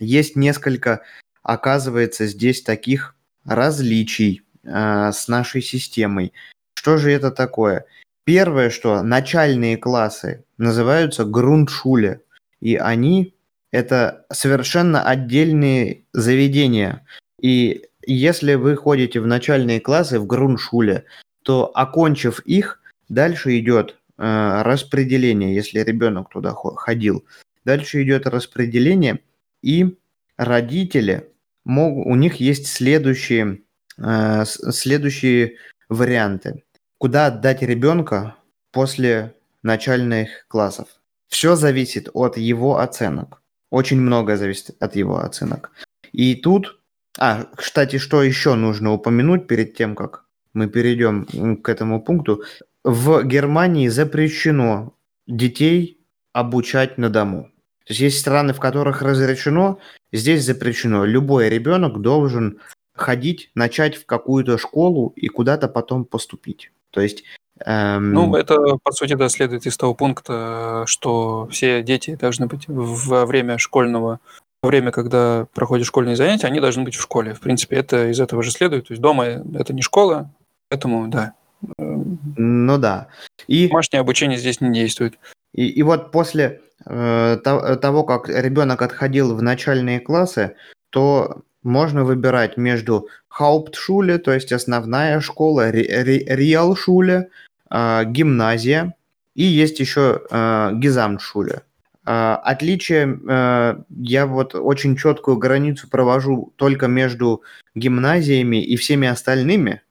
Есть 0.00 0.34
несколько, 0.34 1.02
оказывается, 1.42 2.26
здесь 2.26 2.62
таких 2.62 3.14
различий 3.44 4.42
э, 4.64 5.12
с 5.12 5.28
нашей 5.28 5.62
системой. 5.62 6.32
Что 6.74 6.96
же 6.96 7.12
это 7.12 7.30
такое? 7.30 7.84
Первое, 8.24 8.70
что 8.70 9.02
начальные 9.02 9.76
классы 9.76 10.44
называются 10.58 11.24
грунтшуле, 11.24 12.22
и 12.60 12.76
они 12.76 13.34
это 13.72 14.26
совершенно 14.32 15.02
отдельные 15.02 16.04
заведения. 16.12 17.06
И 17.40 17.86
если 18.06 18.54
вы 18.54 18.76
ходите 18.76 19.20
в 19.20 19.26
начальные 19.26 19.80
классы 19.80 20.18
в 20.18 20.26
грунтшуле, 20.26 21.04
то 21.42 21.70
окончив 21.74 22.40
их, 22.40 22.80
дальше 23.08 23.58
идет 23.58 23.96
э, 24.18 24.62
распределение, 24.62 25.54
если 25.54 25.80
ребенок 25.80 26.30
туда 26.30 26.52
ходил. 26.52 27.24
Дальше 27.64 28.02
идет 28.02 28.26
распределение, 28.26 29.20
и 29.62 29.96
родители 30.36 31.28
могут, 31.64 32.06
у 32.06 32.14
них 32.14 32.36
есть 32.36 32.66
следующие, 32.66 33.62
э, 33.98 34.44
следующие 34.44 35.56
варианты. 35.88 36.62
Куда 37.00 37.28
отдать 37.28 37.62
ребенка 37.62 38.36
после 38.72 39.34
начальных 39.62 40.46
классов? 40.48 40.86
Все 41.28 41.56
зависит 41.56 42.10
от 42.12 42.36
его 42.36 42.78
оценок. 42.78 43.40
Очень 43.70 44.02
многое 44.02 44.36
зависит 44.36 44.76
от 44.82 44.96
его 44.96 45.20
оценок. 45.20 45.70
И 46.12 46.34
тут, 46.34 46.78
а, 47.18 47.46
кстати, 47.56 47.96
что 47.96 48.22
еще 48.22 48.54
нужно 48.54 48.92
упомянуть 48.92 49.46
перед 49.46 49.74
тем, 49.74 49.96
как 49.96 50.26
мы 50.52 50.68
перейдем 50.68 51.56
к 51.62 51.70
этому 51.70 52.02
пункту. 52.02 52.44
В 52.84 53.22
Германии 53.22 53.88
запрещено 53.88 54.92
детей 55.26 56.04
обучать 56.34 56.98
на 56.98 57.08
дому. 57.08 57.44
То 57.86 57.92
есть 57.92 58.00
есть 58.00 58.20
страны, 58.20 58.52
в 58.52 58.60
которых 58.60 59.00
разрешено, 59.00 59.78
здесь 60.12 60.44
запрещено. 60.44 61.06
Любой 61.06 61.48
ребенок 61.48 62.02
должен 62.02 62.60
ходить, 62.92 63.50
начать 63.54 63.96
в 63.96 64.04
какую-то 64.04 64.58
школу 64.58 65.14
и 65.16 65.28
куда-то 65.28 65.66
потом 65.66 66.04
поступить. 66.04 66.70
То 66.90 67.00
есть 67.00 67.24
Эм... 67.64 68.12
Ну, 68.12 68.34
это, 68.36 68.78
по 68.82 68.92
сути, 68.92 69.14
да, 69.14 69.28
следует 69.28 69.66
из 69.66 69.76
того 69.76 69.94
пункта, 69.94 70.84
что 70.86 71.46
все 71.50 71.82
дети 71.82 72.14
должны 72.14 72.46
быть 72.46 72.64
во 72.68 73.26
время 73.26 73.58
школьного, 73.58 74.20
во 74.62 74.68
время, 74.68 74.92
когда 74.92 75.46
проходят 75.54 75.86
школьные 75.86 76.16
занятия, 76.16 76.46
они 76.46 76.60
должны 76.60 76.84
быть 76.84 76.94
в 76.94 77.02
школе. 77.02 77.34
В 77.34 77.40
принципе, 77.40 77.76
это 77.76 78.10
из 78.10 78.20
этого 78.20 78.42
же 78.42 78.50
следует. 78.50 78.88
То 78.88 78.92
есть 78.92 79.02
дома 79.02 79.24
это 79.24 79.72
не 79.72 79.82
школа, 79.82 80.30
поэтому, 80.68 81.08
да. 81.08 81.34
Ну 81.78 82.78
да. 82.78 83.08
И... 83.46 83.68
Домашнее 83.68 84.00
обучение 84.00 84.38
здесь 84.38 84.60
не 84.60 84.72
действует. 84.72 85.18
И, 85.52 85.68
и 85.68 85.82
вот 85.82 86.10
после 86.12 86.62
э, 86.86 87.36
того, 87.42 88.04
как 88.04 88.28
ребенок 88.28 88.80
отходил 88.80 89.34
в 89.34 89.42
начальные 89.42 90.00
классы, 90.00 90.56
то 90.90 91.42
можно 91.62 92.04
выбирать 92.04 92.56
между 92.56 93.08
Hauptschule, 93.38 94.18
то 94.18 94.32
есть 94.32 94.52
основная 94.52 95.20
школа, 95.20 95.70
Realschule, 95.70 97.26
э, 97.70 98.04
гимназия, 98.06 98.94
и 99.34 99.44
есть 99.44 99.80
еще 99.80 100.22
Gesamtschule. 100.30 101.62
Э, 102.06 102.36
отличие, 102.42 103.20
э, 103.28 103.82
я 103.90 104.26
вот 104.26 104.54
очень 104.54 104.96
четкую 104.96 105.36
границу 105.36 105.88
провожу 105.88 106.52
только 106.56 106.88
между 106.88 107.42
гимназиями 107.74 108.62
и 108.64 108.76
всеми 108.76 109.08
остальными. 109.08 109.82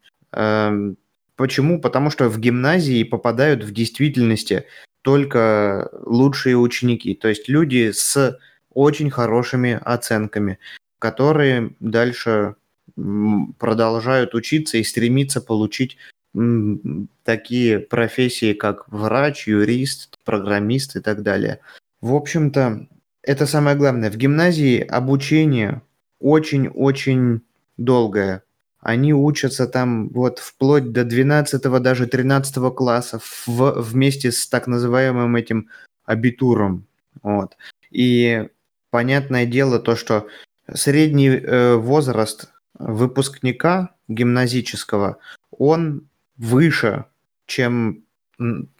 Почему? 1.36 1.80
Потому 1.80 2.10
что 2.10 2.28
в 2.28 2.38
гимназии 2.38 3.02
попадают 3.02 3.64
в 3.64 3.72
действительности 3.72 4.66
только 5.02 5.88
лучшие 6.04 6.56
ученики, 6.56 7.14
то 7.14 7.28
есть 7.28 7.48
люди 7.48 7.90
с 7.92 8.38
очень 8.74 9.10
хорошими 9.10 9.80
оценками, 9.82 10.58
которые 11.00 11.72
дальше 11.80 12.54
продолжают 13.58 14.34
учиться 14.34 14.78
и 14.78 14.84
стремиться 14.84 15.40
получить 15.40 15.96
такие 17.24 17.80
профессии, 17.80 18.52
как 18.52 18.86
врач, 18.88 19.48
юрист, 19.48 20.18
программист 20.24 20.94
и 20.96 21.00
так 21.00 21.22
далее. 21.22 21.58
В 22.00 22.14
общем-то, 22.14 22.86
это 23.22 23.46
самое 23.46 23.76
главное. 23.76 24.10
В 24.10 24.16
гимназии 24.16 24.80
обучение 24.80 25.82
очень-очень 26.20 27.40
долгое. 27.76 28.42
Они 28.80 29.12
учатся 29.12 29.66
там 29.66 30.08
вот 30.10 30.38
вплоть 30.38 30.92
до 30.92 31.04
12 31.04 31.62
даже 31.82 32.06
13 32.06 32.74
класса 32.74 33.20
в, 33.46 33.82
вместе 33.82 34.30
с 34.30 34.46
так 34.46 34.66
называемым 34.66 35.36
этим 35.36 35.68
абитуром. 36.04 36.86
Вот. 37.22 37.56
И 37.90 38.48
понятное 38.90 39.46
дело 39.46 39.78
то, 39.78 39.96
что 39.96 40.28
средний 40.74 41.28
э, 41.28 41.74
возраст 41.76 42.50
выпускника 42.78 43.94
гимназического, 44.08 45.18
он 45.50 46.08
выше, 46.36 47.04
чем 47.46 48.04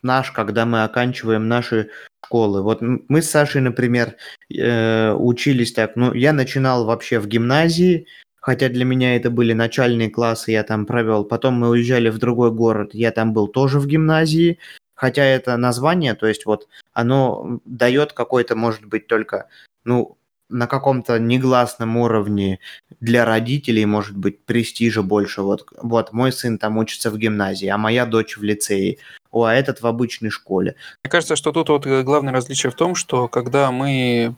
наш, 0.02 0.30
когда 0.30 0.64
мы 0.64 0.84
оканчиваем 0.84 1.48
наши 1.48 1.90
школы. 2.24 2.62
Вот 2.62 2.80
мы 2.80 3.20
с 3.20 3.30
Сашей, 3.30 3.60
например, 3.60 4.16
э, 4.48 5.12
учились 5.12 5.72
так, 5.72 5.96
ну, 5.96 6.14
я 6.14 6.32
начинал 6.32 6.86
вообще 6.86 7.18
в 7.18 7.26
гимназии, 7.26 8.06
хотя 8.36 8.68
для 8.68 8.84
меня 8.84 9.16
это 9.16 9.30
были 9.30 9.52
начальные 9.52 10.10
классы, 10.10 10.52
я 10.52 10.62
там 10.62 10.86
провел. 10.86 11.24
Потом 11.24 11.54
мы 11.54 11.68
уезжали 11.68 12.08
в 12.08 12.18
другой 12.18 12.50
город, 12.50 12.90
я 12.94 13.10
там 13.10 13.32
был 13.34 13.48
тоже 13.48 13.78
в 13.78 13.86
гимназии, 13.86 14.58
хотя 14.94 15.24
это 15.24 15.56
название, 15.56 16.14
то 16.14 16.26
есть 16.26 16.46
вот 16.46 16.68
оно 16.92 17.60
дает 17.64 18.12
какой-то, 18.12 18.56
может 18.56 18.86
быть, 18.86 19.06
только, 19.06 19.48
ну, 19.84 20.16
на 20.50 20.66
каком-то 20.66 21.18
негласном 21.18 21.96
уровне 21.96 22.58
для 23.00 23.24
родителей, 23.24 23.86
может 23.86 24.16
быть, 24.16 24.44
престижа 24.44 25.02
больше. 25.02 25.42
Вот, 25.42 25.66
вот 25.80 26.12
мой 26.12 26.32
сын 26.32 26.58
там 26.58 26.78
учится 26.78 27.10
в 27.10 27.18
гимназии, 27.18 27.68
а 27.68 27.78
моя 27.78 28.06
дочь 28.06 28.36
в 28.36 28.42
лицее, 28.42 28.98
о, 29.30 29.44
а 29.44 29.54
этот 29.54 29.80
в 29.80 29.86
обычной 29.86 30.30
школе. 30.30 30.74
Мне 31.02 31.10
кажется, 31.10 31.36
что 31.36 31.52
тут 31.52 31.68
вот 31.68 31.86
главное 31.86 32.32
различие 32.32 32.70
в 32.70 32.74
том, 32.74 32.94
что 32.94 33.28
когда 33.28 33.70
мы 33.70 34.34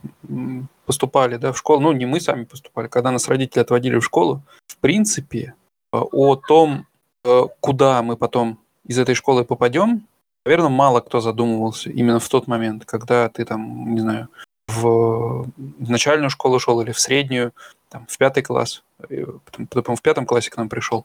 поступали 0.86 1.36
да, 1.36 1.52
в 1.52 1.58
школу, 1.58 1.80
ну 1.80 1.92
не 1.92 2.06
мы 2.06 2.20
сами 2.20 2.44
поступали, 2.44 2.88
когда 2.88 3.10
нас 3.10 3.28
родители 3.28 3.60
отводили 3.60 3.98
в 3.98 4.04
школу, 4.04 4.42
в 4.66 4.76
принципе, 4.78 5.54
э, 5.92 5.96
о 5.96 6.36
том, 6.36 6.86
э, 7.24 7.42
куда 7.60 8.02
мы 8.02 8.16
потом 8.16 8.58
из 8.84 8.98
этой 8.98 9.14
школы 9.14 9.44
попадем, 9.44 10.06
наверное, 10.44 10.70
мало 10.70 11.00
кто 11.00 11.20
задумывался 11.20 11.90
именно 11.90 12.18
в 12.18 12.28
тот 12.28 12.46
момент, 12.46 12.84
когда 12.84 13.28
ты 13.28 13.44
там, 13.44 13.94
не 13.94 14.00
знаю, 14.00 14.28
в, 14.72 15.46
начальную 15.78 16.30
школу 16.30 16.58
шел 16.58 16.80
или 16.80 16.92
в 16.92 17.00
среднюю, 17.00 17.52
там, 17.88 18.06
в 18.08 18.16
пятый 18.16 18.42
класс, 18.42 18.82
потом, 18.98 19.66
потом 19.66 19.96
в 19.96 20.02
пятом 20.02 20.26
классе 20.26 20.50
к 20.50 20.56
нам 20.56 20.68
пришел. 20.68 21.04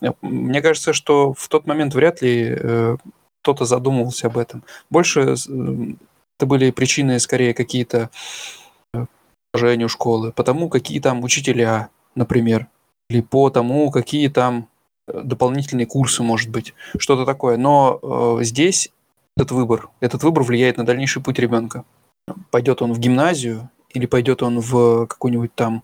Э, 0.00 0.12
мне 0.22 0.62
кажется, 0.62 0.92
что 0.92 1.34
в 1.34 1.48
тот 1.48 1.66
момент 1.66 1.94
вряд 1.94 2.22
ли 2.22 2.56
э, 2.56 2.96
кто-то 3.42 3.64
задумывался 3.64 4.28
об 4.28 4.38
этом. 4.38 4.62
Больше 4.90 5.20
э, 5.20 5.34
это 6.38 6.46
были 6.46 6.70
причины 6.70 7.18
скорее 7.18 7.54
какие-то 7.54 8.10
э, 8.94 9.06
положению 9.52 9.88
школы, 9.88 10.32
потому 10.32 10.68
какие 10.68 11.00
там 11.00 11.24
учителя, 11.24 11.88
например, 12.14 12.68
или 13.10 13.20
по 13.20 13.50
тому, 13.50 13.90
какие 13.90 14.28
там 14.28 14.68
дополнительные 15.08 15.86
курсы, 15.86 16.22
может 16.22 16.50
быть, 16.50 16.74
что-то 16.98 17.24
такое. 17.24 17.56
Но 17.56 17.98
э, 18.40 18.44
здесь 18.44 18.90
этот 19.36 19.52
выбор, 19.52 19.88
этот 20.00 20.22
выбор 20.22 20.42
влияет 20.42 20.76
на 20.76 20.86
дальнейший 20.86 21.22
путь 21.22 21.38
ребенка 21.38 21.84
пойдет 22.50 22.82
он 22.82 22.92
в 22.92 22.98
гимназию 22.98 23.70
или 23.90 24.06
пойдет 24.06 24.42
он 24.42 24.60
в 24.60 25.06
какую-нибудь 25.06 25.54
там, 25.54 25.82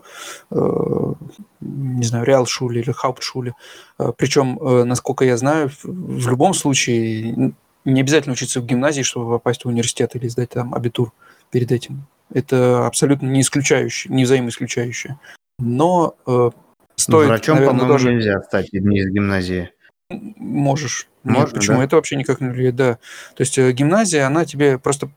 э, 0.51 1.13
не 1.61 2.05
знаю, 2.05 2.25
Реалшуле 2.25 2.83
или 2.83 2.93
Хауптшуле. 2.93 3.55
Э, 3.99 4.13
причем, 4.17 4.59
э, 4.61 4.85
насколько 4.85 5.25
я 5.25 5.37
знаю, 5.37 5.71
в 5.83 6.29
любом 6.29 6.55
случае 6.55 7.55
не 7.85 8.01
обязательно 8.01 8.35
учиться 8.35 8.61
в 8.61 8.67
гимназии, 8.67 9.03
чтобы 9.03 9.31
попасть 9.31 9.65
в 9.65 9.69
университет 9.69 10.17
или 10.17 10.29
сдать 10.29 10.51
там 10.51 10.75
абитур 10.75 11.13
перед 11.51 11.73
этим. 11.73 12.07
Это 12.33 12.87
абсолютно 12.87 13.27
не 13.27 13.41
исключающее, 13.41 14.13
не 14.15 14.25
взаимоисключающее. 14.25 15.19
Но 15.59 16.17
э, 16.27 16.51
стоит, 16.97 17.29
Врачом, 17.29 17.57
наверное, 17.57 17.81
по-моему, 17.81 18.11
нельзя 18.11 18.43
стать 18.43 18.73
не 18.73 18.99
из 18.99 19.11
гимназии. 19.11 19.71
Можешь. 20.11 21.09
Можно, 21.23 21.41
Нет, 21.41 21.55
почему? 21.55 21.79
Да? 21.79 21.85
Это 21.85 21.97
вообще 21.97 22.17
никак 22.17 22.41
не 22.41 22.51
влияет, 22.51 22.77
да. 22.77 22.99
То 23.35 23.41
есть 23.41 23.57
гимназия, 23.59 24.27
она 24.27 24.45
тебе 24.45 24.79
просто 24.79 25.09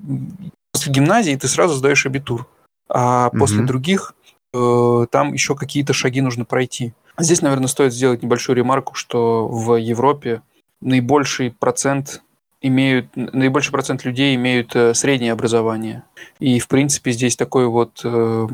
после 0.77 0.93
гимназии 0.93 1.35
ты 1.35 1.47
сразу 1.47 1.73
сдаешь 1.73 2.05
абитур, 2.05 2.45
а 2.87 3.29
угу. 3.29 3.39
после 3.39 3.63
других 3.63 4.13
э, 4.53 5.05
там 5.09 5.33
еще 5.33 5.55
какие-то 5.55 5.93
шаги 5.93 6.21
нужно 6.21 6.45
пройти. 6.45 6.93
Здесь, 7.17 7.41
наверное, 7.41 7.67
стоит 7.67 7.93
сделать 7.93 8.21
небольшую 8.21 8.57
ремарку, 8.57 8.93
что 8.93 9.47
в 9.47 9.75
Европе 9.75 10.43
наибольший 10.79 11.49
процент 11.49 12.21
имеют, 12.61 13.07
наибольший 13.15 13.71
процент 13.71 14.05
людей 14.05 14.35
имеют 14.35 14.75
э, 14.75 14.93
среднее 14.93 15.31
образование. 15.31 16.03
И, 16.37 16.59
в 16.59 16.67
принципе, 16.67 17.11
здесь 17.11 17.35
такой 17.35 17.65
вот 17.65 18.01
э, 18.03 18.47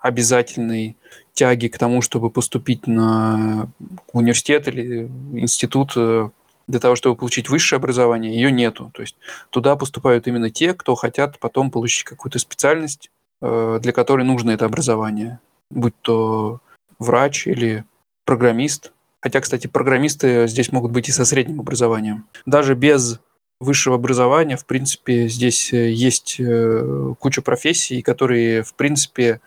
обязательной 0.00 0.96
тяги 1.32 1.68
к 1.68 1.78
тому, 1.78 2.02
чтобы 2.02 2.28
поступить 2.28 2.88
на 2.88 3.68
университет 4.12 4.66
или 4.66 5.08
институт 5.32 5.92
э, 5.94 6.30
для 6.68 6.78
того, 6.78 6.94
чтобы 6.94 7.16
получить 7.16 7.48
высшее 7.48 7.78
образование, 7.78 8.32
ее 8.32 8.52
нету. 8.52 8.92
То 8.94 9.02
есть 9.02 9.16
туда 9.50 9.74
поступают 9.74 10.28
именно 10.28 10.50
те, 10.50 10.74
кто 10.74 10.94
хотят 10.94 11.38
потом 11.40 11.70
получить 11.70 12.04
какую-то 12.04 12.38
специальность, 12.38 13.10
э, 13.42 13.80
для 13.82 13.92
которой 13.92 14.24
нужно 14.24 14.52
это 14.52 14.66
образование, 14.66 15.40
будь 15.70 15.94
то 16.02 16.60
врач 16.98 17.46
или 17.46 17.84
программист 18.24 18.92
Хотя, 19.20 19.40
кстати, 19.40 19.66
программисты 19.66 20.46
здесь 20.46 20.70
могут 20.72 20.92
быть 20.92 21.08
и 21.08 21.12
со 21.12 21.24
средним 21.24 21.60
образованием. 21.60 22.26
Даже 22.46 22.74
без 22.74 23.20
высшего 23.60 23.96
образования, 23.96 24.56
в 24.56 24.64
принципе, 24.64 25.28
здесь 25.28 25.72
э, 25.72 25.90
есть 25.90 26.36
э, 26.38 27.14
куча 27.18 27.42
профессий, 27.42 28.02
которые, 28.02 28.62
в 28.62 28.74
принципе, 28.74 29.40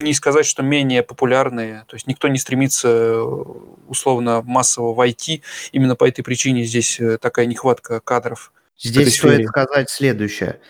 не 0.00 0.14
сказать, 0.14 0.46
что 0.46 0.62
менее 0.62 1.02
популярные. 1.02 1.84
То 1.88 1.96
есть 1.96 2.06
никто 2.06 2.28
не 2.28 2.38
стремится 2.38 2.88
э, 2.88 3.22
условно 3.88 4.42
массово 4.42 4.94
войти. 4.94 5.42
Именно 5.72 5.96
по 5.96 6.08
этой 6.08 6.22
причине 6.22 6.64
здесь 6.64 7.00
такая 7.20 7.46
нехватка 7.46 8.00
кадров. 8.00 8.52
Здесь 8.78 9.16
стоит 9.16 9.48
сказать 9.48 9.90
следующее. 9.90 10.60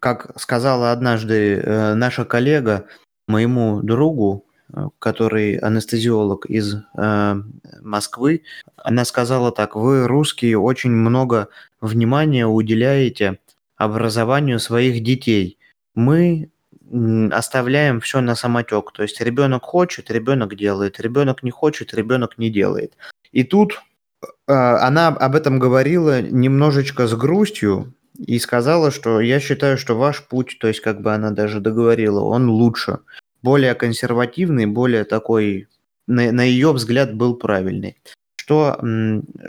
Как 0.00 0.32
сказала 0.40 0.92
однажды 0.92 1.62
наша 1.94 2.24
коллега 2.24 2.86
моему 3.26 3.82
другу, 3.82 4.44
Э, 4.72 4.88
который 4.98 5.56
анестезиолог 5.56 6.46
из 6.46 6.76
э, 6.96 7.34
Москвы, 7.80 8.42
она 8.76 9.04
сказала 9.04 9.50
так: 9.52 9.74
вы 9.74 10.06
русские 10.06 10.58
очень 10.58 10.92
много 10.92 11.48
внимания 11.80 12.46
уделяете 12.46 13.38
образованию 13.76 14.60
своих 14.60 15.02
детей. 15.02 15.58
Мы 15.94 16.50
оставляем 17.32 18.00
все 18.00 18.20
на 18.20 18.34
самотек. 18.34 18.92
То 18.92 19.02
есть 19.02 19.20
ребенок 19.20 19.64
хочет, 19.64 20.10
ребенок 20.10 20.56
делает, 20.56 21.00
ребенок 21.00 21.42
не 21.42 21.50
хочет, 21.50 21.94
ребенок 21.94 22.38
не 22.38 22.50
делает. 22.50 22.96
И 23.32 23.44
тут 23.44 23.80
э, 24.22 24.52
она 24.52 25.08
об 25.08 25.36
этом 25.36 25.58
говорила 25.58 26.20
немножечко 26.20 27.06
с 27.06 27.14
грустью 27.14 27.94
и 28.18 28.38
сказала, 28.38 28.90
что 28.90 29.20
я 29.20 29.40
считаю, 29.40 29.78
что 29.78 29.96
ваш 29.96 30.26
путь, 30.26 30.58
то 30.60 30.68
есть 30.68 30.80
как 30.80 31.00
бы 31.00 31.14
она 31.14 31.30
даже 31.30 31.60
договорила, 31.60 32.20
он 32.20 32.48
лучше 32.50 32.98
более 33.42 33.74
консервативный, 33.74 34.66
более 34.66 35.04
такой, 35.04 35.68
на, 36.06 36.32
на 36.32 36.42
ее 36.42 36.72
взгляд, 36.72 37.14
был 37.14 37.36
правильный. 37.36 37.96
Что, 38.36 38.80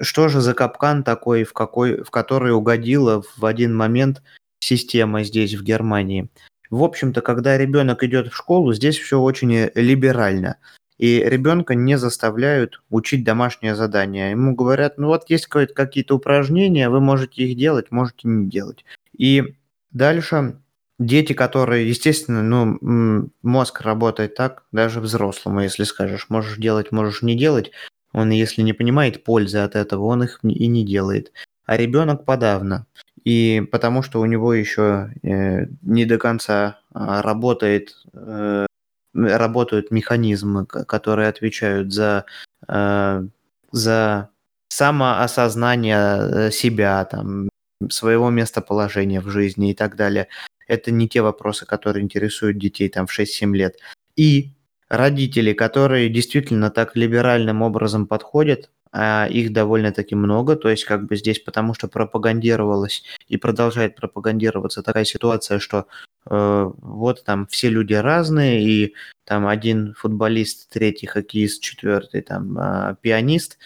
что 0.02 0.28
же 0.28 0.42
за 0.42 0.54
капкан 0.54 1.04
такой, 1.04 1.44
в, 1.44 1.54
какой, 1.54 2.04
в 2.04 2.12
который 2.12 2.54
угодила 2.54 3.24
в 3.36 3.46
один 3.46 3.76
момент 3.76 4.22
система 4.60 5.24
здесь, 5.24 5.56
в 5.56 5.64
Германии? 5.64 6.30
В 6.72 6.84
общем-то, 6.84 7.22
когда 7.22 7.58
ребенок 7.58 8.04
идет 8.04 8.32
в 8.32 8.36
школу, 8.36 8.74
здесь 8.74 8.98
все 8.98 9.20
очень 9.20 9.70
либерально. 9.76 10.56
И 10.98 11.20
ребенка 11.20 11.76
не 11.76 11.98
заставляют 11.98 12.82
учить 12.90 13.24
домашнее 13.24 13.76
задание. 13.76 14.32
Ему 14.32 14.56
говорят, 14.56 14.98
ну 14.98 15.08
вот 15.08 15.30
есть 15.30 15.48
какие-то 15.48 16.16
упражнения, 16.16 16.90
вы 16.90 17.02
можете 17.02 17.44
их 17.44 17.58
делать, 17.58 17.92
можете 17.92 18.28
не 18.28 18.50
делать. 18.50 18.86
И 19.18 19.56
дальше 19.92 20.60
дети, 20.98 21.34
которые, 21.34 21.90
естественно, 21.90 22.42
ну, 22.42 23.32
мозг 23.42 23.82
работает 23.82 24.36
так, 24.36 24.64
даже 24.72 25.02
взрослому, 25.02 25.62
если 25.62 25.84
скажешь, 25.84 26.28
можешь 26.30 26.58
делать, 26.58 26.92
можешь 26.92 27.22
не 27.22 27.38
делать, 27.38 27.72
он, 28.14 28.30
если 28.30 28.62
не 28.62 28.74
понимает 28.74 29.24
пользы 29.24 29.58
от 29.58 29.76
этого, 29.76 30.06
он 30.06 30.24
их 30.24 30.40
и 30.44 30.68
не 30.68 30.86
делает. 30.86 31.32
А 31.66 31.78
ребенок 31.78 32.26
подавно. 32.26 32.86
И 33.24 33.62
потому 33.72 34.02
что 34.02 34.20
у 34.20 34.26
него 34.26 34.54
еще 34.54 35.14
э, 35.24 35.66
не 35.82 36.06
до 36.06 36.18
конца 36.18 36.80
а, 36.94 37.22
работает, 37.22 37.96
э, 38.14 38.66
работают 39.14 39.92
механизмы, 39.92 40.66
которые 40.66 41.28
отвечают 41.28 41.94
за, 41.94 42.26
э, 42.68 43.24
за 43.72 44.30
самоосознание 44.70 46.48
э, 46.48 46.52
себя, 46.52 47.06
там, 47.06 47.50
своего 47.90 48.30
местоположения 48.30 49.22
в 49.22 49.30
жизни 49.30 49.72
и 49.72 49.76
так 49.76 49.96
далее 49.96 50.28
это 50.72 50.90
не 50.92 51.10
те 51.10 51.22
вопросы, 51.22 51.66
которые 51.66 52.04
интересуют 52.04 52.58
детей 52.58 52.88
там 52.88 53.06
в 53.06 53.20
6-7 53.20 53.54
лет. 53.54 53.76
И 54.16 54.54
родители, 54.92 55.54
которые 55.54 56.10
действительно 56.10 56.70
так 56.70 56.98
либеральным 56.98 57.62
образом 57.62 58.08
подходят, 58.08 58.70
а 58.92 59.26
их 59.30 59.54
довольно-таки 59.54 60.16
много, 60.16 60.58
то 60.58 60.70
есть 60.70 60.84
как 60.84 61.06
бы 61.06 61.16
здесь 61.16 61.40
потому 61.40 61.74
что 61.74 61.88
пропагандировалась 61.88 63.06
и 63.30 63.38
продолжает 63.38 63.96
пропагандироваться 63.96 64.84
такая 64.84 65.06
ситуация, 65.06 65.60
что 65.60 65.86
э, 66.30 66.72
вот 66.82 67.24
там 67.24 67.48
все 67.48 67.70
люди 67.70 67.94
разные, 67.94 68.62
и 68.62 68.94
там 69.24 69.48
один 69.48 69.94
футболист, 69.98 70.70
третий 70.70 71.08
хоккеист, 71.08 71.64
четвертый 71.64 72.20
там 72.22 72.58
э, 72.60 72.96
пианист, 73.00 73.60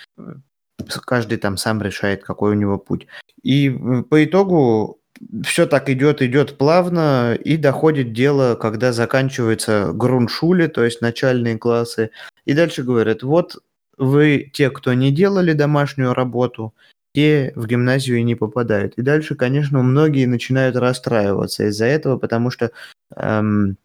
каждый 1.08 1.40
там 1.40 1.58
сам 1.58 1.82
решает, 1.82 2.24
какой 2.24 2.52
у 2.52 2.60
него 2.60 2.78
путь. 2.78 3.08
И 3.42 3.72
по 4.12 4.24
итогу 4.24 5.00
все 5.44 5.66
так 5.66 5.90
идет, 5.90 6.22
идет 6.22 6.58
плавно, 6.58 7.36
и 7.36 7.58
доходит 7.58 8.14
дело, 8.14 8.56
когда 8.56 8.94
заканчивается 8.94 9.92
груншули, 9.94 10.68
то 10.68 10.84
есть 10.84 11.02
начальные 11.02 11.58
классы, 11.58 12.12
и 12.46 12.54
дальше 12.54 12.84
говорят, 12.84 13.24
вот 13.24 13.58
вы 13.98 14.50
те, 14.54 14.70
кто 14.70 14.94
не 14.94 15.12
делали 15.12 15.54
домашнюю 15.54 16.14
работу, 16.14 16.74
те 17.14 17.54
в 17.56 17.66
гимназию 17.66 18.24
не 18.26 18.36
попадают. 18.36 18.96
И 18.98 19.02
дальше, 19.02 19.36
конечно, 19.36 19.82
многие 19.82 20.26
начинают 20.26 20.76
расстраиваться 20.76 21.66
из-за 21.66 21.86
этого, 21.86 22.18
потому 22.18 22.52
что 22.52 22.72
эм, 23.16 23.78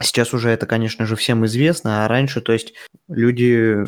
Сейчас 0.00 0.34
уже 0.34 0.50
это, 0.50 0.66
конечно 0.66 1.06
же, 1.06 1.16
всем 1.16 1.46
известно, 1.46 2.04
а 2.04 2.08
раньше, 2.08 2.40
то 2.40 2.52
есть, 2.52 2.74
люди, 3.08 3.84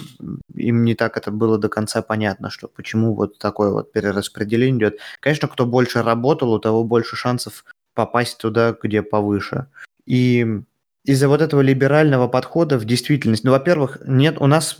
им 0.55 0.85
не 0.85 0.95
так 0.95 1.17
это 1.17 1.31
было 1.31 1.59
до 1.59 1.69
конца 1.69 2.03
понятно, 2.03 2.51
что 2.51 2.69
почему 2.69 3.15
вот 3.15 3.39
такое 3.39 3.71
вот 3.71 3.93
перераспределение 3.93 4.79
идет. 4.79 4.99
Конечно, 5.21 5.49
кто 5.49 5.67
больше 5.67 6.03
работал, 6.03 6.53
у 6.53 6.59
того 6.59 6.85
больше 6.85 7.17
шансов 7.17 7.65
попасть 7.95 8.39
туда, 8.39 8.77
где 8.83 9.03
повыше. 9.03 9.67
И 10.07 10.47
из-за 11.05 11.29
вот 11.29 11.43
этого 11.43 11.61
либерального 11.61 12.29
подхода 12.29 12.79
в 12.79 12.85
действительность, 12.85 13.45
ну, 13.45 13.51
во-первых, 13.51 13.99
нет, 14.07 14.37
у 14.41 14.47
нас, 14.47 14.77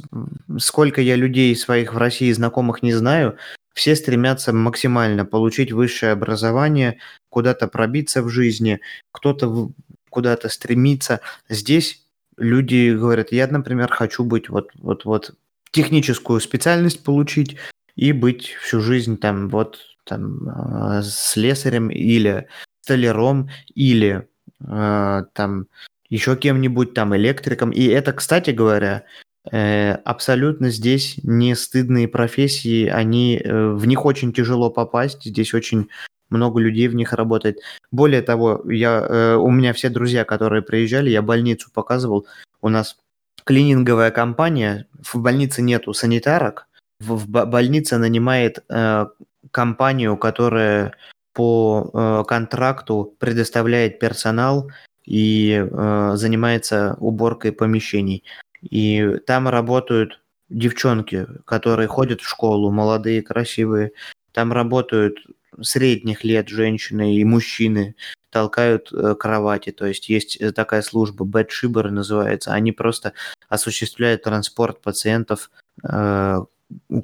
сколько 0.59 1.01
я 1.01 1.17
людей 1.17 1.55
своих 1.57 1.95
в 1.95 1.99
России 1.99 2.33
знакомых 2.33 2.83
не 2.83 2.93
знаю, 2.93 3.37
все 3.75 3.95
стремятся 3.97 4.53
максимально 4.53 5.25
получить 5.25 5.73
высшее 5.73 6.13
образование, 6.13 6.99
куда-то 7.29 7.69
пробиться 7.69 8.23
в 8.23 8.29
жизни, 8.29 8.81
кто-то 9.13 9.71
куда-то 10.09 10.49
стремиться. 10.49 11.21
Здесь 11.49 12.05
люди 12.37 12.95
говорят, 12.95 13.33
я, 13.33 13.47
например, 13.47 13.89
хочу 13.91 14.25
быть 14.25 14.49
вот, 14.49 14.71
вот, 14.75 15.05
вот 15.05 15.35
техническую 15.71 16.41
специальность 16.41 17.05
получить 17.05 17.57
и 17.97 18.13
быть 18.13 18.55
всю 18.63 18.81
жизнь 18.81 19.19
там 19.19 19.49
вот 19.49 19.79
там 20.05 20.49
э, 20.49 21.03
слесарем 21.03 21.91
или 21.91 22.49
столяром 22.81 23.51
или 23.75 24.27
э, 24.67 25.23
там 25.35 25.67
еще 26.09 26.37
кем-нибудь 26.37 26.95
там 26.95 27.15
электриком. 27.17 27.71
И 27.71 27.85
это, 27.87 28.13
кстати 28.13 28.51
говоря, 28.51 29.05
э, 29.51 29.93
абсолютно 29.93 30.71
здесь 30.71 31.19
не 31.23 31.55
стыдные 31.55 32.09
профессии, 32.09 32.87
они 32.87 33.43
в 33.45 33.87
них 33.87 34.07
очень 34.07 34.33
тяжело 34.33 34.71
попасть, 34.71 35.25
здесь 35.25 35.53
очень 35.53 35.89
много 36.31 36.61
людей 36.61 36.89
в 36.89 36.95
них 36.95 37.13
работает. 37.13 37.59
Более 37.91 38.23
того, 38.23 38.63
я, 38.71 39.01
э, 39.01 39.35
у 39.37 39.51
меня 39.51 39.73
все 39.73 39.89
друзья, 39.89 40.25
которые 40.25 40.63
приезжали, 40.63 41.11
я 41.11 41.23
больницу 41.23 41.71
показывал. 41.73 42.27
У 42.61 42.69
нас 42.69 42.97
клининговая 43.45 44.11
компания, 44.11 44.87
в 44.93 45.19
больнице 45.21 45.63
нету 45.63 45.95
санитарок, 45.95 46.69
в, 47.01 47.17
в 47.17 47.27
больнице 47.47 47.99
нанимает 47.99 48.65
э, 48.69 49.07
компанию, 49.51 50.17
которая 50.17 50.95
по 51.33 51.91
э, 51.93 52.25
контракту 52.27 53.15
предоставляет 53.19 53.99
персонал 53.99 54.71
и 55.05 55.65
э, 55.65 56.11
занимается 56.15 56.97
уборкой 56.99 57.53
помещений. 57.53 58.25
И 58.61 59.19
там 59.27 59.49
работают 59.49 60.21
девчонки, 60.49 61.27
которые 61.45 61.89
ходят 61.89 62.21
в 62.21 62.29
школу, 62.29 62.71
молодые, 62.71 63.23
красивые. 63.23 63.93
Там 64.33 64.53
работают 64.53 65.19
средних 65.63 66.25
лет 66.25 66.49
женщины 66.49 67.17
и 67.17 67.25
мужчины 67.25 67.95
толкают 68.31 68.93
э, 68.93 69.15
кровати. 69.15 69.71
То 69.71 69.87
есть 69.87 70.09
есть 70.09 70.37
э, 70.37 70.53
такая 70.53 70.83
служба, 70.83 71.25
бэдшиберы 71.25 71.91
называется. 71.91 72.53
Они 72.53 72.73
просто 72.73 73.13
осуществляют 73.49 74.23
транспорт 74.23 74.81
пациентов, 74.81 75.51
э, 75.83 76.41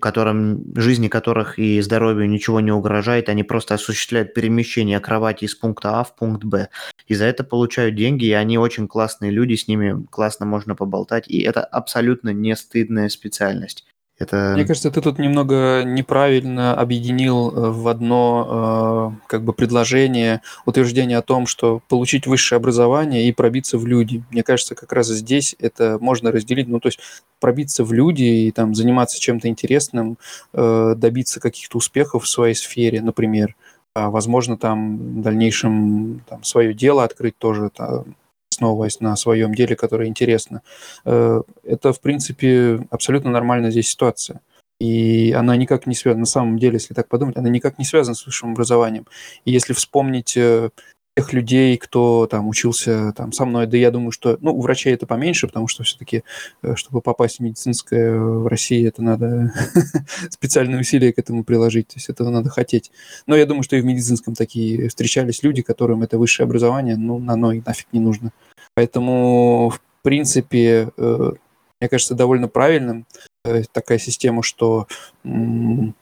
которым, 0.01 0.75
жизни 0.77 1.09
которых 1.09 1.59
и 1.59 1.81
здоровью 1.81 2.29
ничего 2.29 2.61
не 2.61 2.73
угрожает. 2.73 3.29
Они 3.29 3.43
просто 3.43 3.75
осуществляют 3.75 4.35
перемещение 4.35 5.01
кровати 5.01 5.45
из 5.45 5.55
пункта 5.55 6.01
А 6.01 6.05
в 6.05 6.15
пункт 6.15 6.45
Б. 6.45 6.69
И 7.07 7.15
за 7.15 7.25
это 7.25 7.45
получают 7.45 7.95
деньги, 7.95 8.27
и 8.27 8.33
они 8.33 8.59
очень 8.59 8.87
классные 8.87 9.31
люди, 9.31 9.55
с 9.55 9.67
ними 9.67 10.05
классно 10.11 10.45
можно 10.45 10.75
поболтать. 10.75 11.29
И 11.29 11.41
это 11.41 11.65
абсолютно 11.65 12.31
не 12.31 12.55
стыдная 12.57 13.09
специальность. 13.09 13.87
Это... 14.25 14.53
Мне 14.55 14.65
кажется, 14.65 14.91
ты 14.91 15.01
тут 15.01 15.19
немного 15.19 15.83
неправильно 15.85 16.75
объединил 16.75 17.51
э, 17.51 17.71
в 17.71 17.89
одно 17.89 19.13
э, 19.15 19.27
как 19.27 19.45
бы 19.45 19.53
предложение 19.53 20.41
утверждение 20.65 21.19
о 21.19 21.23
том, 21.23 21.47
что 21.47 21.81
получить 21.89 22.27
высшее 22.27 22.57
образование 22.57 23.29
и 23.29 23.33
пробиться 23.33 23.77
в 23.77 23.87
люди. 23.87 24.25
Мне 24.31 24.43
кажется, 24.43 24.75
как 24.75 24.93
раз 24.93 25.09
здесь 25.09 25.55
это 25.59 25.99
можно 26.01 26.33
разделить, 26.33 26.69
ну 26.69 26.81
то 26.81 26.89
есть 26.89 27.01
пробиться 27.39 27.85
в 27.85 27.93
люди 27.93 28.23
и 28.23 28.51
там 28.51 28.75
заниматься 28.75 29.21
чем-то 29.21 29.49
интересным, 29.49 30.17
э, 30.55 30.95
добиться 30.97 31.39
каких-то 31.41 31.79
успехов 31.79 32.25
в 32.25 32.29
своей 32.29 32.55
сфере, 32.55 33.03
например, 33.03 33.55
а 33.95 34.11
возможно 34.11 34.57
там 34.57 34.97
в 34.97 35.23
дальнейшем 35.23 36.25
там, 36.29 36.43
свое 36.45 36.73
дело 36.73 37.05
открыть 37.05 37.37
тоже, 37.37 37.71
там, 37.75 38.17
основываясь 38.55 39.01
на 39.01 39.17
своем 39.17 39.55
деле, 39.55 39.77
которое 39.77 40.09
интересно. 40.09 40.63
Э, 41.05 41.43
это, 41.65 41.93
в 41.93 42.01
принципе, 42.01 42.87
абсолютно 42.91 43.31
нормальная 43.31 43.71
здесь 43.71 43.89
ситуация. 43.89 44.41
И 44.81 45.33
она 45.33 45.57
никак 45.57 45.87
не 45.87 45.95
связана, 45.95 46.21
на 46.21 46.27
самом 46.27 46.59
деле, 46.59 46.75
если 46.75 46.95
так 46.95 47.09
подумать, 47.09 47.37
она 47.37 47.49
никак 47.49 47.79
не 47.79 47.85
связана 47.85 48.15
с 48.15 48.27
высшим 48.27 48.53
образованием. 48.53 49.07
И 49.45 49.53
если 49.53 49.73
вспомнить 49.73 50.37
э, 50.37 50.71
тех 51.17 51.33
людей, 51.33 51.77
кто 51.79 52.27
там 52.27 52.49
учился 52.49 53.13
там 53.17 53.33
со 53.33 53.45
мной, 53.45 53.67
да 53.67 53.77
я 53.77 53.91
думаю, 53.91 54.11
что, 54.11 54.37
ну, 54.41 54.55
у 54.55 54.61
врачей 54.61 54.95
это 54.95 55.07
поменьше, 55.07 55.47
потому 55.47 55.69
что 55.69 55.85
все-таки, 55.85 56.25
э, 56.63 56.75
чтобы 56.75 57.01
попасть 57.01 57.39
в 57.39 57.41
медицинское 57.41 58.19
в 58.19 58.49
России, 58.49 58.87
это 58.87 59.03
надо 59.03 59.53
специальные 60.31 60.81
усилия 60.81 61.13
к 61.13 61.19
этому 61.19 61.45
приложить, 61.45 61.89
то 61.89 61.95
есть 61.97 62.09
этого 62.09 62.31
надо 62.31 62.51
хотеть. 62.51 62.91
Но 63.27 63.37
я 63.37 63.47
думаю, 63.47 63.63
что 63.63 63.77
и 63.77 63.81
в 63.81 63.85
медицинском 63.85 64.35
такие 64.35 64.89
встречались 64.89 65.43
люди, 65.43 65.63
которым 65.63 66.03
это 66.03 66.19
высшее 66.19 66.47
образование, 66.47 66.97
ну, 66.97 67.25
оно 67.29 67.53
и 67.53 67.63
нафиг 67.65 67.87
не 67.93 68.01
нужно. 68.01 68.33
Поэтому, 68.75 69.71
в 69.71 69.81
принципе, 70.03 70.91
э, 70.97 71.33
мне 71.81 71.89
кажется, 71.89 72.15
довольно 72.15 72.49
правильным 72.49 73.07
э, 73.45 73.63
такая 73.73 73.99
система, 73.99 74.43
что 74.43 74.89
ну, 75.23 75.95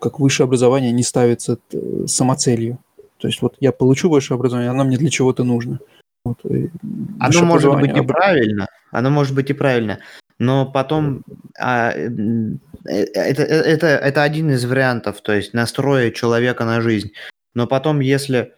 как 0.00 0.18
высшее 0.18 0.46
образование 0.46 0.92
не 0.92 1.02
ставится 1.02 1.58
самоцелью. 2.06 2.78
То 3.26 3.28
есть 3.28 3.42
вот 3.42 3.56
я 3.58 3.72
получу 3.72 4.08
высшее 4.08 4.36
образование, 4.36 4.70
оно 4.70 4.84
мне 4.84 4.96
для 4.96 5.10
чего-то 5.10 5.42
нужно. 5.42 5.80
Вот, 6.24 6.38
оно 7.18 7.44
может 7.44 7.74
быть 7.74 7.96
и 7.96 8.00
правильно, 8.00 8.68
оно 8.92 9.10
может 9.10 9.34
быть 9.34 9.50
и 9.50 9.52
правильно, 9.52 9.98
но 10.38 10.64
потом 10.64 11.24
а, 11.58 11.90
э, 11.90 12.08
это, 12.84 13.42
э, 13.42 13.62
это, 13.62 13.88
это 13.88 14.22
один 14.22 14.52
из 14.52 14.64
вариантов, 14.64 15.22
то 15.22 15.32
есть 15.32 15.54
настроя 15.54 16.12
человека 16.12 16.64
на 16.64 16.80
жизнь. 16.80 17.10
Но 17.56 17.66
потом, 17.66 17.98
если 17.98 18.52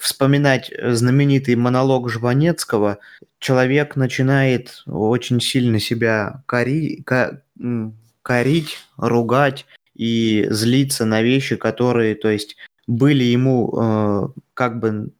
вспоминать 0.00 0.72
знаменитый 0.82 1.54
монолог 1.54 2.10
Жванецкого, 2.10 2.98
человек 3.38 3.94
начинает 3.94 4.82
очень 4.86 5.40
сильно 5.40 5.78
себя 5.78 6.42
кори, 6.46 7.04
корить, 8.22 8.78
ругать 8.96 9.66
и 9.94 10.48
злиться 10.50 11.04
на 11.04 11.22
вещи, 11.22 11.54
которые, 11.54 12.16
то 12.16 12.28
есть 12.28 12.56
были 12.90 13.22
ему 13.22 13.72
э, 13.72 14.28
как 14.54 14.80
бы 14.80 15.10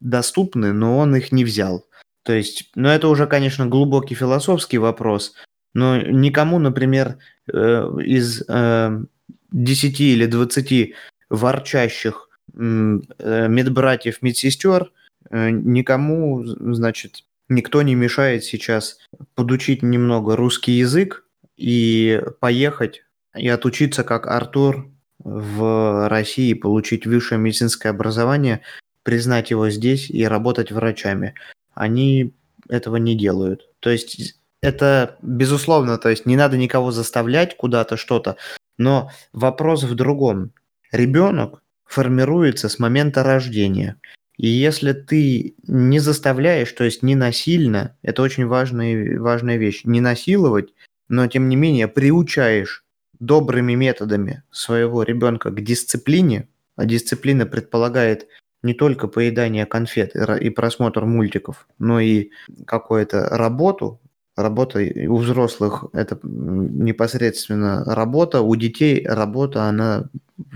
доступны, 0.00 0.72
но 0.72 0.98
он 0.98 1.14
их 1.14 1.30
не 1.30 1.44
взял. 1.44 1.86
То 2.22 2.32
есть, 2.32 2.70
ну 2.74 2.88
это 2.88 3.08
уже, 3.08 3.26
конечно, 3.26 3.66
глубокий 3.66 4.14
философский 4.14 4.78
вопрос, 4.78 5.34
но 5.74 5.98
никому, 6.00 6.58
например, 6.58 7.18
э, 7.52 7.88
из 8.04 8.42
э, 8.48 9.04
10 9.52 10.00
или 10.00 10.26
20 10.26 10.94
ворчащих 11.28 12.30
э, 12.54 12.58
медбратьев, 12.58 14.22
медсестер, 14.22 14.90
э, 15.30 15.50
никому, 15.50 16.44
значит, 16.46 17.24
никто 17.48 17.82
не 17.82 17.94
мешает 17.94 18.44
сейчас 18.44 18.98
подучить 19.34 19.82
немного 19.82 20.36
русский 20.36 20.72
язык 20.72 21.26
и 21.58 22.22
поехать 22.40 23.02
и 23.36 23.48
отучиться 23.48 24.02
как 24.02 24.26
Артур 24.26 24.88
в 25.24 26.08
России 26.08 26.54
получить 26.54 27.06
высшее 27.06 27.40
медицинское 27.40 27.90
образование, 27.90 28.60
признать 29.02 29.50
его 29.50 29.70
здесь 29.70 30.10
и 30.10 30.24
работать 30.24 30.72
врачами. 30.72 31.34
Они 31.74 32.32
этого 32.68 32.96
не 32.96 33.16
делают. 33.16 33.68
То 33.80 33.90
есть 33.90 34.36
это 34.60 35.16
безусловно, 35.22 35.98
то 35.98 36.08
есть 36.08 36.26
не 36.26 36.36
надо 36.36 36.56
никого 36.56 36.92
заставлять 36.92 37.56
куда-то 37.56 37.96
что-то, 37.96 38.36
но 38.78 39.10
вопрос 39.32 39.82
в 39.82 39.94
другом. 39.94 40.52
Ребенок 40.92 41.62
формируется 41.84 42.68
с 42.68 42.78
момента 42.78 43.22
рождения. 43.22 43.96
И 44.38 44.48
если 44.48 44.92
ты 44.92 45.54
не 45.66 45.98
заставляешь, 45.98 46.72
то 46.72 46.84
есть 46.84 47.02
не 47.02 47.14
насильно, 47.14 47.96
это 48.02 48.22
очень 48.22 48.46
важная, 48.46 49.20
важная 49.20 49.56
вещь, 49.56 49.82
не 49.84 50.00
насиловать, 50.00 50.72
но 51.08 51.26
тем 51.26 51.48
не 51.48 51.56
менее 51.56 51.88
приучаешь 51.88 52.84
добрыми 53.22 53.74
методами 53.74 54.42
своего 54.50 55.04
ребенка 55.04 55.50
к 55.50 55.62
дисциплине, 55.62 56.48
а 56.76 56.84
дисциплина 56.84 57.46
предполагает 57.46 58.26
не 58.62 58.74
только 58.74 59.06
поедание 59.08 59.64
конфет 59.64 60.14
и 60.14 60.50
просмотр 60.50 61.04
мультиков, 61.04 61.66
но 61.78 62.00
и 62.00 62.30
какую-то 62.66 63.28
работу. 63.30 64.00
Работа 64.34 64.80
у 64.80 65.16
взрослых– 65.16 65.84
это 65.92 66.18
непосредственно 66.22 67.84
работа, 67.84 68.40
у 68.40 68.56
детей 68.56 69.06
работа, 69.06 69.64
она 69.64 70.08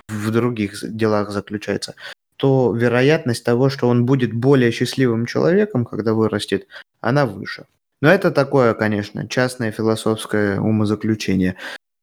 в 0.09 0.31
других 0.31 0.75
делах 0.83 1.31
заключается 1.31 1.95
то 2.37 2.75
вероятность 2.75 3.45
того, 3.45 3.71
что 3.71 3.89
он 3.89 4.05
будет 4.05 4.33
более 4.35 4.71
счастливым 4.71 5.25
человеком, 5.27 5.85
когда 5.85 6.13
вырастет, 6.13 6.67
она 7.01 7.25
выше. 7.27 7.65
Но 8.03 8.11
это 8.11 8.31
такое, 8.31 8.75
конечно, 8.75 9.27
частное 9.27 9.73
философское 9.73 10.61
умозаключение. 10.61 11.57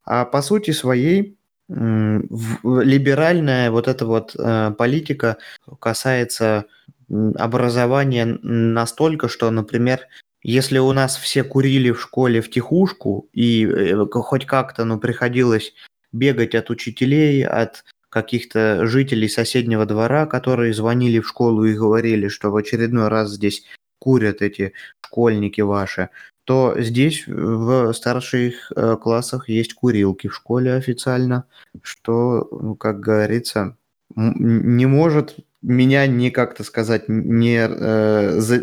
А 0.06 0.26
по 0.26 0.42
сути 0.42 0.72
своей 0.72 1.38
либеральная 1.70 3.72
вот 3.72 3.88
эта 3.88 4.06
вот 4.06 4.36
э, 4.38 4.72
политика 4.78 5.38
касается 5.80 6.66
образования 7.10 8.26
настолько, 8.26 9.30
что, 9.30 9.50
например, 9.50 10.02
если 10.42 10.78
у 10.78 10.92
нас 10.92 11.16
все 11.16 11.44
курили 11.44 11.92
в 11.92 12.02
школе 12.02 12.42
в 12.42 12.52
тихушку 12.52 13.30
и 13.34 13.66
э, 13.66 14.06
хоть 14.12 14.46
как-то 14.46 14.84
ну, 14.84 15.00
приходилось 15.00 15.74
бегать 16.12 16.54
от 16.54 16.70
учителей, 16.70 17.46
от 17.46 17.86
каких-то 18.10 18.86
жителей 18.86 19.30
соседнего 19.30 19.86
двора, 19.86 20.28
которые 20.28 20.74
звонили 20.74 21.20
в 21.20 21.28
школу 21.28 21.66
и 21.66 21.74
говорили, 21.74 22.28
что 22.28 22.52
в 22.52 22.56
очередной 22.56 23.08
раз 23.08 23.32
здесь 23.32 23.64
курят 24.00 24.42
эти 24.42 24.74
школьники 25.02 25.62
ваши, 25.62 26.10
то 26.46 26.76
здесь 26.78 27.26
в 27.28 27.94
старших 27.94 28.72
э, 28.76 28.98
классах 29.02 29.50
есть 29.50 29.74
курилки 29.74 30.28
в 30.28 30.36
школе 30.36 30.74
официально, 30.74 31.46
что, 31.82 32.48
ну, 32.52 32.76
как 32.76 33.00
говорится, 33.00 33.78
не 34.16 34.86
может 34.86 35.38
меня 35.62 36.06
не 36.08 36.30
как-то 36.30 36.64
сказать 36.64 37.08
не 37.08 37.58
э, 37.58 38.40
за, 38.40 38.62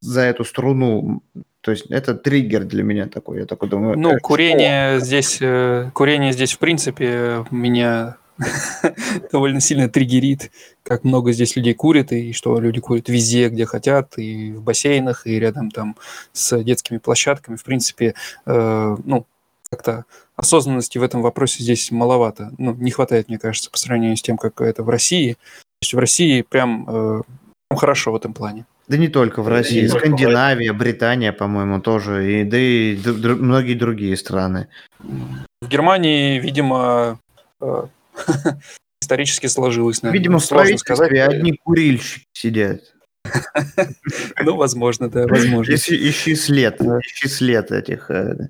за 0.00 0.20
эту 0.20 0.44
струну. 0.44 1.22
То 1.62 1.72
есть 1.72 1.86
это 1.90 2.14
триггер 2.14 2.64
для 2.64 2.82
меня 2.82 3.06
такой. 3.06 3.40
Я 3.40 3.46
такой 3.46 3.68
думаю. 3.68 3.98
Ну, 3.98 4.18
курение 4.18 4.96
что? 4.96 5.06
здесь, 5.06 5.38
э, 5.40 5.90
курение 5.94 6.32
здесь 6.32 6.52
в 6.52 6.58
принципе 6.58 7.44
меня 7.50 8.16
довольно 9.32 9.60
сильно 9.60 9.88
триггерит, 9.88 10.50
как 10.82 11.04
много 11.04 11.32
здесь 11.32 11.56
людей 11.56 11.74
курит, 11.74 12.12
и 12.12 12.32
что 12.32 12.58
люди 12.60 12.80
курят 12.80 13.08
везде, 13.08 13.48
где 13.48 13.66
хотят, 13.66 14.18
и 14.18 14.52
в 14.52 14.62
бассейнах, 14.62 15.26
и 15.26 15.38
рядом 15.38 15.70
там 15.70 15.96
с 16.32 16.62
детскими 16.62 16.98
площадками. 16.98 17.56
В 17.56 17.64
принципе, 17.64 18.14
э, 18.46 18.96
ну, 19.04 19.26
как-то 19.70 20.04
осознанности 20.36 20.98
в 20.98 21.02
этом 21.02 21.22
вопросе 21.22 21.62
здесь 21.62 21.90
маловато. 21.90 22.52
Ну, 22.58 22.74
не 22.74 22.90
хватает, 22.90 23.28
мне 23.28 23.38
кажется, 23.38 23.70
по 23.70 23.78
сравнению 23.78 24.16
с 24.16 24.22
тем, 24.22 24.36
как 24.36 24.60
это 24.60 24.82
в 24.82 24.88
России. 24.88 25.34
То 25.34 25.82
есть 25.82 25.94
в 25.94 25.98
России 25.98 26.42
прям, 26.42 26.84
э, 26.88 27.22
прям 27.68 27.78
хорошо 27.78 28.12
в 28.12 28.16
этом 28.16 28.32
плане. 28.32 28.64
Да 28.88 28.96
не 28.96 29.06
только 29.06 29.40
в 29.42 29.48
России, 29.48 29.86
Скандинавия, 29.86 30.72
Британия, 30.72 31.32
по-моему, 31.32 31.80
тоже, 31.80 32.40
и, 32.40 32.44
да 32.44 32.58
и 32.58 32.96
др- 32.96 33.36
многие 33.36 33.74
другие 33.74 34.16
страны. 34.16 34.66
В 34.98 35.68
Германии, 35.68 36.40
видимо, 36.40 37.20
э, 37.60 37.86
исторически 39.00 39.46
сложилось. 39.46 40.02
Наверное. 40.02 40.18
Видимо, 40.18 40.38
сложно 40.38 40.78
сказать. 40.78 41.12
одни 41.12 41.52
курильщики 41.52 42.26
сидят. 42.32 42.80
Ну, 44.42 44.56
возможно, 44.56 45.10
да, 45.10 45.26
возможно. 45.26 45.74
Ищи 45.74 46.34
след, 46.34 46.80
ищи 46.80 47.28
след 47.28 47.70
этих 47.70 48.10
э, 48.10 48.48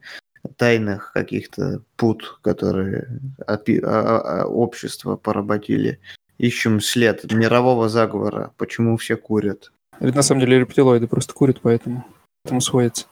тайных 0.57 1.12
каких-то 1.12 1.83
пут, 1.97 2.39
которые 2.43 3.21
а, 3.47 3.57
а, 3.57 4.47
общество 4.47 5.16
поработили. 5.16 5.99
Ищем 6.39 6.81
след 6.81 7.31
мирового 7.33 7.89
заговора, 7.89 8.53
почему 8.57 8.97
все 8.97 9.16
курят. 9.16 9.73
Ведь 9.99 10.14
на 10.14 10.23
самом 10.23 10.41
деле 10.41 10.61
рептилоиды 10.61 11.07
просто 11.07 11.35
курят, 11.35 11.61
поэтому, 11.61 12.07
поэтому 12.45 12.61
сводится. 12.61 13.07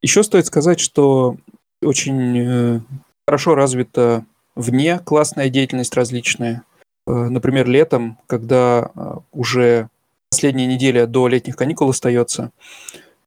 Еще 0.00 0.22
стоит 0.22 0.46
сказать, 0.46 0.80
что 0.80 1.36
очень 1.82 2.38
э, 2.38 2.80
хорошо 3.26 3.54
развита 3.54 4.24
вне 4.56 4.98
классная 4.98 5.48
деятельность 5.50 5.94
различная. 5.94 6.64
Э, 7.06 7.12
например, 7.12 7.68
летом, 7.68 8.18
когда 8.26 8.90
э, 8.94 9.14
уже 9.32 9.88
последняя 10.30 10.66
неделя 10.66 11.06
до 11.06 11.28
летних 11.28 11.56
каникул 11.56 11.90
остается, 11.90 12.50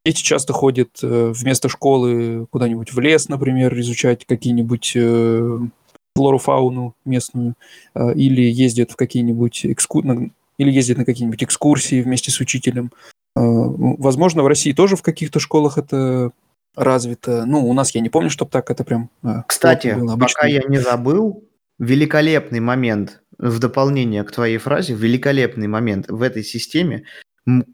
дети 0.04 0.22
часто 0.22 0.52
ходят 0.52 1.00
э, 1.02 1.32
вместо 1.34 1.70
школы 1.70 2.48
куда-нибудь 2.52 2.92
в 2.92 3.00
лес, 3.00 3.30
например, 3.30 3.80
изучать 3.80 4.26
какие-нибудь 4.26 4.98
флору, 6.16 6.38
фауну 6.38 6.96
местную, 7.06 7.54
или 7.96 8.42
ездят 8.42 8.92
в 8.92 8.96
какие-нибудь 8.98 9.66
экску... 9.68 10.02
или 10.02 10.72
ездят 10.72 10.98
на 10.98 11.06
какие-нибудь 11.06 11.44
экскурсии 11.44 12.02
вместе 12.02 12.32
с 12.32 12.42
учителем. 12.42 12.92
Возможно, 13.36 14.44
в 14.44 14.48
России 14.48 14.74
тоже 14.74 14.98
в 14.98 15.02
каких-то 15.02 15.40
школах 15.40 15.78
это 15.78 16.32
развито. 16.80 17.46
Ну, 17.46 17.68
у 17.68 17.74
нас 17.74 17.94
я 17.96 18.02
не 18.02 18.10
помню, 18.10 18.30
чтобы 18.30 18.52
так 18.52 18.72
это 18.72 18.84
прям... 18.84 19.10
А, 19.24 19.44
Кстати, 19.44 19.96
было. 19.98 20.14
Обычно... 20.14 20.36
пока 20.36 20.48
я 20.48 20.62
не 20.68 20.80
забыл, 20.80 21.44
великолепный 21.78 22.60
момент 22.60 23.22
в 23.38 23.60
дополнение 23.60 24.24
к 24.24 24.32
твоей 24.32 24.58
фразе, 24.58 24.94
великолепный 24.94 25.68
момент 25.68 26.10
в 26.10 26.22
этой 26.22 26.44
системе 26.44 27.04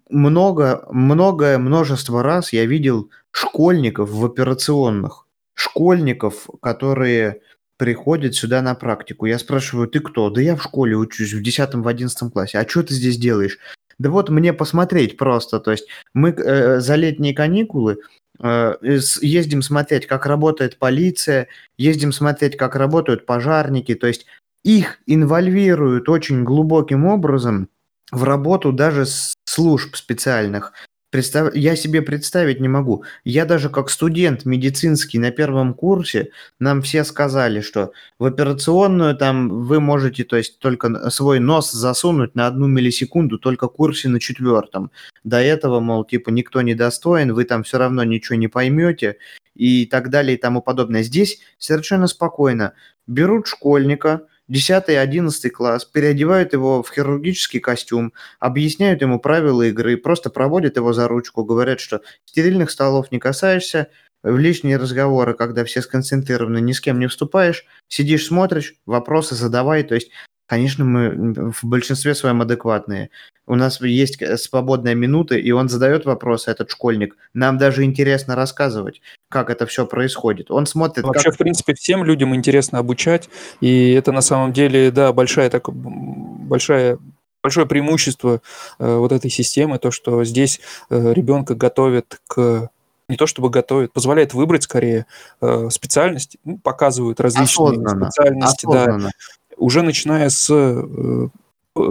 много, 0.10 0.86
многое 0.90 1.58
множество 1.58 2.24
раз 2.24 2.54
я 2.54 2.66
видел 2.66 3.10
школьников 3.32 4.10
в 4.10 4.26
операционных, 4.26 5.26
школьников, 5.54 6.48
которые 6.62 7.42
приходят 7.78 8.36
сюда 8.36 8.62
на 8.62 8.76
практику. 8.76 9.26
Я 9.26 9.38
спрашиваю, 9.38 9.88
ты 9.88 10.00
кто? 10.00 10.30
Да 10.30 10.42
я 10.42 10.56
в 10.56 10.64
школе 10.64 10.96
учусь, 10.96 11.34
в 11.34 11.42
10-11 11.42 12.32
классе. 12.32 12.60
А 12.60 12.68
что 12.68 12.84
ты 12.84 12.94
здесь 12.94 13.18
делаешь? 13.18 13.58
Да 13.98 14.10
вот 14.10 14.30
мне 14.30 14.54
посмотреть 14.54 15.18
просто. 15.18 15.60
То 15.60 15.72
есть 15.72 15.88
мы 16.14 16.30
э, 16.30 16.80
за 16.80 16.96
летние 16.96 17.34
каникулы 17.34 17.94
э, 17.94 17.98
ездим 18.42 19.62
смотреть, 19.62 20.08
как 20.08 20.26
работает 20.26 20.78
полиция, 20.78 21.48
ездим 21.78 22.12
смотреть, 22.12 22.58
как 22.58 22.76
работают 22.76 23.26
пожарники. 23.26 23.96
То 23.96 24.08
есть 24.08 24.26
их 24.64 25.00
инвольвируют 25.06 26.10
очень 26.10 26.44
глубоким 26.44 27.06
образом 27.06 27.70
в 28.12 28.24
работу 28.24 28.72
даже 28.72 29.06
служб 29.46 29.96
специальных. 29.96 30.74
Представ... 31.16 31.56
Я 31.56 31.78
себе 31.78 32.02
представить 32.02 32.60
не 32.60 32.68
могу. 32.68 33.06
Я 33.24 33.46
даже 33.46 33.70
как 33.70 33.90
студент 33.90 34.44
медицинский 34.44 35.18
на 35.18 35.32
первом 35.32 35.74
курсе, 35.74 36.32
нам 36.60 36.82
все 36.82 37.06
сказали, 37.06 37.62
что 37.62 37.94
в 38.20 38.26
операционную 38.26 39.16
там 39.16 39.64
вы 39.64 39.80
можете, 39.80 40.26
то 40.26 40.36
есть 40.36 40.60
только 40.60 41.10
свой 41.10 41.40
нос 41.40 41.72
засунуть 41.72 42.36
на 42.36 42.48
одну 42.48 42.68
миллисекунду, 42.68 43.40
только 43.40 43.70
курсе 43.70 44.10
на 44.10 44.20
четвертом. 44.20 44.92
До 45.24 45.38
этого, 45.38 45.80
мол, 45.80 46.04
типа 46.04 46.32
никто 46.32 46.62
не 46.62 46.76
достоин, 46.76 47.34
вы 47.34 47.46
там 47.46 47.64
все 47.64 47.78
равно 47.78 48.04
ничего 48.04 48.36
не 48.36 48.50
поймете 48.50 49.16
и 49.56 49.86
так 49.86 50.10
далее 50.10 50.36
и 50.36 50.42
тому 50.42 50.62
подобное. 50.62 51.02
Здесь 51.02 51.40
совершенно 51.58 52.08
спокойно. 52.08 52.74
Берут 53.08 53.48
школьника, 53.48 54.24
10-11 54.52 55.50
класс, 55.50 55.86
переодевают 55.86 56.54
его 56.54 56.84
в 56.84 56.92
хирургический 56.92 57.60
костюм, 57.60 58.14
объясняют 58.40 59.02
ему 59.02 59.20
правила 59.20 59.64
игры, 59.64 59.98
просто 59.98 60.30
проводят 60.30 60.78
его 60.78 60.94
за 60.94 61.08
ручку, 61.08 61.44
говорят, 61.44 61.80
что 61.80 62.02
стерильных 62.26 62.72
столов 62.72 63.12
не 63.12 63.20
касаешься, 63.20 63.90
в 64.24 64.40
лишние 64.40 64.78
разговоры, 64.78 65.36
когда 65.36 65.64
все 65.66 65.84
сконцентрированы, 65.84 66.60
ни 66.60 66.72
с 66.72 66.82
кем 66.82 67.00
не 67.00 67.08
вступаешь, 67.08 67.66
сидишь, 67.88 68.26
смотришь, 68.26 68.76
вопросы 68.88 69.36
задавай, 69.36 69.84
то 69.84 69.94
есть 69.94 70.10
Конечно, 70.48 70.86
мы 70.86 71.52
в 71.52 71.64
большинстве 71.64 72.14
своем 72.14 72.42
адекватные. 72.42 73.10
У 73.48 73.56
нас 73.56 73.82
есть 73.82 74.20
свободная 74.40 74.94
минута, 74.94 75.36
и 75.36 75.52
он 75.52 75.70
задает 75.70 76.06
вопросы, 76.06 76.52
этот 76.52 76.70
школьник. 76.70 77.18
Нам 77.34 77.58
даже 77.58 77.84
интересно 77.84 78.36
рассказывать, 78.36 79.02
как 79.30 79.50
это 79.50 79.66
все 79.66 79.86
происходит. 79.88 80.52
Он 80.52 80.66
смотрит... 80.68 81.04
Вообще, 81.06 81.30
как... 81.30 81.36
в 81.36 81.38
принципе, 81.38 81.74
всем 81.74 82.04
людям 82.04 82.36
интересно 82.36 82.80
обучать, 82.80 83.30
и 83.60 83.92
это 83.92 84.12
на 84.12 84.22
самом 84.22 84.54
деле, 84.54 84.92
да, 84.92 85.14
большая, 85.14 85.50
так, 85.50 85.74
большая 85.74 87.00
большое 87.44 87.68
преимущество 87.68 88.42
э, 88.80 88.96
вот 88.98 89.12
этой 89.12 89.30
системы, 89.30 89.78
то, 89.78 89.92
что 89.92 90.24
здесь 90.24 90.60
э, 90.90 91.14
ребенка 91.14 91.54
готовят 91.54 92.20
к 92.26 92.72
не 93.08 93.18
то 93.18 93.28
чтобы 93.28 93.52
готовят, 93.52 93.94
позволяет 93.94 94.34
выбрать 94.34 94.64
скорее 94.64 95.06
э, 95.42 95.70
специальность, 95.70 96.38
ну, 96.44 96.58
показывают 96.58 97.20
различные 97.20 97.68
осознанно, 97.68 98.10
специальности, 98.10 98.66
осознанно. 98.66 99.04
да, 99.04 99.10
уже 99.58 99.82
начиная 99.82 100.30
с, 100.30 100.50
э, 100.50 101.28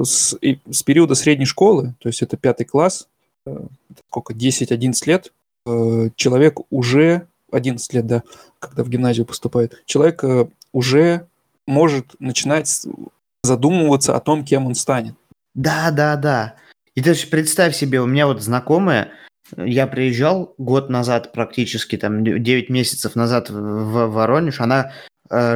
с, 0.03 0.37
с 0.71 0.83
периода 0.83 1.15
средней 1.15 1.47
школы, 1.47 1.95
то 1.99 2.09
есть 2.09 2.23
это 2.23 2.37
пятый 2.37 2.65
класс, 2.65 3.09
э, 3.47 3.67
сколько, 4.09 4.35
10-11 4.35 5.07
лет, 5.07 5.33
э, 5.67 6.11
человек 6.17 6.61
уже, 6.71 7.27
11 7.53 7.93
лет, 7.95 8.07
да, 8.07 8.23
когда 8.59 8.83
в 8.85 8.89
гимназию 8.89 9.27
поступает, 9.27 9.83
человек 9.87 10.25
уже 10.73 11.27
может 11.67 12.15
начинать 12.19 12.87
задумываться 13.43 14.17
о 14.17 14.21
том, 14.21 14.45
кем 14.45 14.67
он 14.67 14.75
станет. 14.75 15.15
Да, 15.55 15.91
да, 15.91 16.17
да. 16.17 16.57
И 16.95 17.01
даже 17.01 17.27
представь 17.27 17.77
себе, 17.77 18.01
у 18.01 18.07
меня 18.07 18.27
вот 18.27 18.43
знакомая, 18.43 19.11
я 19.57 19.87
приезжал 19.87 20.55
год 20.59 20.89
назад 20.89 21.33
практически, 21.33 21.97
там 21.97 22.25
9 22.25 22.71
месяцев 22.71 23.15
назад 23.15 23.51
в 23.51 24.07
Воронеж, 24.07 24.61
она 24.61 24.93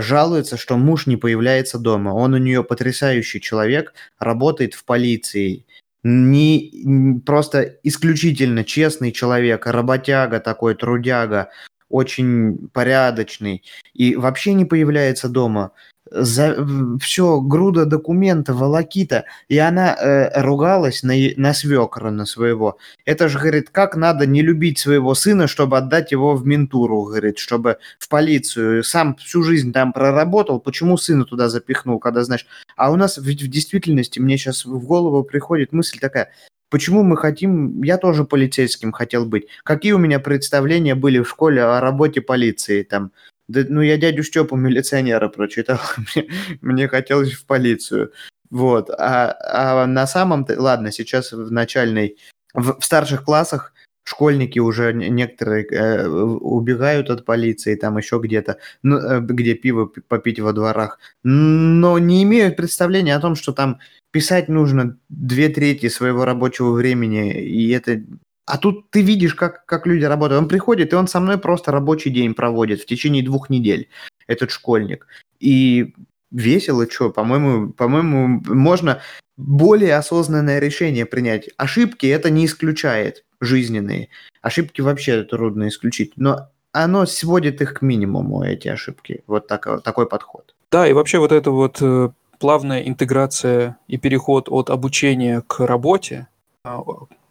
жалуется, 0.00 0.56
что 0.56 0.76
муж 0.76 1.06
не 1.06 1.16
появляется 1.16 1.78
дома. 1.78 2.10
Он 2.10 2.34
у 2.34 2.38
нее 2.38 2.64
потрясающий 2.64 3.40
человек, 3.40 3.94
работает 4.18 4.74
в 4.74 4.84
полиции. 4.84 5.66
Не, 6.02 7.20
просто 7.26 7.78
исключительно 7.82 8.64
честный 8.64 9.12
человек, 9.12 9.66
работяга 9.66 10.40
такой, 10.40 10.74
трудяга, 10.74 11.50
очень 11.88 12.68
порядочный. 12.72 13.64
И 13.94 14.14
вообще 14.16 14.54
не 14.54 14.64
появляется 14.64 15.28
дома 15.28 15.72
за, 16.10 16.66
все, 17.00 17.40
груда 17.40 17.86
документов, 17.86 18.56
волокита, 18.56 19.24
и 19.48 19.58
она 19.58 19.94
э, 19.94 20.42
ругалась 20.42 21.02
на, 21.02 21.14
на 21.36 21.54
свекра, 21.54 22.10
на 22.10 22.26
своего. 22.26 22.78
Это 23.04 23.28
же, 23.28 23.38
говорит, 23.38 23.70
как 23.70 23.96
надо 23.96 24.26
не 24.26 24.42
любить 24.42 24.78
своего 24.78 25.14
сына, 25.14 25.46
чтобы 25.46 25.78
отдать 25.78 26.12
его 26.12 26.34
в 26.34 26.46
ментуру, 26.46 27.04
говорит, 27.04 27.38
чтобы 27.38 27.78
в 27.98 28.08
полицию. 28.08 28.84
Сам 28.84 29.16
всю 29.16 29.42
жизнь 29.42 29.72
там 29.72 29.92
проработал, 29.92 30.60
почему 30.60 30.96
сына 30.96 31.24
туда 31.24 31.48
запихнул, 31.48 31.98
когда, 31.98 32.24
знаешь... 32.24 32.46
А 32.76 32.90
у 32.90 32.96
нас 32.96 33.18
ведь 33.18 33.42
в 33.42 33.48
действительности, 33.48 34.18
мне 34.18 34.38
сейчас 34.38 34.64
в 34.64 34.84
голову 34.86 35.24
приходит 35.24 35.72
мысль 35.72 35.98
такая, 35.98 36.30
Почему 36.70 37.02
мы 37.02 37.16
хотим... 37.16 37.82
Я 37.82 37.96
тоже 37.96 38.24
полицейским 38.24 38.92
хотел 38.92 39.24
быть. 39.24 39.46
Какие 39.64 39.92
у 39.92 39.98
меня 39.98 40.20
представления 40.20 40.94
были 40.94 41.20
в 41.20 41.28
школе 41.28 41.62
о 41.62 41.80
работе 41.80 42.20
полиции? 42.20 42.82
Там 42.82 43.10
ну, 43.48 43.80
я 43.80 43.96
дядю 43.96 44.22
Степу 44.22 44.56
милиционера 44.56 45.28
прочитал, 45.28 45.80
мне, 46.14 46.28
мне 46.60 46.88
хотелось 46.88 47.32
в 47.32 47.46
полицию. 47.46 48.12
Вот. 48.50 48.90
А, 48.90 49.36
а 49.40 49.86
на 49.86 50.06
самом-то... 50.06 50.60
Ладно, 50.60 50.92
сейчас 50.92 51.32
в 51.32 51.50
начальной... 51.50 52.16
В, 52.54 52.78
в 52.80 52.84
старших 52.84 53.24
классах 53.24 53.72
школьники 54.08 54.58
уже 54.58 54.92
некоторые 54.92 55.66
э, 55.66 56.06
убегают 56.08 57.10
от 57.10 57.24
полиции, 57.24 57.74
там 57.74 57.98
еще 57.98 58.18
где-то, 58.22 58.58
ну, 58.82 58.96
э, 58.96 59.20
где 59.20 59.54
пиво 59.54 59.90
попить 60.08 60.40
во 60.40 60.52
дворах, 60.52 60.98
но 61.24 61.98
не 61.98 62.22
имеют 62.22 62.56
представления 62.56 63.14
о 63.14 63.20
том, 63.20 63.34
что 63.34 63.52
там 63.52 63.80
писать 64.10 64.48
нужно 64.48 64.96
две 65.10 65.50
трети 65.50 65.88
своего 65.90 66.24
рабочего 66.24 66.72
времени, 66.72 67.38
и 67.38 67.70
это 67.70 68.02
а 68.48 68.56
тут 68.58 68.90
ты 68.90 69.02
видишь, 69.02 69.34
как, 69.34 69.66
как 69.66 69.86
люди 69.86 70.04
работают. 70.04 70.42
Он 70.42 70.48
приходит, 70.48 70.92
и 70.92 70.96
он 70.96 71.06
со 71.06 71.20
мной 71.20 71.38
просто 71.38 71.70
рабочий 71.70 72.10
день 72.10 72.34
проводит 72.34 72.80
в 72.80 72.86
течение 72.86 73.22
двух 73.22 73.50
недель, 73.50 73.88
этот 74.26 74.50
школьник. 74.50 75.06
И 75.38 75.94
весело, 76.30 76.90
что, 76.90 77.10
по-моему, 77.10 77.72
по-моему, 77.72 78.42
можно 78.46 79.00
более 79.36 79.96
осознанное 79.96 80.58
решение 80.60 81.04
принять. 81.04 81.50
Ошибки 81.58 82.06
это 82.06 82.30
не 82.30 82.46
исключает 82.46 83.24
жизненные. 83.40 84.08
Ошибки 84.40 84.80
вообще 84.80 85.22
трудно 85.24 85.68
исключить. 85.68 86.12
Но 86.16 86.48
оно 86.72 87.06
сводит 87.06 87.60
их 87.60 87.74
к 87.74 87.82
минимуму, 87.82 88.42
эти 88.42 88.68
ошибки. 88.68 89.22
Вот 89.26 89.46
так, 89.46 89.82
такой 89.82 90.08
подход. 90.08 90.54
Да, 90.72 90.88
и 90.88 90.92
вообще 90.92 91.18
вот 91.18 91.32
эта 91.32 91.50
вот 91.50 91.78
э, 91.80 92.10
плавная 92.38 92.80
интеграция 92.80 93.76
и 93.88 93.98
переход 93.98 94.48
от 94.48 94.70
обучения 94.70 95.42
к 95.46 95.60
работе, 95.60 96.28
а, 96.64 96.82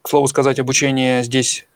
к 0.08 0.10
слову 0.10 0.28
сказать, 0.28 0.58
обучение 0.60 1.24
здесь 1.24 1.68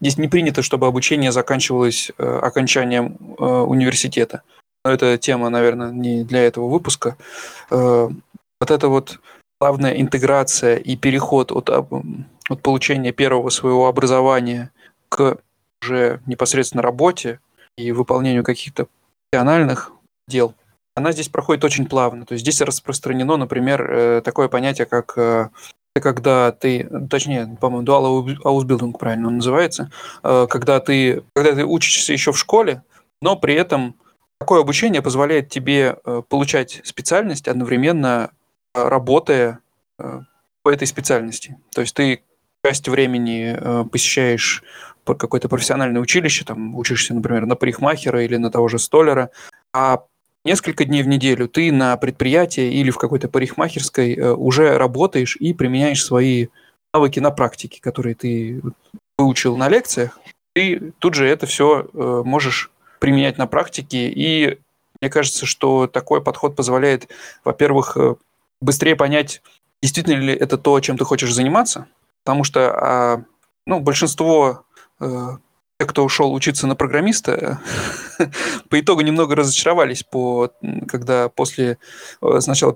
Здесь 0.00 0.16
не 0.16 0.28
принято, 0.28 0.62
чтобы 0.62 0.86
обучение 0.86 1.32
заканчивалось 1.32 2.12
э, 2.16 2.22
окончанием 2.24 3.16
э, 3.36 3.44
университета. 3.44 4.42
Но 4.84 4.92
это 4.92 5.18
тема, 5.18 5.50
наверное, 5.50 5.90
не 5.90 6.22
для 6.22 6.42
этого 6.42 6.68
выпуска. 6.68 7.16
Э, 7.70 8.08
вот 8.60 8.70
эта 8.70 8.88
вот 8.88 9.18
плавная 9.58 10.00
интеграция 10.00 10.76
и 10.76 10.94
переход 10.94 11.50
от, 11.50 11.68
от 11.68 12.62
получения 12.62 13.10
первого 13.10 13.50
своего 13.50 13.88
образования 13.88 14.70
к 15.08 15.38
уже 15.82 16.20
непосредственно 16.26 16.82
работе 16.82 17.40
и 17.76 17.90
выполнению 17.90 18.44
каких-то 18.44 18.86
профессиональных 19.32 19.90
дел, 20.28 20.54
она 20.94 21.10
здесь 21.10 21.28
проходит 21.28 21.64
очень 21.64 21.86
плавно. 21.86 22.24
То 22.24 22.34
есть 22.34 22.44
здесь 22.44 22.60
распространено, 22.60 23.36
например, 23.36 24.22
такое 24.22 24.46
понятие, 24.46 24.86
как 24.86 25.50
когда 26.00 26.52
ты, 26.52 26.88
точнее, 27.10 27.56
по-моему, 27.60 27.86
dual 27.86 28.36
ausbildung 28.44 28.92
правильно 28.98 29.28
он 29.28 29.36
называется, 29.36 29.90
э, 30.22 30.46
когда 30.48 30.80
ты, 30.80 31.22
когда 31.34 31.54
ты 31.54 31.64
учишься 31.64 32.12
еще 32.12 32.32
в 32.32 32.38
школе, 32.38 32.82
но 33.20 33.36
при 33.36 33.54
этом 33.54 33.96
такое 34.38 34.60
обучение 34.60 35.02
позволяет 35.02 35.48
тебе 35.48 35.96
э, 36.04 36.22
получать 36.28 36.80
специальность, 36.84 37.48
одновременно 37.48 38.30
э, 38.74 38.88
работая 38.88 39.60
по 40.62 40.70
этой 40.70 40.86
специальности. 40.86 41.58
То 41.74 41.80
есть 41.80 41.92
ты 41.92 42.22
часть 42.64 42.88
времени 42.88 43.84
посещаешь 43.90 44.62
какое-то 45.04 45.48
профессиональное 45.48 46.00
училище, 46.00 46.44
там 46.44 46.76
учишься, 46.76 47.14
например, 47.14 47.46
на 47.46 47.56
парикмахера 47.56 48.22
или 48.22 48.36
на 48.36 48.50
того 48.52 48.68
же 48.68 48.78
столера, 48.78 49.30
а 49.72 50.04
несколько 50.44 50.84
дней 50.84 51.02
в 51.02 51.08
неделю 51.08 51.48
ты 51.48 51.72
на 51.72 51.96
предприятии 51.96 52.72
или 52.72 52.90
в 52.90 52.98
какой-то 52.98 53.28
парикмахерской 53.28 54.14
э, 54.14 54.32
уже 54.32 54.76
работаешь 54.78 55.36
и 55.36 55.54
применяешь 55.54 56.04
свои 56.04 56.48
навыки 56.92 57.20
на 57.20 57.30
практике, 57.30 57.80
которые 57.80 58.14
ты 58.14 58.62
выучил 59.18 59.56
на 59.56 59.68
лекциях, 59.68 60.18
ты 60.54 60.92
тут 60.98 61.14
же 61.14 61.26
это 61.26 61.46
все 61.46 61.88
э, 61.92 62.22
можешь 62.24 62.70
применять 62.98 63.38
на 63.38 63.46
практике. 63.46 64.08
И 64.08 64.58
мне 65.00 65.10
кажется, 65.10 65.46
что 65.46 65.86
такой 65.86 66.22
подход 66.22 66.56
позволяет, 66.56 67.08
во-первых, 67.44 67.96
э, 67.96 68.14
быстрее 68.60 68.96
понять, 68.96 69.42
действительно 69.82 70.20
ли 70.20 70.34
это 70.34 70.58
то, 70.58 70.78
чем 70.80 70.98
ты 70.98 71.04
хочешь 71.04 71.32
заниматься, 71.32 71.86
потому 72.24 72.42
что 72.42 72.72
а, 72.72 73.24
ну, 73.66 73.80
большинство 73.80 74.64
кто 75.86 76.04
ушел 76.04 76.32
учиться 76.32 76.66
на 76.66 76.74
программиста, 76.74 77.60
по 78.68 78.80
итогу 78.80 79.02
немного 79.02 79.36
разочаровались, 79.36 80.02
по, 80.02 80.50
когда 80.88 81.28
после 81.28 81.78
э, 82.20 82.40
сначала, 82.40 82.74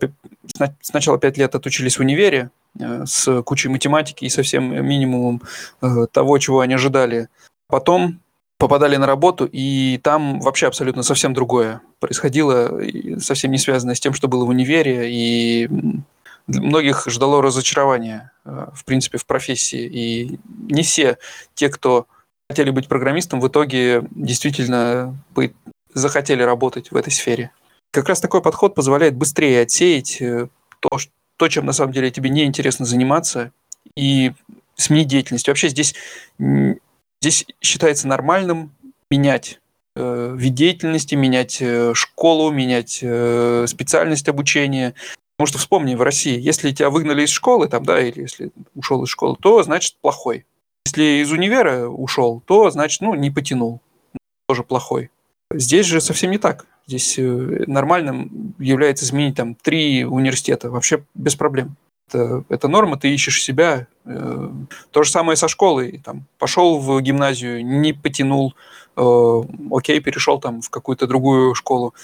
сначала 0.80 1.18
5 1.18 1.36
лет 1.36 1.55
отучились 1.55 1.96
в 1.96 2.00
универе 2.00 2.50
э, 2.78 3.05
с 3.05 3.42
кучей 3.42 3.70
математики 3.70 4.24
и 4.24 4.28
совсем 4.28 4.86
минимумом 4.86 5.42
э, 5.80 6.07
того, 6.12 6.38
чего 6.38 6.61
они 6.61 6.74
ожидали. 6.74 7.28
Потом 7.66 8.20
попадали 8.57 8.94
на 8.94 9.09
работу, 9.09 9.48
и 9.50 9.98
там 9.98 10.38
вообще 10.38 10.68
абсолютно 10.68 11.03
совсем 11.03 11.34
другое 11.34 11.80
происходило, 11.98 12.80
совсем 13.18 13.50
не 13.50 13.59
связанное 13.59 13.96
с 13.96 14.00
тем, 14.00 14.14
что 14.14 14.28
было 14.28 14.44
в 14.44 14.50
универе, 14.50 15.11
и 15.11 15.68
многих 16.46 17.09
ждало 17.09 17.42
разочарование, 17.42 18.30
в 18.44 18.84
принципе, 18.84 19.18
в 19.18 19.26
профессии. 19.26 19.80
И 19.80 20.38
не 20.68 20.82
все 20.82 21.18
те, 21.55 21.68
кто 21.70 22.07
хотели 22.53 22.68
быть 22.68 22.86
программистом, 22.86 23.40
в 23.40 23.48
итоге 23.48 24.05
действительно 24.11 25.16
захотели 25.94 26.42
работать 26.42 26.90
в 26.90 26.96
этой 26.96 27.11
сфере. 27.11 27.50
Как 27.90 28.09
раз 28.09 28.20
такой 28.20 28.42
подход 28.42 28.74
позволяет 28.74 29.14
быстрее 29.14 29.62
отсеять 29.62 30.20
э, 30.20 30.48
то, 30.80 30.90
то 31.38 31.48
чем 31.48 31.64
на 31.64 31.72
самом 31.72 31.92
деле 31.92 32.11
тебе 32.11 32.28
неинтересно 32.28 32.84
заниматься, 32.84 33.53
и 33.96 34.32
сменить 34.76 35.09
деятельность. 35.09 35.48
Вообще 35.48 35.68
здесь, 35.68 35.94
здесь 37.20 37.46
считается 37.61 38.07
нормальным 38.07 38.72
менять 39.11 39.61
э, 39.96 40.34
вид 40.36 40.55
деятельности, 40.55 41.14
менять 41.14 41.59
э, 41.61 41.92
школу, 41.94 42.50
менять 42.50 43.00
э, 43.03 43.64
специальность 43.66 44.28
обучения. 44.28 44.94
Потому 45.36 45.48
что 45.48 45.59
вспомни, 45.59 45.94
в 45.94 46.03
России, 46.03 46.38
если 46.38 46.70
тебя 46.70 46.90
выгнали 46.90 47.24
из 47.24 47.30
школы, 47.30 47.68
там, 47.68 47.84
да, 47.84 47.98
или 47.98 48.20
если 48.20 48.50
ушел 48.74 49.03
из 49.05 49.09
школы, 49.09 49.36
то 49.40 49.62
значит 49.62 49.96
плохой. 50.03 50.44
Если 50.93 51.22
из 51.22 51.32
универа 51.32 51.88
ушел, 51.88 52.43
то 52.45 52.70
значит, 52.70 53.01
ну, 53.01 53.14
не 53.14 53.30
потянул. 53.30 53.80
Тоже 54.47 54.62
плохой. 54.62 55.11
Здесь 55.51 55.86
же 55.86 56.03
совсем 56.03 56.30
не 56.30 56.36
так. 56.36 56.66
Здесь 56.86 57.18
э, 57.18 57.64
нормальным 57.66 58.55
является 58.59 59.07
изменить 59.07 59.36
там 59.36 59.55
три 59.55 60.05
университета. 60.05 60.70
Вообще 60.70 61.05
без 61.14 61.34
проблем. 61.34 61.76
Это, 62.09 62.45
это 62.51 62.68
норма, 62.68 62.99
ты 62.99 63.09
ищешь 63.14 63.43
себя. 63.43 63.86
Э, 64.05 64.51
то 64.90 65.03
же 65.03 65.11
самое 65.11 65.36
со 65.36 65.49
школой. 65.49 66.03
Там, 66.05 66.26
пошел 66.38 66.78
в 66.78 67.01
гимназию, 67.01 67.64
не 67.64 67.95
потянул, 67.95 68.55
э, 68.99 69.43
окей, 69.70 69.99
перешел 70.01 70.40
там 70.40 70.61
в 70.61 70.68
какую-то 70.68 71.07
другую 71.07 71.55
школу. 71.55 71.95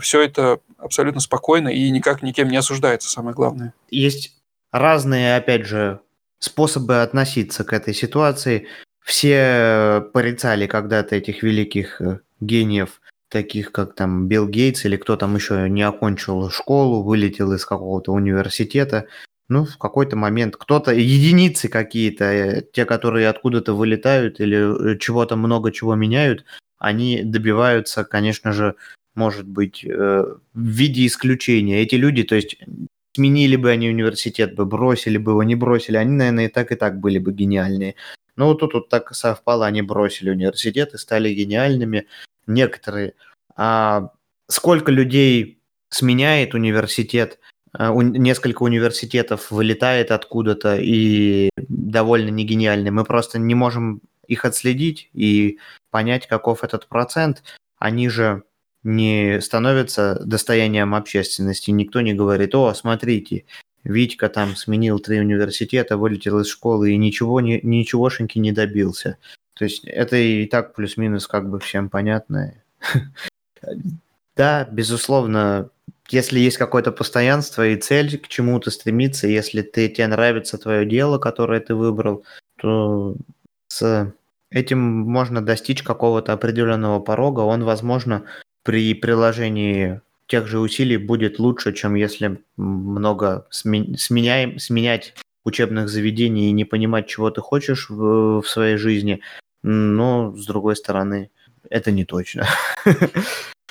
Все 0.00 0.20
это 0.20 0.58
абсолютно 0.78 1.20
спокойно 1.20 1.68
и 1.68 1.88
никак 1.90 2.22
никем 2.22 2.48
не 2.48 2.56
осуждается, 2.56 3.08
самое 3.08 3.36
главное. 3.36 3.72
Есть 3.88 4.34
разные, 4.72 5.36
опять 5.36 5.64
же, 5.64 6.00
способы 6.42 7.02
относиться 7.02 7.64
к 7.64 7.72
этой 7.72 7.94
ситуации. 7.94 8.66
Все 9.00 10.04
порицали 10.12 10.66
когда-то 10.66 11.14
этих 11.14 11.42
великих 11.42 12.00
э, 12.00 12.18
гениев, 12.40 13.00
таких 13.28 13.70
как 13.72 13.94
там 13.94 14.26
Билл 14.26 14.48
Гейтс 14.48 14.84
или 14.84 14.96
кто 14.96 15.16
там 15.16 15.36
еще 15.36 15.68
не 15.68 15.82
окончил 15.82 16.50
школу, 16.50 17.02
вылетел 17.02 17.52
из 17.52 17.64
какого-то 17.64 18.12
университета. 18.12 19.06
Ну, 19.48 19.64
в 19.64 19.78
какой-то 19.78 20.16
момент 20.16 20.56
кто-то, 20.56 20.92
единицы 20.92 21.68
какие-то, 21.68 22.24
э, 22.24 22.62
те, 22.72 22.84
которые 22.86 23.28
откуда-то 23.28 23.74
вылетают 23.74 24.40
или 24.40 24.94
э, 24.94 24.98
чего-то 24.98 25.36
много 25.36 25.70
чего 25.70 25.94
меняют, 25.94 26.44
они 26.78 27.22
добиваются, 27.22 28.04
конечно 28.04 28.52
же, 28.52 28.74
может 29.14 29.46
быть, 29.46 29.84
в 29.84 30.40
виде 30.54 31.06
исключения. 31.06 31.82
Эти 31.82 31.96
люди, 31.96 32.24
то 32.24 32.34
есть 32.34 32.56
сменили 33.14 33.56
бы 33.56 33.70
они 33.70 33.88
университет, 33.88 34.54
бы 34.54 34.64
бросили 34.66 35.18
бы 35.18 35.32
его, 35.32 35.42
не 35.42 35.54
бросили, 35.54 35.96
они, 35.96 36.12
наверное, 36.12 36.46
и 36.46 36.48
так 36.48 36.72
и 36.72 36.76
так 36.76 36.98
были 36.98 37.18
бы 37.18 37.32
гениальные. 37.32 37.94
Но 38.36 38.48
вот 38.48 38.60
тут 38.60 38.74
вот 38.74 38.88
так 38.88 39.14
совпало, 39.14 39.66
они 39.66 39.82
бросили 39.82 40.30
университет 40.30 40.94
и 40.94 40.98
стали 40.98 41.32
гениальными. 41.34 42.06
Некоторые. 42.46 43.14
А 43.56 44.10
сколько 44.48 44.90
людей 44.90 45.58
сменяет 45.90 46.54
университет, 46.54 47.38
а, 47.72 47.92
несколько 47.94 48.62
университетов 48.62 49.50
вылетает 49.50 50.10
откуда-то 50.10 50.76
и 50.76 51.50
довольно 51.56 52.30
не 52.30 52.44
гениальны. 52.44 52.90
Мы 52.90 53.04
просто 53.04 53.38
не 53.38 53.54
можем 53.54 54.00
их 54.26 54.44
отследить 54.44 55.10
и 55.12 55.58
понять, 55.90 56.26
каков 56.26 56.64
этот 56.64 56.86
процент. 56.88 57.42
Они 57.78 58.08
же 58.08 58.44
не 58.82 59.40
становится 59.40 60.20
достоянием 60.24 60.94
общественности. 60.94 61.70
Никто 61.70 62.00
не 62.00 62.14
говорит, 62.14 62.54
о, 62.54 62.74
смотрите, 62.74 63.44
Витька 63.84 64.28
там 64.28 64.56
сменил 64.56 64.98
три 64.98 65.20
университета, 65.20 65.96
вылетел 65.96 66.40
из 66.40 66.48
школы 66.48 66.92
и 66.92 66.96
ничего, 66.96 67.40
не, 67.40 67.60
ничегошеньки 67.62 68.38
не 68.38 68.52
добился. 68.52 69.18
То 69.54 69.64
есть 69.64 69.84
это 69.84 70.16
и 70.16 70.46
так 70.46 70.74
плюс-минус 70.74 71.26
как 71.26 71.48
бы 71.48 71.58
всем 71.60 71.88
понятно. 71.88 72.54
Да, 74.34 74.64
безусловно, 74.64 75.68
если 76.08 76.40
есть 76.40 76.56
какое-то 76.56 76.90
постоянство 76.90 77.68
и 77.68 77.76
цель 77.76 78.18
к 78.18 78.28
чему-то 78.28 78.70
стремиться, 78.70 79.26
если 79.26 79.60
ты, 79.60 79.88
тебе 79.90 80.06
нравится 80.06 80.56
твое 80.56 80.86
дело, 80.86 81.18
которое 81.18 81.60
ты 81.60 81.74
выбрал, 81.74 82.24
то 82.56 83.14
с 83.68 84.12
этим 84.50 84.78
можно 84.80 85.44
достичь 85.44 85.82
какого-то 85.82 86.32
определенного 86.32 86.98
порога. 86.98 87.40
Он, 87.40 87.62
возможно, 87.64 88.24
при 88.62 88.94
приложении 88.94 90.00
тех 90.26 90.46
же 90.46 90.60
усилий 90.60 90.96
будет 90.96 91.38
лучше, 91.38 91.72
чем 91.72 91.94
если 91.94 92.42
много 92.56 93.46
сменяем, 93.50 94.58
сменять 94.58 95.14
учебных 95.44 95.88
заведений 95.88 96.48
и 96.48 96.52
не 96.52 96.64
понимать, 96.64 97.06
чего 97.06 97.30
ты 97.30 97.40
хочешь 97.40 97.90
в, 97.90 98.40
в 98.40 98.48
своей 98.48 98.76
жизни. 98.76 99.20
Но, 99.62 100.34
с 100.36 100.46
другой 100.46 100.76
стороны, 100.76 101.30
это 101.68 101.90
не 101.90 102.04
точно. 102.04 102.46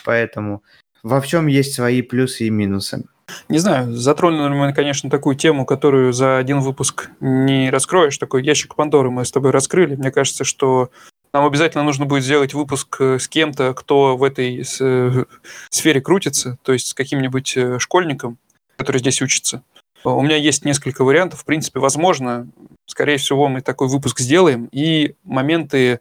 Поэтому 0.05 0.63
во 1.03 1.21
всем 1.21 1.47
есть 1.47 1.73
свои 1.73 2.01
плюсы 2.01 2.45
и 2.45 2.49
минусы. 2.49 3.05
Не 3.49 3.59
знаю, 3.59 3.93
затронули 3.93 4.53
мы, 4.53 4.73
конечно, 4.73 5.09
такую 5.09 5.35
тему, 5.35 5.65
которую 5.65 6.11
за 6.11 6.37
один 6.37 6.59
выпуск 6.59 7.09
не 7.19 7.69
раскроешь. 7.69 8.17
Такой 8.17 8.43
ящик 8.43 8.75
Пандоры 8.75 9.09
мы 9.09 9.25
с 9.25 9.31
тобой 9.31 9.51
раскрыли. 9.51 9.95
Мне 9.95 10.11
кажется, 10.11 10.43
что 10.43 10.91
нам 11.33 11.45
обязательно 11.45 11.83
нужно 11.83 12.05
будет 12.05 12.23
сделать 12.23 12.53
выпуск 12.53 12.97
э, 12.99 13.19
с 13.19 13.27
кем-то, 13.27 13.73
кто 13.73 14.17
в 14.17 14.23
этой 14.23 14.61
э, 14.61 15.25
сфере 15.69 16.01
крутится, 16.01 16.57
то 16.63 16.73
есть 16.73 16.87
с 16.87 16.93
каким-нибудь 16.93 17.55
э, 17.55 17.79
школьником, 17.79 18.37
который 18.77 18.97
здесь 18.97 19.21
учится. 19.21 19.63
У 20.03 20.21
меня 20.21 20.35
есть 20.35 20.65
несколько 20.65 21.03
вариантов. 21.03 21.41
В 21.41 21.45
принципе, 21.45 21.79
возможно, 21.79 22.47
скорее 22.85 23.17
всего, 23.17 23.47
мы 23.47 23.61
такой 23.61 23.87
выпуск 23.87 24.19
сделаем 24.19 24.67
и 24.71 25.13
моменты 25.23 25.99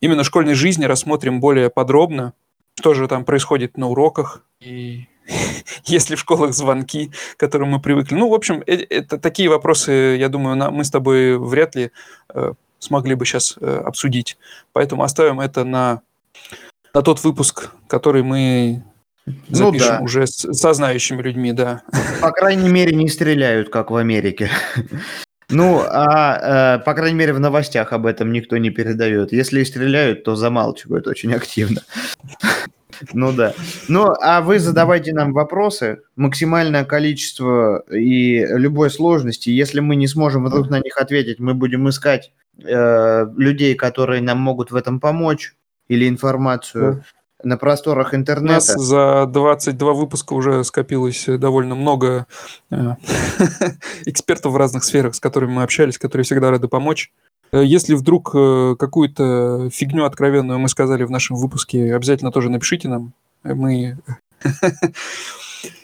именно 0.00 0.24
школьной 0.24 0.54
жизни 0.54 0.84
рассмотрим 0.84 1.40
более 1.40 1.70
подробно, 1.70 2.34
что 2.78 2.94
же 2.94 3.08
там 3.08 3.24
происходит 3.24 3.76
на 3.76 3.88
уроках 3.88 4.42
и 4.60 5.06
есть 5.84 6.10
ли 6.10 6.16
в 6.16 6.20
школах 6.20 6.52
звонки, 6.54 7.10
к 7.36 7.40
которым 7.40 7.70
мы 7.70 7.80
привыкли. 7.80 8.14
Ну, 8.14 8.28
в 8.28 8.34
общем, 8.34 8.62
это 8.66 9.18
такие 9.18 9.48
вопросы, 9.48 10.16
я 10.18 10.28
думаю, 10.28 10.70
мы 10.70 10.84
с 10.84 10.90
тобой 10.90 11.38
вряд 11.38 11.74
ли 11.74 11.90
смогли 12.78 13.14
бы 13.14 13.24
сейчас 13.24 13.56
э, 13.60 13.82
обсудить. 13.84 14.38
Поэтому 14.72 15.02
оставим 15.02 15.40
это 15.40 15.64
на, 15.64 16.02
на 16.94 17.02
тот 17.02 17.22
выпуск, 17.24 17.70
который 17.86 18.22
мы 18.22 18.82
запишем 19.48 19.72
ну, 19.72 19.98
да. 19.98 20.00
уже 20.00 20.26
с, 20.26 20.52
со 20.52 20.72
знающими 20.72 21.22
людьми, 21.22 21.52
да. 21.52 21.82
По 22.20 22.30
крайней 22.30 22.68
мере, 22.68 22.94
не 22.94 23.08
стреляют, 23.08 23.68
как 23.68 23.90
в 23.90 23.96
Америке. 23.96 24.50
Ну, 25.50 25.82
а, 25.82 26.76
э, 26.76 26.84
по 26.84 26.92
крайней 26.92 27.16
мере, 27.16 27.32
в 27.32 27.40
новостях 27.40 27.94
об 27.94 28.04
этом 28.04 28.32
никто 28.32 28.58
не 28.58 28.68
передает. 28.68 29.32
Если 29.32 29.60
и 29.60 29.64
стреляют, 29.64 30.24
то 30.24 30.36
замалчивают 30.36 31.06
очень 31.06 31.32
активно. 31.32 31.82
Ну 33.12 33.32
да. 33.32 33.54
Ну, 33.88 34.08
а 34.20 34.40
вы 34.40 34.58
задавайте 34.58 35.12
нам 35.12 35.32
вопросы, 35.32 36.02
максимальное 36.16 36.84
количество 36.84 37.84
и 37.90 38.44
любой 38.44 38.90
сложности. 38.90 39.50
Если 39.50 39.80
мы 39.80 39.96
не 39.96 40.08
сможем 40.08 40.44
вдруг 40.44 40.68
на 40.68 40.80
них 40.80 40.96
ответить, 40.98 41.38
мы 41.38 41.54
будем 41.54 41.88
искать 41.88 42.32
э, 42.62 43.26
людей, 43.36 43.74
которые 43.74 44.22
нам 44.22 44.38
могут 44.38 44.70
в 44.70 44.76
этом 44.76 45.00
помочь, 45.00 45.54
или 45.88 46.08
информацию 46.08 47.02
да. 47.42 47.48
на 47.48 47.56
просторах 47.56 48.14
интернета. 48.14 48.52
У 48.52 48.54
нас 48.54 48.66
за 48.66 49.26
22 49.26 49.92
выпуска 49.94 50.34
уже 50.34 50.62
скопилось 50.64 51.24
довольно 51.26 51.74
много 51.74 52.26
э, 52.70 52.76
экспертов 54.06 54.52
в 54.52 54.56
разных 54.56 54.84
сферах, 54.84 55.14
с 55.14 55.20
которыми 55.20 55.52
мы 55.52 55.62
общались, 55.62 55.98
которые 55.98 56.24
всегда 56.24 56.50
рады 56.50 56.68
помочь. 56.68 57.10
Э, 57.50 57.64
если 57.64 57.94
вдруг 57.94 58.32
э, 58.34 58.76
какую-то 58.78 59.70
фигню 59.72 60.04
откровенную 60.04 60.58
мы 60.58 60.68
сказали 60.68 61.04
в 61.04 61.10
нашем 61.10 61.36
выпуске, 61.36 61.94
обязательно 61.94 62.30
тоже 62.30 62.50
напишите 62.50 62.88
нам. 62.88 63.14
Мы 63.42 63.98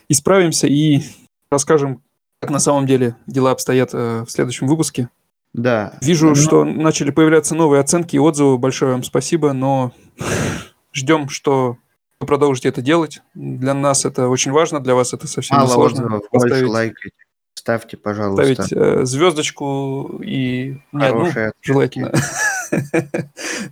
исправимся 0.09 0.67
и 0.67 1.03
расскажем, 1.51 2.03
как 2.41 2.51
на 2.51 2.59
самом 2.59 2.87
деле 2.87 3.17
дела 3.27 3.53
обстоят 3.53 3.95
в 3.95 4.27
следующем 4.29 4.67
выпуске. 4.67 5.09
Да. 5.55 5.97
Вижу, 6.03 6.31
но... 6.31 6.35
что 6.35 6.65
начали 6.65 7.11
появляться 7.11 7.55
новые 7.55 7.81
оценки 7.81 8.17
и 8.17 8.19
отзывы. 8.19 8.59
Большое 8.59 8.93
вам 8.93 9.05
спасибо, 9.05 9.53
но 9.53 9.93
ждем, 10.93 11.29
что 11.29 11.79
вы 12.21 12.27
продолжите 12.27 12.69
это 12.69 12.83
делать. 12.83 13.23
Для 13.35 13.73
нас 13.73 14.05
это 14.05 14.29
очень 14.29 14.51
важно, 14.51 14.81
для 14.81 14.95
вас 14.95 15.15
это 15.15 15.29
совсем 15.29 15.57
Мало 15.57 15.69
не 15.69 15.73
сложно. 15.73 16.05
Отзывов, 16.05 16.23
больше 16.33 16.67
лайкать, 16.67 17.13
ставьте, 17.55 17.97
пожалуйста. 17.97 18.65
Ставить 18.65 18.73
э, 18.73 19.05
звездочку 19.05 20.21
и 20.25 20.81
не 20.93 21.05
одну, 21.07 21.27
оценки. 21.27 21.57
желательно. 21.63 22.13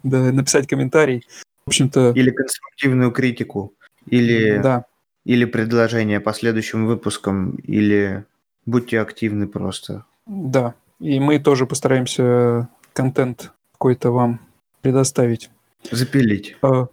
Да, 0.05 0.18
написать 0.30 0.68
комментарий. 0.68 1.26
В 1.66 1.70
общем-то, 1.70 2.12
Или 2.14 2.30
конструктивную 2.30 3.11
критику, 3.11 3.74
или, 4.07 4.59
да, 4.59 4.85
или 5.24 5.45
предложение 5.45 6.20
по 6.20 6.33
следующим 6.33 6.87
выпускам, 6.87 7.57
или 7.57 8.24
будьте 8.64 9.01
активны 9.01 9.49
просто. 9.49 10.05
да. 10.26 10.74
И 11.03 11.18
мы 11.18 11.40
тоже 11.40 11.66
постараемся 11.66 12.68
контент 12.92 13.53
какой-то 13.72 14.12
вам 14.12 14.40
предоставить. 14.82 15.50
Запилить. 15.90 16.57
Э, 16.62 16.86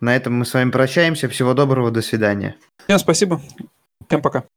На 0.00 0.16
этом 0.16 0.34
мы 0.34 0.44
с 0.44 0.52
вами 0.52 0.70
прощаемся. 0.72 1.28
Всего 1.28 1.54
доброго, 1.54 1.92
до 1.92 2.02
свидания. 2.02 2.56
Всем 2.84 2.98
спасибо. 2.98 3.40
Всем 4.08 4.20
пока. 4.20 4.42